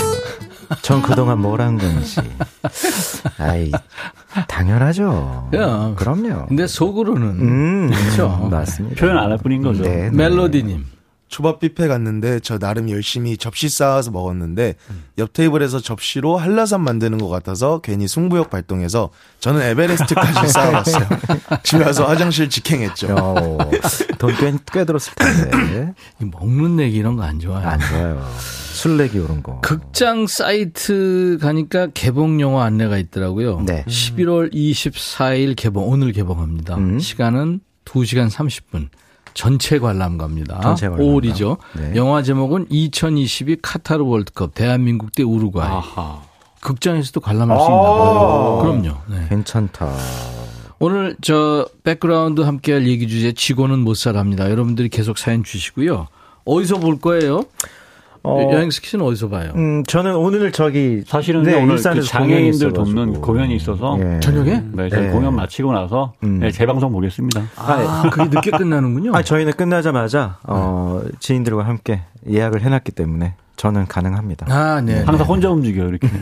전 0.83 1.03
그동안 1.03 1.39
뭘 1.41 1.61
한 1.61 1.77
건지. 1.79 2.21
아이, 3.39 3.71
당연하죠. 4.49 5.51
야. 5.55 5.93
그럼요. 5.97 6.47
근데 6.47 6.67
속으로는. 6.67 7.23
음, 7.29 7.91
그렇죠. 7.91 8.49
맞습니다. 8.51 9.01
표현 9.01 9.19
안 9.19 9.31
할 9.31 9.39
뿐인 9.39 9.63
거죠. 9.63 9.83
네, 9.83 10.09
네. 10.09 10.11
멜로디님. 10.11 10.85
초밥 11.31 11.61
뷔페 11.61 11.87
갔는데 11.87 12.41
저 12.41 12.59
나름 12.59 12.91
열심히 12.91 13.37
접시 13.37 13.69
쌓아서 13.69 14.11
먹었는데 14.11 14.75
옆 15.19 15.33
테이블에서 15.33 15.81
접시로 15.81 16.37
한라산 16.37 16.83
만드는 16.83 17.19
것 17.19 17.29
같아서 17.29 17.81
괜히 17.81 18.09
승부욕 18.09 18.51
발동해서 18.51 19.11
저는 19.39 19.63
에베레스트까지 19.63 20.49
쌓아왔어요. 20.53 21.07
집에 21.63 21.85
와서 21.85 22.05
화장실 22.07 22.51
직행했죠. 22.51 23.15
어, 23.17 23.59
돈꽤 24.19 24.55
꽤 24.73 24.85
들었을 24.85 25.15
텐데. 25.15 25.95
이 26.21 26.25
먹는 26.25 26.77
내기 26.77 26.97
이런 26.97 27.15
거 27.17 27.23
안 27.23 27.39
좋아요. 27.39 27.65
안 27.67 27.79
좋아요. 27.79 28.29
술래기 28.73 29.19
이런 29.19 29.41
거. 29.43 29.61
극장 29.61 30.27
사이트 30.27 31.39
가니까 31.41 31.89
개봉 31.95 32.41
영화 32.41 32.65
안내가 32.65 32.99
있더라고요. 32.99 33.61
네. 33.67 33.85
11월 33.87 34.53
24일 34.53 35.55
개봉, 35.57 35.89
오늘 35.89 36.11
개봉합니다. 36.13 36.77
음. 36.77 36.99
시간은 36.99 37.61
2시간 37.85 38.29
30분. 38.31 38.89
전체 39.35 39.79
관람가입니다. 39.79 40.61
전체 40.61 40.89
관람가. 40.89 41.13
5월이죠. 41.13 41.57
네. 41.77 41.93
영화 41.97 42.23
제목은 42.23 42.67
2022 42.71 43.57
카타르 43.63 44.05
월드컵 44.05 44.55
대한민국 44.55 45.13
대 45.13 45.23
우루과이. 45.23 45.69
아하. 45.69 46.23
극장에서도 46.61 47.21
관람할 47.21 47.59
수 47.59 47.65
있나 47.65 47.81
봐요. 47.83 48.59
그럼요. 48.63 48.97
네. 49.09 49.27
괜찮다. 49.29 49.91
오늘 50.79 51.17
저 51.21 51.67
백그라운드 51.85 52.41
함께할 52.41 52.87
얘기 52.87 53.07
주제 53.07 53.33
지고는 53.33 53.79
못 53.81 53.95
살아입니다. 53.95 54.51
여러분들이 54.51 54.89
계속 54.89 55.19
사연 55.19 55.45
주시고요. 55.45 56.09
어디서 56.45 56.79
볼 56.79 56.99
거예요? 56.99 57.45
어, 58.23 58.51
여행 58.53 58.71
스케치는 58.71 59.05
어디서 59.05 59.29
봐요? 59.31 59.53
음, 59.57 59.83
저는 59.85 60.15
오늘 60.15 60.53
저기 60.53 61.03
사실은 61.07 61.43
네, 61.43 61.55
오늘 61.55 61.77
그 61.77 62.03
장애인들 62.03 62.73
돕는. 62.73 63.21
공연이 63.21 63.57
있어서 63.57 63.99
예. 63.99 64.21
저녁에? 64.21 64.63
네, 64.73 64.89
저희 64.91 65.07
네. 65.07 65.11
공연 65.11 65.35
마치고 65.35 65.73
나서 65.73 66.13
음. 66.23 66.41
네, 66.41 66.51
재방송 66.51 66.93
보겠습니다. 66.93 67.43
아, 67.57 68.11
그게 68.13 68.29
늦게 68.29 68.51
끝나는군요. 68.51 69.13
아, 69.15 69.23
저희는 69.23 69.55
끝나자마자 69.55 70.37
어, 70.43 71.03
지인들과 71.19 71.67
함께 71.67 72.03
예약을 72.29 72.61
해놨기 72.61 72.93
때문에 72.93 73.35
저는 73.57 73.87
가능합니다. 73.87 74.47
아, 74.49 74.81
네. 74.81 75.03
항상 75.03 75.27
혼자 75.27 75.51
움직여요, 75.51 75.89
이렇게. 75.89 76.09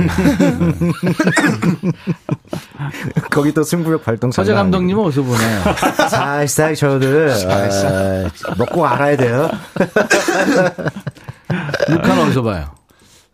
거기 3.31 3.53
또 3.53 3.63
승부욕 3.63 4.05
발동 4.05 4.31
서재 4.31 4.55
감독님은 4.55 5.05
어디서 5.05 5.23
보나요? 5.23 5.61
살짝 6.49 6.75
저들 6.75 7.31
아, 7.31 8.31
먹고 8.57 8.87
알아야 8.87 9.17
돼요. 9.17 9.51
육한 11.91 12.19
어디서 12.19 12.43
봐요? 12.43 12.71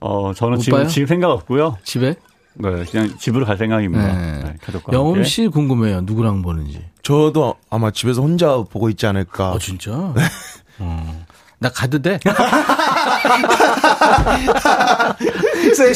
어, 0.00 0.32
저는 0.34 0.56
못 0.56 0.62
지금, 0.62 0.78
봐요? 0.78 0.88
지금 0.88 1.06
생각 1.06 1.30
없고요. 1.30 1.78
집에? 1.84 2.14
네, 2.56 2.84
그냥 2.90 3.16
집으로 3.18 3.44
갈 3.46 3.56
생각입니다. 3.56 4.06
네. 4.06 4.42
네, 4.44 4.54
가족과 4.64 4.92
영음. 4.92 5.24
씨 5.24 5.48
궁금해요. 5.48 6.02
누구랑 6.02 6.42
보는지. 6.42 6.84
저도 7.02 7.56
아마 7.70 7.90
집에서 7.90 8.22
혼자 8.22 8.48
보고 8.70 8.88
있지 8.90 9.06
않을까. 9.06 9.52
아, 9.54 9.58
진짜? 9.60 9.90
어. 10.78 11.24
나 11.58 11.68
가도 11.70 12.00
돼? 12.00 12.18
셋이 15.74 15.94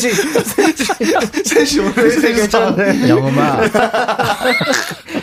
셋이 1.44 1.80
오늘 1.86 2.10
셋이 2.10 2.34
괜찮네. 2.34 3.08
영음아. 3.08 3.60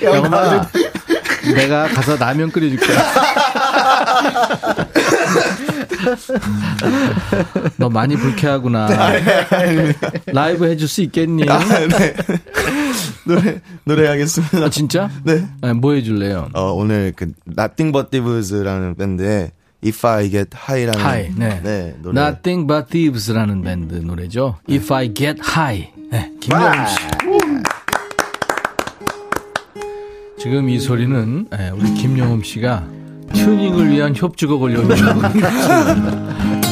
영음아. 0.04 0.68
내가 1.56 1.88
가서 1.88 2.16
라면 2.18 2.52
끓여줄게. 2.52 2.86
너 7.78 7.90
많이 7.90 8.16
불쾌하구나. 8.16 8.88
라이브 10.28 10.66
해줄 10.66 10.88
수 10.88 11.02
있겠니? 11.04 11.44
네. 11.46 12.14
노래 13.26 13.62
노래하겠습니다. 13.86 14.66
아, 14.66 14.70
진짜? 14.70 15.10
네. 15.24 15.48
네, 15.62 15.74
뭐 15.74 15.94
해줄래요? 15.94 16.50
어, 16.54 16.72
오늘 16.74 17.14
그 17.16 17.32
Nothing 17.58 17.92
But 17.92 18.10
Thieves라는 18.12 18.96
밴드의 18.96 19.52
If 19.84 20.06
I 20.08 20.30
Get 20.30 20.50
High라는 20.56 21.00
High, 21.00 21.36
네. 21.64 21.96
노래. 22.02 22.22
Nothing 22.22 22.68
But 22.68 22.90
Thieves라는 22.90 23.62
밴드 23.62 23.96
노래죠. 23.96 24.58
If 24.70 24.94
I 24.94 25.14
Get 25.14 25.42
High. 25.44 25.92
네, 26.12 26.32
김영웅 26.40 26.86
씨. 26.88 26.96
지금 30.38 30.70
이 30.70 30.80
소리는 30.80 31.48
예, 31.60 31.70
우리 31.70 31.92
김영음 31.96 32.44
씨가 32.44 32.84
튜닝을 33.34 33.90
위한 33.92 34.16
협주곡을 34.16 34.74
연주하고 34.76 35.28
있는 35.28 35.52
소리입니다. 35.62 36.12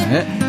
네. 0.08 0.43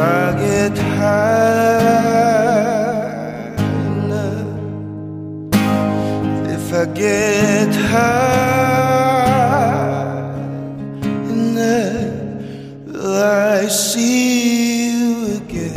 I 0.00 0.32
get 0.32 0.78
high 0.78 1.90
enough, 3.84 4.48
if 6.48 6.72
I 6.72 6.86
get 6.86 7.74
high 7.74 8.30
enough, 11.28 12.14
will 12.86 13.22
I 13.22 13.68
see 13.68 14.90
you 14.90 15.36
again? 15.36 15.76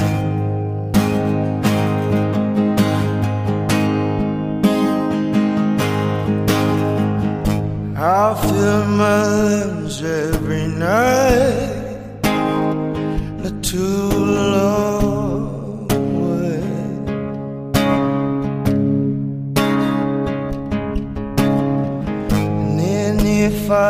I'll 7.97 8.35
fill 8.35 8.85
my 8.85 9.32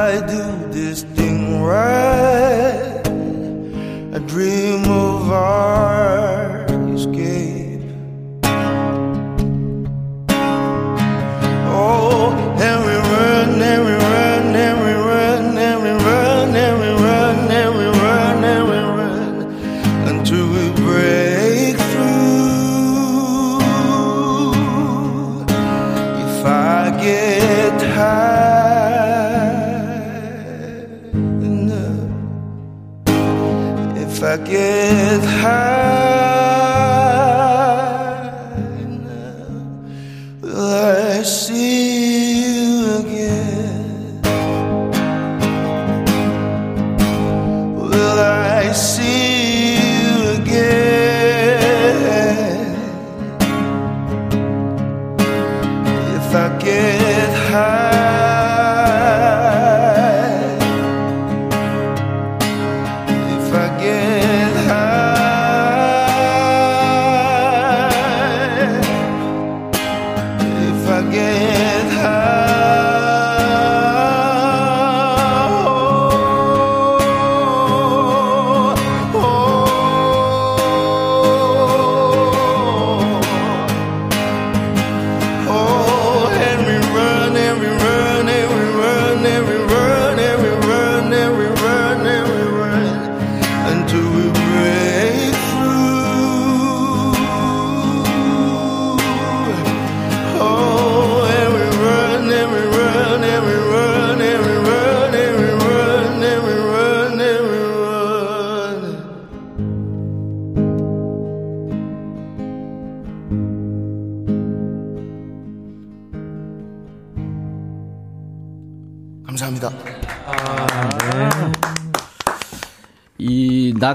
I 0.04 0.20
do 0.28 0.53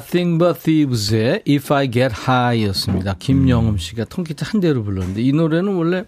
Nothing 0.08 0.38
But 0.38 0.60
Thieves의 0.60 1.42
If 1.46 1.72
I 1.72 1.90
Get 1.90 2.14
High였습니다. 2.26 3.14
김영음 3.18 3.76
씨가 3.76 4.04
통기타 4.06 4.46
한 4.48 4.60
대로 4.60 4.82
불렀는데 4.82 5.20
이 5.22 5.32
노래는 5.32 5.74
원래 5.74 6.04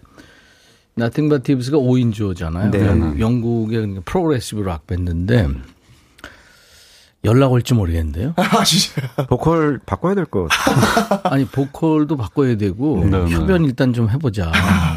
Nothing 0.97 1.29
But 1.29 1.43
Thieves가 1.43 1.77
5인조잖아요. 1.77 2.71
네. 2.71 2.85
영- 2.87 3.19
영국의 3.19 3.77
그러니까 3.77 4.01
progressive 4.05 4.61
rock 4.61 4.87
밴드인데 4.87 5.47
연락 7.25 7.51
올지 7.51 7.75
모르겠는데요. 7.75 8.33
아, 8.41 8.63
진짜요? 8.63 9.27
보컬 9.29 9.79
바꿔야 9.85 10.15
될 10.15 10.25
것 10.25 10.47
같아요. 10.49 11.19
아니 11.25 11.45
보컬도 11.45 12.17
바꿔야 12.17 12.57
되고 12.57 13.03
네, 13.05 13.11
네. 13.25 13.29
협연 13.29 13.65
일단 13.65 13.93
좀 13.93 14.09
해보자. 14.09 14.51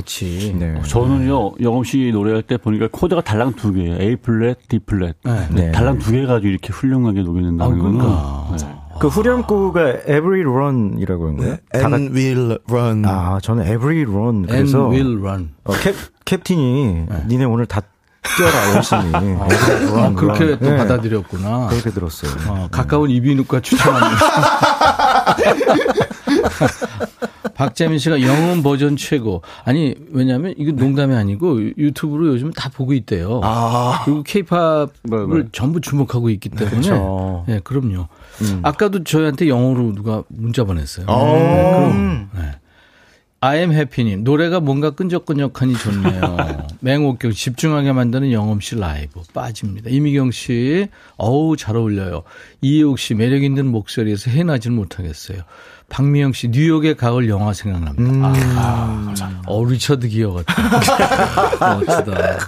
같이. 0.00 0.54
네. 0.58 0.80
저는요, 0.86 1.52
영엄 1.62 1.84
씨 1.84 2.10
노래할 2.12 2.42
때 2.42 2.56
보니까 2.56 2.88
코드가 2.90 3.20
달랑 3.22 3.54
두 3.54 3.72
개예요. 3.72 3.96
A 4.00 4.16
플랫, 4.16 4.58
D 4.68 4.78
플랫. 4.80 5.16
네. 5.24 5.46
네. 5.50 5.72
달랑 5.72 5.98
두 5.98 6.12
개 6.12 6.26
가지고 6.26 6.48
이렇게 6.50 6.72
훌륭하게 6.72 7.22
녹여낸다는 7.22 7.78
아, 7.78 7.82
거는. 7.82 7.98
네. 8.58 8.76
그 9.00 9.08
후렴구가 9.08 9.80
Every 10.08 10.42
Run이라고 10.42 11.28
한 11.28 11.36
거예요. 11.38 11.52
네? 11.52 11.58
다 11.80 11.88
같- 11.88 11.92
And 12.00 12.14
will 12.18 12.58
run. 12.68 13.04
아, 13.06 13.38
저는 13.42 13.64
Every 13.64 14.02
Run 14.02 14.34
And 14.36 14.48
그래서 14.48 14.88
will 14.88 15.18
run. 15.20 15.50
어, 15.64 15.72
캡 15.72 15.94
캡틴이 16.26 17.06
니네 17.28 17.44
오늘 17.44 17.64
다 17.66 17.80
뛰어라 18.36 18.74
열심히. 18.74 19.02
아, 19.40 19.48
Run, 19.90 20.14
그렇게 20.14 20.44
Run. 20.44 20.58
또 20.58 20.70
네, 20.70 20.76
받아들였구나. 20.76 21.68
그렇게 21.68 21.90
들었어요. 21.90 22.30
어, 22.48 22.68
가까운 22.70 23.08
이비인후과 23.10 23.60
추천합니다. 23.60 24.20
박재민 27.60 27.98
씨가 27.98 28.22
영음 28.22 28.62
버전 28.62 28.96
최고. 28.96 29.42
아니, 29.64 29.94
왜냐면 30.12 30.54
이거 30.56 30.72
농담이 30.72 31.14
아니고 31.14 31.62
유튜브로 31.76 32.28
요즘 32.28 32.50
다 32.52 32.70
보고 32.70 32.94
있대요. 32.94 33.42
아. 33.44 34.00
그리고 34.06 34.22
케이팝을 34.22 34.88
네, 35.02 35.42
네. 35.42 35.48
전부 35.52 35.82
주목하고 35.82 36.30
있기 36.30 36.48
때문에. 36.48 36.70
그렇죠. 36.70 37.44
네, 37.46 37.60
그럼요. 37.62 38.08
음. 38.40 38.60
아까도 38.62 39.04
저희한테 39.04 39.48
영어로 39.48 39.94
누가 39.94 40.22
문자 40.28 40.64
보냈어요. 40.64 41.04
어. 41.08 41.34
네, 41.34 41.72
그럼. 41.72 42.30
네. 42.34 42.60
I 43.42 43.58
am 43.60 43.72
happy님, 43.72 44.22
노래가 44.22 44.60
뭔가 44.60 44.90
끈적끈적하니 44.90 45.74
좋네요. 45.74 46.66
맹옥경, 46.80 47.32
집중하게 47.32 47.92
만드는 47.92 48.32
영엄 48.32 48.60
씨 48.60 48.78
라이브. 48.78 49.22
빠집니다. 49.32 49.88
이미경 49.88 50.30
씨, 50.30 50.88
어우, 51.16 51.56
잘 51.56 51.76
어울려요. 51.76 52.22
이혜옥 52.60 52.98
씨, 52.98 53.14
매력 53.14 53.42
있는 53.42 53.66
목소리에서 53.66 54.30
해나지는 54.30 54.76
못하겠어요. 54.76 55.38
박미영 55.90 56.32
씨, 56.32 56.48
뉴욕의 56.48 56.96
가을 56.96 57.28
영화 57.28 57.52
생각납니다. 57.52 58.28
아, 58.28 58.32
감사합니다. 58.32 59.42
어, 59.46 59.64
리처드 59.64 60.08
기어 60.08 60.32
같다. 60.32 60.54
멋지다. 61.76 62.38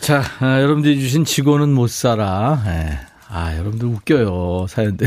자, 0.00 0.22
아, 0.40 0.60
여러분들이 0.60 0.98
주신 0.98 1.24
직원은 1.24 1.68
못 1.72 1.88
살아. 1.90 2.60
예. 2.66 2.98
아, 3.28 3.54
여러분들 3.56 3.86
웃겨요, 3.86 4.66
사연들. 4.68 5.06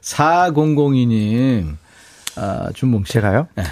4002님, 0.00 1.76
아, 2.36 2.68
준봉 2.74 3.04
씨. 3.04 3.12
제가요? 3.14 3.48
네. 3.56 3.64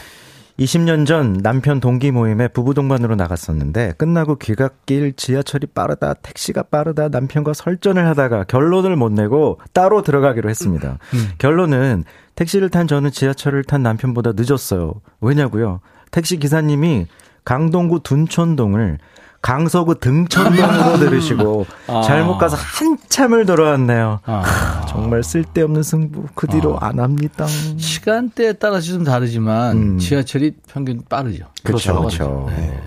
20년 0.59 1.05
전 1.05 1.33
남편 1.33 1.81
동기 1.81 2.13
모임에 2.13 2.47
부부 2.47 2.75
동반으로 2.75 3.17
나갔었는데 3.17 3.95
끝나고 3.99 4.37
귀갓길 4.37 5.15
지하철이 5.17 5.67
빠르다 5.69 6.15
택시가 6.15 6.65
빠르다 6.65 7.09
남편과 7.09 7.55
설전을 7.55 8.07
하다가 8.07 8.45
결론을 8.45 8.95
못 8.95 9.11
내고 9.11 9.59
따로 9.73 10.03
들어가기로 10.03 10.49
했습니다. 10.49 10.99
결론은 11.39 12.05
택시를 12.37 12.71
탄 12.71 12.87
저는 12.87 13.11
지하철을 13.11 13.65
탄 13.65 13.83
남편보다 13.83 14.33
늦었어요. 14.37 15.01
왜냐고요? 15.21 15.81
택시 16.13 16.37
기사님이 16.37 17.09
강동구 17.45 18.05
둔촌동을 18.05 18.99
강서구 19.45 19.97
등촌동으로 20.01 20.97
들으시고 21.05 21.67
아. 21.89 22.01
잘못 22.01 22.39
가서 22.39 22.57
한참을 22.57 23.45
돌아왔네요. 23.45 24.21
아. 24.25 24.87
정말 24.89 25.23
쓸데없는 25.23 25.83
승부 25.83 26.25
그 26.35 26.47
뒤로 26.47 26.79
안 26.81 26.99
합니다. 26.99 27.47
시간대에 27.47 28.55
따라서 28.55 28.87
좀 28.95 29.05
다르지만 29.05 29.77
음. 29.77 29.99
지하철이 29.99 30.53
평균 30.67 31.03
빠르죠. 31.07 31.45
그렇죠. 31.63 31.99
그렇죠. 31.99 32.47
네. 32.49 32.81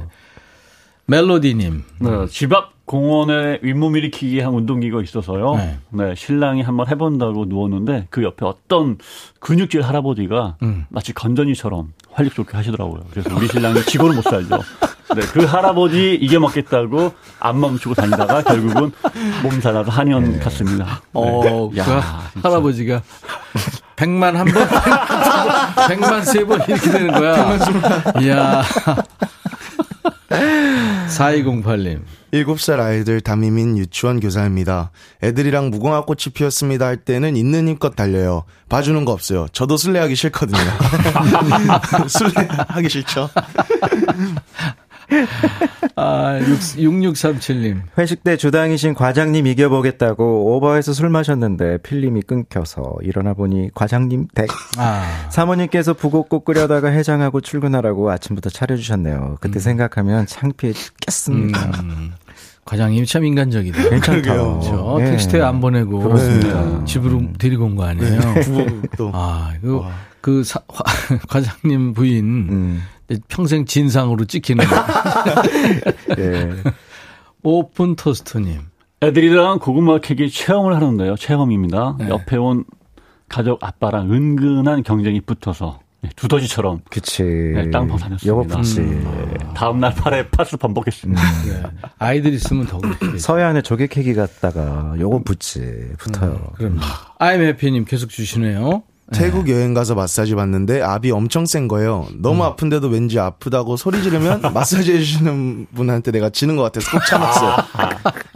멜로디님. 1.05 1.83
네, 1.99 2.09
집앞 2.27 2.73
공원에 2.85 3.59
윗몸 3.61 3.95
일으키기 3.95 4.39
한 4.39 4.53
운동기가 4.53 5.03
있어서요. 5.03 5.55
네. 5.57 5.77
네. 5.91 6.15
신랑이 6.15 6.63
한번 6.63 6.87
해본다고 6.87 7.45
누웠는데 7.45 8.07
그 8.09 8.23
옆에 8.23 8.47
어떤 8.47 8.97
근육질 9.39 9.83
할아버지가 9.83 10.55
음. 10.63 10.85
마치 10.89 11.13
건전이처럼 11.13 11.93
활력 12.11 12.33
좋게 12.33 12.57
하시더라고요. 12.57 13.03
그래서 13.11 13.29
우리 13.35 13.47
신랑이 13.47 13.83
지고는 13.85 14.15
못 14.15 14.23
살죠. 14.23 14.57
네, 15.15 15.21
그 15.31 15.45
할아버지 15.45 16.15
이겨먹겠다고 16.15 17.13
안 17.39 17.59
멈추고 17.59 17.95
다니다가 17.95 18.41
결국은 18.43 18.91
몸살나서 19.43 19.89
한의원 19.91 20.39
갔습니다. 20.39 21.01
어, 21.13 21.41
네. 21.43 21.71
그 21.71 21.77
야, 21.79 22.29
할아버지가 22.43 23.01
백만 23.95 24.35
한 24.35 24.45
번, 24.45 24.67
백만 25.87 26.23
세 26.25 26.45
번 26.45 26.61
이렇게 26.67 26.91
되는 26.91 27.11
거야. 27.13 27.57
이야. 28.21 28.63
4208님. 31.07 32.01
7살 32.33 32.79
아이들 32.81 33.21
담임인 33.21 33.77
유치원 33.77 34.19
교사입니다. 34.19 34.91
애들이랑 35.23 35.69
무궁화 35.69 36.01
꽃이 36.01 36.33
피었습니다 36.33 36.85
할 36.85 36.97
때는 36.97 37.37
있는 37.37 37.67
힘껏 37.69 37.95
달려요. 37.95 38.43
봐주는 38.67 39.05
거 39.05 39.13
없어요. 39.13 39.47
저도 39.53 39.77
술래하기 39.77 40.15
싫거든요. 40.15 40.59
술래하기 42.07 42.89
싫죠? 42.89 43.29
아, 45.95 46.39
6637님. 46.41 47.81
회식 47.97 48.23
때 48.23 48.37
주당이신 48.37 48.93
과장님 48.93 49.47
이겨보겠다고 49.47 50.55
오버해서 50.55 50.93
술 50.93 51.09
마셨는데 51.09 51.77
필름이 51.77 52.23
끊겨서 52.23 52.95
일어나 53.01 53.33
보니 53.33 53.69
과장님 53.73 54.27
댁. 54.35 54.49
아. 54.77 55.27
사모님께서 55.31 55.93
부곡국 55.93 56.45
끓여다가 56.45 56.89
해장하고 56.89 57.41
출근하라고 57.41 58.11
아침부터 58.11 58.49
차려주셨네요. 58.49 59.37
그때 59.41 59.59
생각하면 59.59 60.25
창피해 60.25 60.73
죽겠습니다. 60.73 61.81
음, 61.81 62.11
과장님이 62.65 63.05
참 63.07 63.23
인간적이다. 63.25 63.77
괜찮다. 63.89 64.33
그렇죠. 64.33 64.97
예. 65.01 65.05
택시에 65.05 65.41
안 65.41 65.59
보내고 65.61 65.99
그렇습니다. 65.99 66.83
집으로 66.85 67.21
데리고 67.39 67.65
온 67.65 67.75
거 67.75 67.85
아니에요? 67.85 68.19
또. 68.97 69.11
아, 69.13 69.53
그, 69.61 69.81
그 70.21 70.43
사- 70.43 70.59
과장님 71.29 71.93
부인 71.93 72.25
음. 72.25 72.83
평생 73.27 73.65
진상으로 73.65 74.25
찍히는 74.25 74.65
거. 74.65 74.75
예. 76.19 76.49
오픈 77.43 77.95
토스트님. 77.95 78.61
애들이랑 79.01 79.59
고구마 79.59 79.99
캐기 79.99 80.29
체험을 80.29 80.75
하는데요. 80.75 81.15
체험입니다. 81.15 81.95
네. 81.99 82.09
옆에 82.09 82.35
온 82.37 82.65
가족 83.29 83.63
아빠랑 83.63 84.11
은근한 84.11 84.83
경쟁이 84.83 85.21
붙어서 85.21 85.79
네, 86.01 86.09
두더지처럼 86.15 86.81
그치. 86.89 87.23
네, 87.23 87.69
땅펑 87.71 87.97
다녔습니다. 87.97 88.25
요거 88.27 88.43
붙지. 88.43 88.81
네, 88.81 89.33
다음날 89.55 89.93
팔에 89.95 90.27
파스 90.29 90.57
범벅했습니다. 90.57 91.21
네. 91.21 91.63
아이들 91.99 92.33
있으면 92.33 92.65
더 92.67 92.77
그렇게. 92.79 93.17
서해안에 93.17 93.61
조개 93.61 93.87
캐기 93.87 94.13
갔다가 94.13 94.95
요거 94.99 95.23
붙지. 95.23 95.91
붙어요. 95.99 96.39
그럼. 96.55 96.79
아임 97.19 97.41
해피님 97.41 97.85
계속 97.85 98.09
주시네요. 98.09 98.83
태국 99.13 99.47
여행 99.49 99.73
가서 99.73 99.95
마사지 99.95 100.35
받는데 100.35 100.81
압이 100.81 101.11
엄청 101.11 101.45
센 101.45 101.67
거예요. 101.69 102.07
너무 102.19 102.43
아픈데도 102.43 102.89
왠지 102.89 103.17
아프다고 103.19 103.77
소리 103.77 104.03
지르면 104.03 104.41
마사지 104.53 104.91
해주시는 104.93 105.67
분한테 105.73 106.11
내가 106.11 106.29
지는 106.29 106.57
것 106.57 106.63
같아서 106.63 106.91
꼭 106.91 107.05
참았어요. 107.05 107.55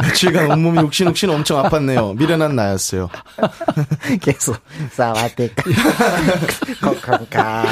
며칠간 0.01 0.49
온몸이 0.51 0.79
욱신욱신 0.79 1.29
엄청 1.29 1.61
아팠네요. 1.63 2.17
미련한 2.17 2.55
나였어요. 2.55 3.09
계속 4.21 4.55
싸와대까 4.91 5.63
거컨까 6.81 7.65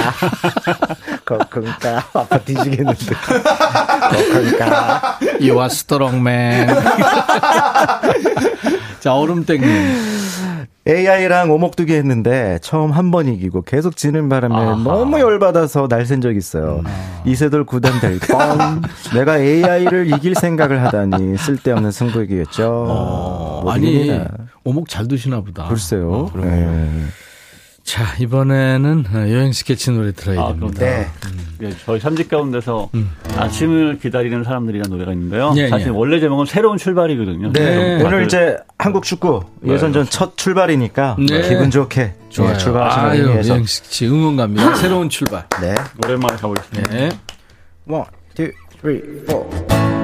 거컨까 1.24 2.06
아파 2.14 2.38
뒤지겠는데 2.40 3.06
거컨까 4.12 5.20
You 5.40 5.54
are 5.58 5.68
strong 5.68 6.18
man. 6.18 6.68
자, 9.00 9.14
얼음땡님. 9.14 10.19
AI랑 10.88 11.52
오목두기 11.52 11.94
했는데 11.94 12.58
처음 12.62 12.92
한 12.92 13.12
번 13.12 13.28
이기고 13.28 13.64
계속 13.64 13.96
지는 13.98 14.30
바람에 14.30 14.56
너무 14.84 15.20
열받아서 15.20 15.88
날샌 15.90 16.22
적 16.22 16.36
있어요. 16.36 16.82
이세돌 17.26 17.66
구단 17.66 18.00
될 18.00 18.20
뻔. 18.20 18.82
내가 19.16 19.40
AI를 19.40 20.12
이길 20.14 20.36
생각을 20.36 20.84
하다니 20.84 21.38
쓸데없는 21.38 21.92
승부이겠죠. 21.92 22.86
어, 22.88 23.62
못 23.64 23.72
아니. 23.72 24.20
오목 24.64 24.90
잘 24.90 25.08
드시나 25.08 25.42
보다. 25.42 25.68
글쎄요. 25.68 26.12
어. 26.12 26.32
자, 27.90 28.04
이번에는 28.20 29.06
어, 29.12 29.18
여행 29.32 29.52
스케치 29.52 29.90
노래 29.90 30.12
들어야 30.12 30.42
아, 30.42 30.48
됩니다. 30.50 30.80
네. 30.80 31.08
음. 31.26 31.56
네. 31.58 31.72
저희 31.86 32.00
삼집 32.00 32.30
가운데서 32.30 32.92
음. 32.94 33.10
아침을 33.36 33.98
기다리는 33.98 34.44
사람들이라는 34.44 34.92
노래가 34.92 35.12
있는데요. 35.14 35.54
네, 35.54 35.70
사실 35.70 35.88
네. 35.88 35.98
원래 35.98 36.20
제목은 36.20 36.46
새로운 36.46 36.78
출발이거든요. 36.78 37.52
네. 37.52 37.98
네. 37.98 38.04
오늘 38.04 38.26
이제 38.26 38.58
한국 38.78 39.06
축구 39.06 39.44
네. 39.62 39.74
예선전 39.74 40.04
네. 40.04 40.10
첫 40.12 40.38
출발이니까 40.38 41.16
기분 41.18 41.72
좋게 41.72 42.14
좋아요. 42.30 42.56
출발하시는 42.60 43.10
분이 43.10 43.34
위해서. 43.34 43.54
여행 43.54 43.66
스케치 43.66 44.06
응원 44.06 44.38
갑니다. 44.38 44.70
아! 44.70 44.76
새로운 44.76 45.10
출발. 45.10 45.48
네. 45.60 45.74
오랜만에 46.06 46.38
가보겠습니다. 46.38 46.92
네. 46.92 47.10
1, 48.38 48.54
2, 48.86 49.26
3, 49.28 49.66
4. 49.68 49.99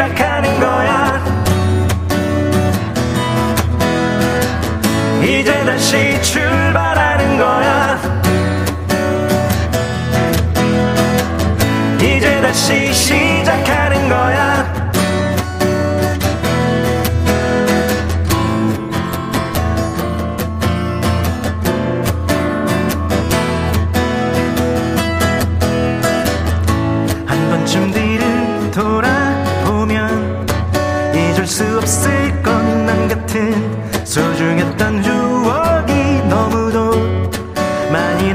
시작 0.00 0.29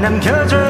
남겨져 0.06 0.65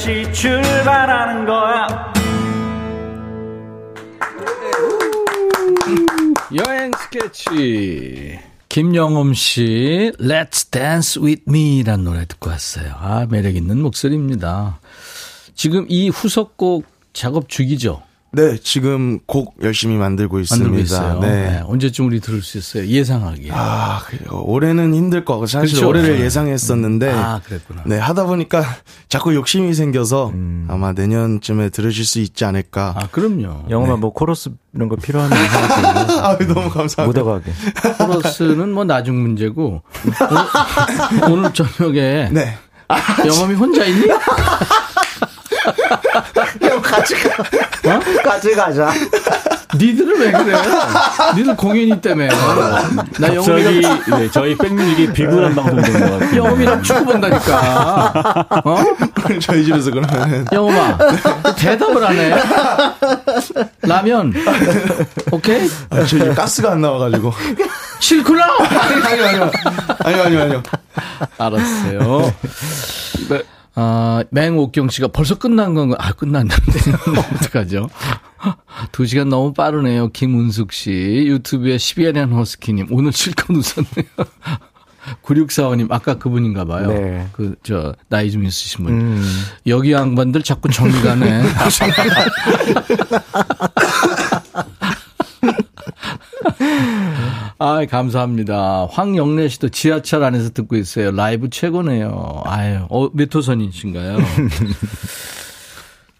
다시 0.00 0.32
출발하는 0.32 1.44
거야 1.44 2.12
여행 6.54 6.90
스케치. 6.98 8.38
김영음 8.70 9.34
씨, 9.34 10.10
Let's 10.18 10.70
Dance 10.70 11.22
With 11.22 11.42
Me라는 11.46 12.04
노래 12.04 12.24
듣고 12.24 12.48
왔어요. 12.48 12.94
아, 12.96 13.26
매력 13.28 13.54
있는 13.54 13.82
목소리입니다. 13.82 14.80
지금 15.54 15.84
이 15.90 16.08
후속곡 16.08 16.86
작업 17.12 17.50
중이죠? 17.50 18.02
네, 18.32 18.56
지금 18.62 19.18
곡 19.26 19.56
열심히 19.62 19.96
만들고 19.96 20.38
있습니다. 20.38 21.00
만들고. 21.00 21.20
네. 21.20 21.50
네, 21.50 21.62
언제쯤 21.66 22.06
우리 22.06 22.20
들을 22.20 22.40
수 22.42 22.58
있어요? 22.58 22.86
예상하기에. 22.86 23.50
아, 23.52 24.02
그래요. 24.06 24.42
올해는 24.44 24.94
힘들 24.94 25.24
거. 25.24 25.44
사실 25.46 25.70
그렇죠. 25.78 25.88
올해를 25.88 26.18
네. 26.18 26.24
예상했었는데. 26.26 27.10
아, 27.10 27.40
그랬구나. 27.44 27.82
네, 27.86 27.98
하다 27.98 28.26
보니까 28.26 28.64
자꾸 29.08 29.34
욕심이 29.34 29.74
생겨서 29.74 30.32
아마 30.68 30.92
내년쯤에 30.92 31.70
들으실 31.70 32.04
수 32.04 32.20
있지 32.20 32.44
않을까. 32.44 32.94
아, 32.96 33.08
그럼요. 33.10 33.64
영어만 33.68 33.98
뭐 33.98 34.12
코러스 34.12 34.50
이런 34.74 34.88
거 34.88 34.94
필요하면 34.94 35.36
아, 36.22 36.38
너무 36.38 36.70
감사합니다. 36.70 37.04
묻어가게. 37.06 37.52
코러스는 37.98 38.72
뭐 38.72 38.84
나중 38.84 39.20
문제고. 39.20 39.82
오늘, 41.26 41.32
오늘 41.32 41.52
저녁에. 41.52 42.28
네. 42.30 42.56
영험이 43.26 43.54
혼자 43.54 43.84
있니? 43.84 44.06
형 46.62 46.80
같이 46.82 47.14
가. 47.14 47.42
어? 47.94 48.00
같이 48.24 48.54
가자. 48.54 48.92
니들은 49.74 50.20
왜 50.20 50.32
그래? 50.32 50.56
니들 51.36 51.56
공연이 51.56 52.00
때문에. 52.00 52.28
나 52.28 53.34
갑자기 53.34 53.80
네, 54.10 54.30
저희 54.32 54.56
백뮤직이 54.56 55.12
비굴한 55.12 55.54
방송이 55.54 55.82
된것 55.82 56.10
같아요. 56.18 56.36
영험이랑 56.36 56.82
축구 56.82 57.04
본다니까. 57.04 58.46
어? 58.64 58.84
저희 59.40 59.64
집에서 59.64 59.90
그러면은. 59.90 60.44
영험아, 60.52 60.98
대답을 61.56 62.04
안 62.04 62.16
해. 62.16 62.34
라면. 63.82 64.32
오케이? 65.30 65.68
아, 65.90 66.04
저 66.04 66.16
이제 66.16 66.34
가스가 66.34 66.72
안 66.72 66.80
나와가지고. 66.80 67.32
싫구나! 68.00 68.44
아니요, 69.04 69.24
아니요. 69.24 69.50
아니요, 70.04 70.22
아니요, 70.24 70.42
아니요. 70.42 70.62
알았어요. 71.38 72.34
네. 73.28 73.42
아, 73.74 74.24
맹옥경 74.30 74.88
씨가 74.88 75.08
벌써 75.08 75.38
끝난 75.38 75.74
건가? 75.74 75.96
아, 75.98 76.12
끝났는데. 76.12 76.56
어떡하죠? 77.36 77.88
두 78.92 79.06
시간 79.06 79.28
너무 79.28 79.52
빠르네요. 79.52 80.08
김은숙 80.08 80.72
씨. 80.72 80.90
유튜브에 81.26 81.78
시베리안 81.78 82.32
허스키님. 82.32 82.88
오늘 82.90 83.12
실컷 83.12 83.50
웃었네요. 83.50 84.04
9645님, 85.22 85.90
아까 85.90 86.18
그분인가 86.18 86.66
봐요. 86.66 86.88
네. 86.88 87.26
그, 87.32 87.54
저, 87.62 87.94
나이 88.08 88.30
좀 88.30 88.44
있으신 88.44 88.84
분. 88.84 88.92
음. 88.92 89.24
여기 89.66 89.92
양반들 89.92 90.42
자꾸 90.42 90.68
정리 90.68 91.00
가네. 91.02 91.42
아, 97.58 97.84
감사합니다. 97.88 98.88
황영래 98.90 99.48
씨도 99.48 99.68
지하철 99.70 100.24
안에서 100.24 100.50
듣고 100.50 100.76
있어요. 100.76 101.10
라이브 101.10 101.50
최고네요. 101.50 102.42
아유, 102.46 102.86
어, 102.88 103.08
몇 103.12 103.34
호선이신가요? 103.34 104.18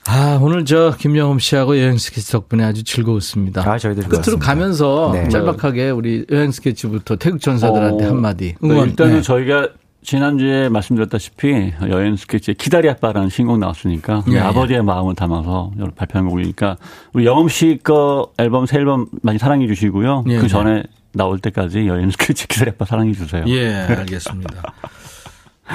아, 0.07 0.39
오늘 0.43 0.65
저 0.65 0.95
김영흠 0.99 1.39
씨하고 1.39 1.79
여행 1.79 1.97
스케치 1.99 2.33
덕분에 2.33 2.65
아주 2.65 2.83
즐거웠습니다. 2.83 3.61
아, 3.71 3.79
저희도 3.79 4.03
끝으로 4.03 4.23
즐거웠습니다. 4.23 4.47
가면서 4.47 5.11
네. 5.15 5.29
짤막하게 5.29 5.91
우리 5.91 6.25
여행 6.31 6.51
스케치부터 6.51 7.17
태극 7.17 7.41
전사들한테 7.41 8.07
어, 8.07 8.09
한마디. 8.09 8.55
네, 8.61 8.69
응원. 8.69 8.89
일단은 8.91 9.17
네. 9.17 9.23
저희가 9.23 9.69
지난주에 10.03 10.69
말씀드렸다시피 10.71 11.75
여행 11.89 12.17
스케치에 12.17 12.55
기다리 12.55 12.89
아빠라는 12.89 13.29
신곡 13.29 13.59
나왔으니까 13.59 14.25
예, 14.29 14.35
예. 14.35 14.39
아버지의 14.41 14.83
마음을 14.83 15.15
담아서 15.15 15.73
여러 15.79 15.91
발표한 15.91 16.29
곡이니까 16.29 16.77
우리 17.13 17.27
영엄 17.27 17.49
씨거 17.49 18.33
앨범 18.39 18.67
새 18.67 18.79
앨범 18.79 19.07
많이 19.23 19.39
사랑해 19.39 19.67
주시고요. 19.67 20.25
예, 20.29 20.39
그 20.39 20.45
예. 20.45 20.49
전에 20.49 20.83
나올 21.13 21.39
때까지 21.39 21.87
여행 21.87 22.11
스케치 22.11 22.47
기다리 22.49 22.71
아빠 22.71 22.85
사랑해 22.85 23.13
주세요. 23.13 23.45
예, 23.47 23.75
알겠습니다. 23.99 24.63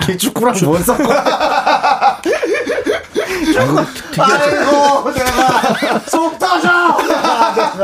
기축구랑 0.01 0.55
뭔 0.65 0.81
상관? 0.81 1.17
아이고, 4.17 5.11
내가 5.13 5.99
속 5.99 6.37
터져. 6.37 6.69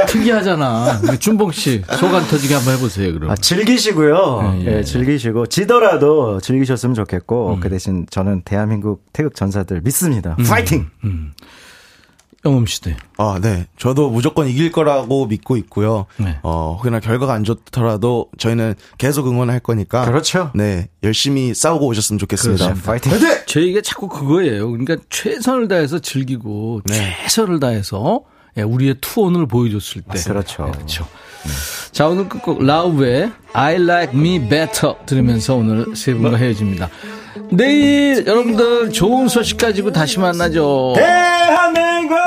특이하잖아. 0.07 1.01
준봉 1.19 1.51
씨, 1.51 1.81
속안 1.99 2.27
터지게 2.27 2.53
한번 2.55 2.75
해보세요, 2.75 3.13
그럼. 3.13 3.31
아, 3.31 3.35
즐기시고요. 3.35 4.59
예, 4.61 4.65
예, 4.65 4.77
예. 4.77 4.83
즐기시고 4.83 5.47
지더라도 5.47 6.39
즐기셨으면 6.41 6.93
좋겠고 6.95 7.59
그 7.61 7.69
대신 7.69 8.05
저는 8.09 8.41
대한민국 8.43 9.05
태극 9.13 9.35
전사들 9.35 9.81
믿습니다. 9.81 10.35
파이팅. 10.47 10.89
영음 12.43 12.65
씨도. 12.65 12.91
아, 13.17 13.39
네. 13.39 13.67
저도 13.77 14.09
무조건 14.09 14.47
이길 14.47 14.71
거라고 14.71 15.27
믿고 15.27 15.57
있고요. 15.57 16.07
네. 16.17 16.39
어, 16.41 16.75
혹여나 16.79 16.99
결과가 16.99 17.33
안 17.33 17.43
좋더라도 17.43 18.29
저희는 18.39 18.73
계속 18.97 19.27
응원할 19.27 19.59
거니까. 19.59 20.05
그렇죠. 20.05 20.49
네. 20.55 20.89
열심히 21.03 21.53
싸우고 21.53 21.85
오셨으면 21.85 22.17
좋겠습니다. 22.17 22.65
그렇죠. 22.65 22.81
파이팅. 22.81 23.11
저희가 23.45 23.81
자꾸 23.81 24.07
그거예요. 24.07 24.71
그러니까 24.71 24.95
최선을 25.09 25.67
다해서 25.67 25.99
즐기고 25.99 26.81
네. 26.85 27.15
최선을 27.23 27.59
다해서 27.59 28.21
예, 28.25 28.30
예, 28.57 28.61
우리의 28.63 28.95
투혼을 29.01 29.45
보여줬을 29.47 30.01
때. 30.01 30.19
그렇죠. 30.21 30.65
예, 30.67 30.71
그렇죠. 30.71 31.07
네. 31.43 31.51
자, 31.91 32.07
오늘 32.07 32.29
끝곡 32.29 32.63
라우의 32.63 33.31
I 33.53 33.75
Like 33.75 34.17
Me 34.17 34.39
Better 34.39 34.95
들으면서 35.05 35.55
오늘 35.55 35.95
세 35.95 36.13
분과 36.13 36.37
헤어집니다. 36.37 36.89
내일 37.51 38.25
여러분들 38.25 38.91
좋은 38.91 39.27
소식 39.27 39.57
가지고 39.57 39.91
다시 39.91 40.19
만나죠. 40.19 40.93
대한민국! 40.95 42.17